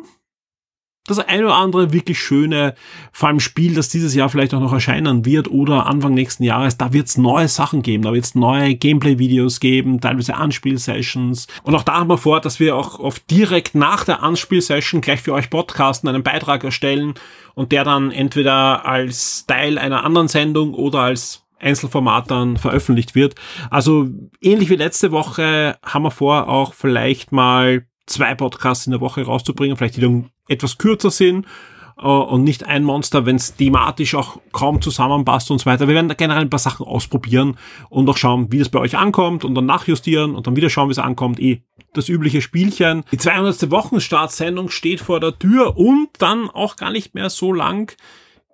das 1.06 1.18
eine 1.18 1.44
oder 1.44 1.56
andere 1.56 1.92
wirklich 1.92 2.18
schöne, 2.18 2.74
vor 3.12 3.28
allem 3.28 3.40
Spiel, 3.40 3.74
das 3.74 3.90
dieses 3.90 4.14
Jahr 4.14 4.30
vielleicht 4.30 4.54
auch 4.54 4.60
noch 4.60 4.72
erscheinen 4.72 5.26
wird 5.26 5.50
oder 5.50 5.86
Anfang 5.86 6.14
nächsten 6.14 6.44
Jahres, 6.44 6.78
da 6.78 6.94
wird 6.94 7.08
es 7.08 7.18
neue 7.18 7.48
Sachen 7.48 7.82
geben, 7.82 8.04
da 8.04 8.12
wird 8.14 8.24
es 8.24 8.34
neue 8.34 8.74
Gameplay-Videos 8.74 9.60
geben, 9.60 10.00
teilweise 10.00 10.34
Anspielsessions. 10.34 11.46
Und 11.62 11.74
auch 11.74 11.82
da 11.82 11.94
haben 11.94 12.08
wir 12.08 12.16
vor, 12.16 12.40
dass 12.40 12.58
wir 12.58 12.74
auch 12.74 12.98
oft 12.98 13.30
direkt 13.30 13.74
nach 13.74 14.04
der 14.04 14.22
Anspielsession 14.22 15.02
gleich 15.02 15.20
für 15.20 15.34
euch 15.34 15.50
podcasten, 15.50 16.08
einen 16.08 16.22
Beitrag 16.22 16.64
erstellen 16.64 17.14
und 17.54 17.72
der 17.72 17.84
dann 17.84 18.10
entweder 18.10 18.86
als 18.86 19.44
Teil 19.46 19.78
einer 19.78 20.04
anderen 20.04 20.28
Sendung 20.28 20.72
oder 20.72 21.00
als 21.00 21.42
Einzelformat 21.60 22.30
dann 22.30 22.56
veröffentlicht 22.56 23.14
wird. 23.14 23.34
Also 23.70 24.08
ähnlich 24.40 24.70
wie 24.70 24.76
letzte 24.76 25.12
Woche 25.12 25.76
haben 25.84 26.04
wir 26.04 26.10
vor, 26.10 26.48
auch 26.48 26.72
vielleicht 26.74 27.30
mal 27.30 27.86
zwei 28.06 28.34
Podcasts 28.34 28.86
in 28.86 28.92
der 28.92 29.00
Woche 29.00 29.22
rauszubringen, 29.22 29.76
vielleicht 29.76 29.96
die 29.96 30.00
dann 30.00 30.30
etwas 30.48 30.78
kürzer 30.78 31.10
sind 31.10 31.46
äh, 31.98 32.06
und 32.06 32.44
nicht 32.44 32.64
ein 32.64 32.84
Monster, 32.84 33.26
wenn 33.26 33.36
es 33.36 33.56
thematisch 33.56 34.14
auch 34.14 34.38
kaum 34.52 34.80
zusammenpasst 34.82 35.50
und 35.50 35.58
so 35.58 35.66
weiter. 35.66 35.88
Wir 35.88 35.94
werden 35.94 36.08
da 36.08 36.14
generell 36.14 36.42
ein 36.42 36.50
paar 36.50 36.58
Sachen 36.58 36.86
ausprobieren 36.86 37.56
und 37.88 38.08
auch 38.08 38.16
schauen, 38.16 38.52
wie 38.52 38.58
das 38.58 38.68
bei 38.68 38.80
euch 38.80 38.96
ankommt 38.96 39.44
und 39.44 39.54
dann 39.54 39.66
nachjustieren 39.66 40.34
und 40.34 40.46
dann 40.46 40.56
wieder 40.56 40.70
schauen, 40.70 40.88
wie 40.88 40.92
es 40.92 40.98
ankommt. 40.98 41.40
Eh 41.40 41.62
das 41.94 42.08
übliche 42.08 42.42
Spielchen. 42.42 43.04
Die 43.12 43.18
200. 43.18 43.70
Wochenstartsendung 43.70 44.68
steht 44.68 45.00
vor 45.00 45.20
der 45.20 45.38
Tür 45.38 45.76
und 45.76 46.08
dann 46.18 46.50
auch 46.50 46.76
gar 46.76 46.90
nicht 46.90 47.14
mehr 47.14 47.30
so 47.30 47.52
lang 47.52 47.94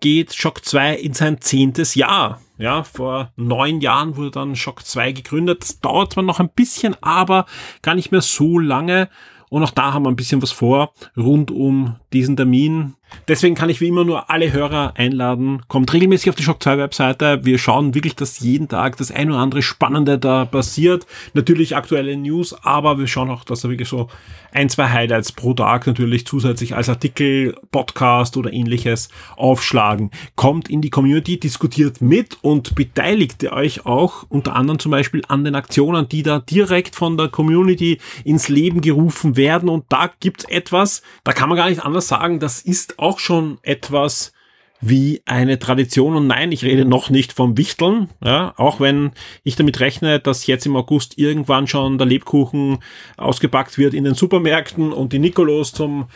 geht 0.01 0.35
Shock 0.35 0.65
2 0.65 0.95
in 0.95 1.15
sein 1.15 1.41
zehntes 1.41 1.95
Jahr. 1.95 2.41
Ja, 2.59 2.85
vor 2.85 3.33
neun 3.37 3.81
Jahren 3.81 4.17
wurde 4.17 4.31
dann 4.31 4.57
Shock 4.57 4.85
2 4.85 5.13
gegründet. 5.13 5.63
Das 5.63 5.81
dauert 5.81 6.13
zwar 6.13 6.25
noch 6.25 6.41
ein 6.41 6.51
bisschen, 6.51 6.97
aber 7.03 7.47
gar 7.83 7.95
nicht 7.95 8.11
mehr 8.13 8.21
so 8.23 8.59
lange. 8.59 9.09
Und 9.51 9.65
auch 9.65 9.73
da 9.73 9.93
haben 9.93 10.05
wir 10.05 10.11
ein 10.11 10.17
bisschen 10.17 10.41
was 10.41 10.53
vor 10.53 10.95
rund 11.17 11.51
um 11.51 11.97
diesen 12.13 12.37
Termin. 12.37 12.95
Deswegen 13.29 13.55
kann 13.55 13.71
ich 13.71 13.81
wie 13.81 13.89
immer 13.89 14.05
nur 14.05 14.31
alle 14.31 14.53
Hörer 14.53 14.95
einladen. 14.97 15.63
Kommt 15.69 15.93
regelmäßig 15.93 16.31
auf 16.31 16.37
die 16.37 16.43
Shock 16.43 16.63
2 16.63 16.79
Webseite. 16.79 17.41
Wir 17.45 17.59
schauen 17.59 17.95
wirklich, 17.95 18.17
dass 18.17 18.41
jeden 18.41 18.69
Tag 18.69 18.97
das 18.97 19.11
ein 19.11 19.31
oder 19.31 19.41
andere 19.41 19.63
Spannende 19.63 20.19
da 20.19 20.45
passiert. 20.45 21.07
Natürlich 21.35 21.77
aktuelle 21.77 22.17
News, 22.17 22.55
aber 22.65 22.99
wir 22.99 23.07
schauen 23.07 23.31
auch, 23.31 23.45
dass 23.45 23.61
da 23.61 23.69
wirklich 23.69 23.89
so 23.89 24.09
ein, 24.53 24.69
zwei 24.69 24.89
Highlights 24.89 25.33
pro 25.33 25.55
Tag 25.55 25.87
natürlich 25.87 26.27
zusätzlich 26.27 26.75
als 26.75 26.89
Artikel, 26.89 27.55
Podcast 27.71 28.37
oder 28.37 28.53
ähnliches 28.53 29.09
aufschlagen. 29.37 30.11
Kommt 30.37 30.69
in 30.69 30.81
die 30.81 30.91
Community, 30.91 31.39
diskutiert 31.39 32.01
mit 32.01 32.39
und 32.43 32.75
beteiligt 32.75 33.45
euch 33.53 33.87
auch 33.87 34.25
unter 34.29 34.57
anderem 34.57 34.79
zum 34.79 34.91
Beispiel 34.91 35.23
an 35.29 35.45
den 35.45 35.55
Aktionen, 35.55 36.09
die 36.09 36.23
da 36.23 36.41
direkt 36.41 36.97
von 36.97 37.17
der 37.17 37.29
Community 37.29 37.99
ins 38.25 38.49
Leben 38.49 38.81
gerufen 38.81 39.37
werden. 39.37 39.69
Und 39.69 39.85
da 39.89 40.11
gibt's 40.21 40.45
etwas, 40.45 41.03
da 41.25 41.33
kann 41.33 41.49
man 41.49 41.57
gar 41.57 41.69
nicht 41.69 41.85
anders 41.85 42.09
sagen, 42.09 42.41
das 42.41 42.61
ist 42.61 42.99
auch 43.01 43.19
schon 43.19 43.59
etwas, 43.63 44.33
wie 44.81 45.21
eine 45.27 45.59
Tradition. 45.59 46.17
Und 46.17 46.27
nein, 46.27 46.53
ich 46.53 46.65
rede 46.65 46.85
noch 46.85 47.11
nicht 47.11 47.33
vom 47.33 47.57
Wichteln, 47.57 48.09
ja, 48.25 48.55
auch 48.57 48.81
wenn 48.81 49.13
ich 49.45 49.57
damit 49.57 49.81
rechne, 49.81 50.21
dass 50.21 50.47
jetzt 50.47 50.67
im 50.67 50.77
August 50.77 51.19
irgendwann 51.19 51.67
schon 51.67 51.99
der 51.99 52.07
Lebkuchen 52.07 52.79
ausgepackt 53.17 53.79
wird 53.79 53.95
in 53.95 54.05
den 54.05 54.15
Supermärkten 54.15 54.93
und 54.93 55.13
die 55.13 55.19
Nikolos 55.19 55.73
zum 55.73 56.07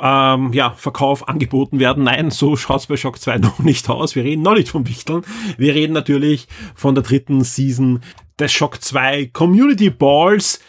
ähm, 0.00 0.52
ja, 0.52 0.70
Verkauf 0.72 1.28
angeboten 1.28 1.80
werden. 1.80 2.04
Nein, 2.04 2.30
so 2.30 2.56
schaut's 2.56 2.86
bei 2.86 2.96
Shock 2.96 3.18
2 3.18 3.38
noch 3.38 3.58
nicht 3.60 3.88
aus. 3.88 4.14
Wir 4.14 4.24
reden 4.24 4.42
noch 4.42 4.54
nicht 4.54 4.68
vom 4.68 4.86
Wichteln. 4.86 5.22
Wir 5.56 5.74
reden 5.74 5.94
natürlich 5.94 6.46
von 6.74 6.94
der 6.94 7.04
dritten 7.04 7.42
Season 7.42 8.00
des 8.38 8.52
Shock 8.52 8.82
2 8.82 9.26
Community 9.32 9.90
Balls. 9.90 10.60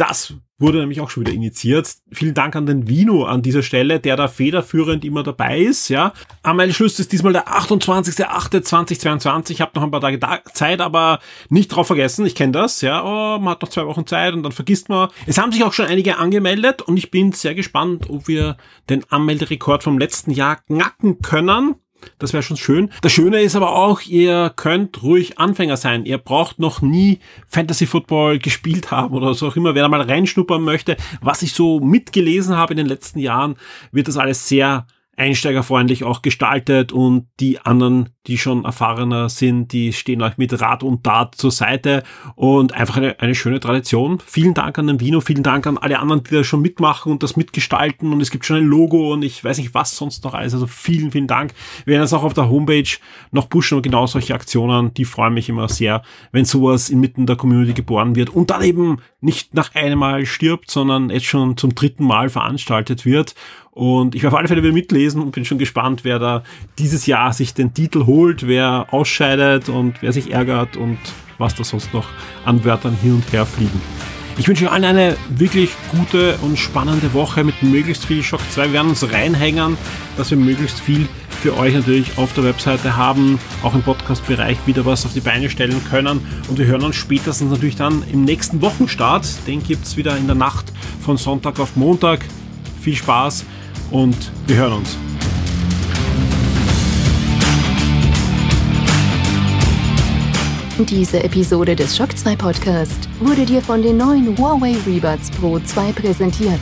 Das 0.00 0.32
wurde 0.58 0.78
nämlich 0.78 1.02
auch 1.02 1.10
schon 1.10 1.26
wieder 1.26 1.34
initiiert. 1.34 1.94
Vielen 2.10 2.32
Dank 2.32 2.56
an 2.56 2.64
den 2.64 2.88
Vino 2.88 3.24
an 3.24 3.42
dieser 3.42 3.62
Stelle, 3.62 4.00
der 4.00 4.16
da 4.16 4.28
federführend 4.28 5.04
immer 5.04 5.22
dabei 5.22 5.60
ist, 5.60 5.90
ja. 5.90 6.14
Schluss 6.72 6.98
ist 6.98 7.12
diesmal 7.12 7.34
der 7.34 7.48
28.08.2022. 7.48 9.50
Ich 9.50 9.60
habe 9.60 9.72
noch 9.74 9.82
ein 9.82 9.90
paar 9.90 10.00
Tage 10.00 10.18
Zeit, 10.54 10.80
aber 10.80 11.18
nicht 11.50 11.68
drauf 11.68 11.88
vergessen. 11.88 12.24
Ich 12.24 12.34
kenne 12.34 12.52
das, 12.52 12.80
ja. 12.80 13.04
Oh, 13.04 13.38
man 13.38 13.50
hat 13.50 13.60
noch 13.60 13.68
zwei 13.68 13.84
Wochen 13.84 14.06
Zeit 14.06 14.32
und 14.32 14.42
dann 14.42 14.52
vergisst 14.52 14.88
man. 14.88 15.10
Es 15.26 15.36
haben 15.36 15.52
sich 15.52 15.64
auch 15.64 15.74
schon 15.74 15.84
einige 15.84 16.16
angemeldet 16.16 16.80
und 16.80 16.96
ich 16.96 17.10
bin 17.10 17.32
sehr 17.32 17.54
gespannt, 17.54 18.08
ob 18.08 18.26
wir 18.26 18.56
den 18.88 19.04
Anmelderekord 19.10 19.82
vom 19.82 19.98
letzten 19.98 20.30
Jahr 20.30 20.56
knacken 20.56 21.20
können. 21.20 21.74
Das 22.18 22.32
wäre 22.32 22.42
schon 22.42 22.56
schön. 22.56 22.90
Das 23.02 23.12
Schöne 23.12 23.40
ist 23.40 23.56
aber 23.56 23.74
auch, 23.74 24.02
ihr 24.02 24.52
könnt 24.54 25.02
ruhig 25.02 25.38
Anfänger 25.38 25.76
sein. 25.76 26.04
Ihr 26.04 26.18
braucht 26.18 26.58
noch 26.58 26.82
nie 26.82 27.18
Fantasy 27.48 27.86
Football 27.86 28.38
gespielt 28.38 28.90
haben 28.90 29.14
oder 29.14 29.34
so 29.34 29.48
auch 29.48 29.56
immer. 29.56 29.74
Wer 29.74 29.82
da 29.82 29.88
mal 29.88 30.02
reinschnuppern 30.02 30.62
möchte, 30.62 30.96
was 31.20 31.42
ich 31.42 31.52
so 31.52 31.80
mitgelesen 31.80 32.56
habe 32.56 32.72
in 32.74 32.78
den 32.78 32.86
letzten 32.86 33.18
Jahren, 33.18 33.56
wird 33.92 34.08
das 34.08 34.16
alles 34.16 34.48
sehr 34.48 34.86
einsteigerfreundlich 35.20 36.02
auch 36.02 36.22
gestaltet 36.22 36.92
und 36.92 37.26
die 37.40 37.60
anderen, 37.60 38.08
die 38.26 38.38
schon 38.38 38.64
erfahrener 38.64 39.28
sind, 39.28 39.70
die 39.72 39.92
stehen 39.92 40.22
euch 40.22 40.38
mit 40.38 40.58
Rat 40.62 40.82
und 40.82 41.04
Tat 41.04 41.34
zur 41.34 41.50
Seite 41.50 42.04
und 42.36 42.72
einfach 42.72 42.96
eine, 42.96 43.20
eine 43.20 43.34
schöne 43.34 43.60
Tradition. 43.60 44.18
Vielen 44.24 44.54
Dank 44.54 44.78
an 44.78 44.86
den 44.86 44.98
Vino, 44.98 45.20
vielen 45.20 45.42
Dank 45.42 45.66
an 45.66 45.76
alle 45.76 45.98
anderen, 45.98 46.24
die 46.24 46.34
da 46.34 46.42
schon 46.42 46.62
mitmachen 46.62 47.12
und 47.12 47.22
das 47.22 47.36
mitgestalten 47.36 48.14
und 48.14 48.22
es 48.22 48.30
gibt 48.30 48.46
schon 48.46 48.56
ein 48.56 48.64
Logo 48.64 49.12
und 49.12 49.22
ich 49.22 49.44
weiß 49.44 49.58
nicht 49.58 49.74
was 49.74 49.94
sonst 49.94 50.24
noch 50.24 50.32
alles. 50.32 50.54
Also 50.54 50.66
vielen, 50.66 51.10
vielen 51.10 51.26
Dank. 51.26 51.52
Wir 51.84 51.92
werden 51.92 52.02
das 52.02 52.14
auch 52.14 52.24
auf 52.24 52.32
der 52.32 52.48
Homepage 52.48 52.88
noch 53.30 53.50
pushen 53.50 53.76
und 53.76 53.82
genau 53.82 54.06
solche 54.06 54.34
Aktionen, 54.34 54.94
die 54.94 55.04
freuen 55.04 55.34
mich 55.34 55.50
immer 55.50 55.68
sehr, 55.68 56.02
wenn 56.32 56.46
sowas 56.46 56.88
inmitten 56.88 57.26
der 57.26 57.36
Community 57.36 57.74
geboren 57.74 58.16
wird 58.16 58.30
und 58.30 58.48
dann 58.48 58.62
eben 58.62 59.02
nicht 59.20 59.52
nach 59.52 59.74
einem 59.74 59.98
Mal 59.98 60.24
stirbt, 60.24 60.70
sondern 60.70 61.10
jetzt 61.10 61.26
schon 61.26 61.58
zum 61.58 61.74
dritten 61.74 62.04
Mal 62.04 62.30
veranstaltet 62.30 63.04
wird 63.04 63.34
und 63.72 64.14
ich 64.14 64.22
werde 64.22 64.34
auf 64.34 64.38
alle 64.38 64.48
Fälle 64.48 64.62
wieder 64.62 64.72
mitlesen 64.72 65.22
und 65.22 65.32
bin 65.32 65.44
schon 65.44 65.58
gespannt, 65.58 66.04
wer 66.04 66.18
da 66.18 66.42
dieses 66.78 67.06
Jahr 67.06 67.32
sich 67.32 67.54
den 67.54 67.72
Titel 67.72 68.06
holt, 68.06 68.46
wer 68.46 68.86
ausscheidet 68.90 69.68
und 69.68 70.02
wer 70.02 70.12
sich 70.12 70.32
ärgert 70.32 70.76
und 70.76 70.98
was 71.38 71.54
da 71.54 71.64
sonst 71.64 71.94
noch 71.94 72.08
an 72.44 72.64
Wörtern 72.64 72.96
hin 73.00 73.14
und 73.14 73.32
her 73.32 73.46
fliegen. 73.46 73.80
Ich 74.38 74.48
wünsche 74.48 74.64
euch 74.64 74.72
allen 74.72 74.84
eine 74.84 75.16
wirklich 75.28 75.70
gute 75.90 76.36
und 76.38 76.58
spannende 76.58 77.12
Woche 77.12 77.44
mit 77.44 77.62
möglichst 77.62 78.06
viel 78.06 78.22
Shock 78.22 78.40
2. 78.50 78.66
Wir 78.66 78.72
werden 78.72 78.88
uns 78.88 79.12
reinhängen, 79.12 79.76
dass 80.16 80.30
wir 80.30 80.38
möglichst 80.38 80.80
viel 80.80 81.08
für 81.42 81.56
euch 81.56 81.74
natürlich 81.74 82.16
auf 82.16 82.32
der 82.34 82.44
Webseite 82.44 82.96
haben, 82.96 83.38
auch 83.62 83.74
im 83.74 83.82
Podcast-Bereich 83.82 84.58
wieder 84.66 84.86
was 84.86 85.04
auf 85.04 85.12
die 85.12 85.20
Beine 85.20 85.50
stellen 85.50 85.80
können. 85.90 86.20
Und 86.48 86.58
wir 86.58 86.66
hören 86.66 86.82
uns 86.82 86.96
spätestens 86.96 87.50
natürlich 87.50 87.76
dann 87.76 88.02
im 88.12 88.24
nächsten 88.24 88.62
Wochenstart. 88.62 89.46
Den 89.46 89.62
gibt 89.62 89.84
es 89.84 89.96
wieder 89.96 90.16
in 90.16 90.26
der 90.26 90.36
Nacht 90.36 90.72
von 91.00 91.16
Sonntag 91.16 91.58
auf 91.60 91.76
Montag. 91.76 92.20
Viel 92.80 92.96
Spaß 92.96 93.44
und 93.90 94.16
wir 94.46 94.56
hören 94.56 94.72
uns. 94.72 94.96
Diese 100.88 101.22
Episode 101.22 101.76
des 101.76 101.94
Shock 101.94 102.16
2 102.16 102.36
Podcast 102.36 103.08
wurde 103.20 103.44
dir 103.44 103.60
von 103.60 103.82
den 103.82 103.98
neuen 103.98 104.36
Huawei 104.38 104.74
Rebuds 104.86 105.30
Pro 105.30 105.58
2 105.58 105.92
präsentiert. 105.92 106.60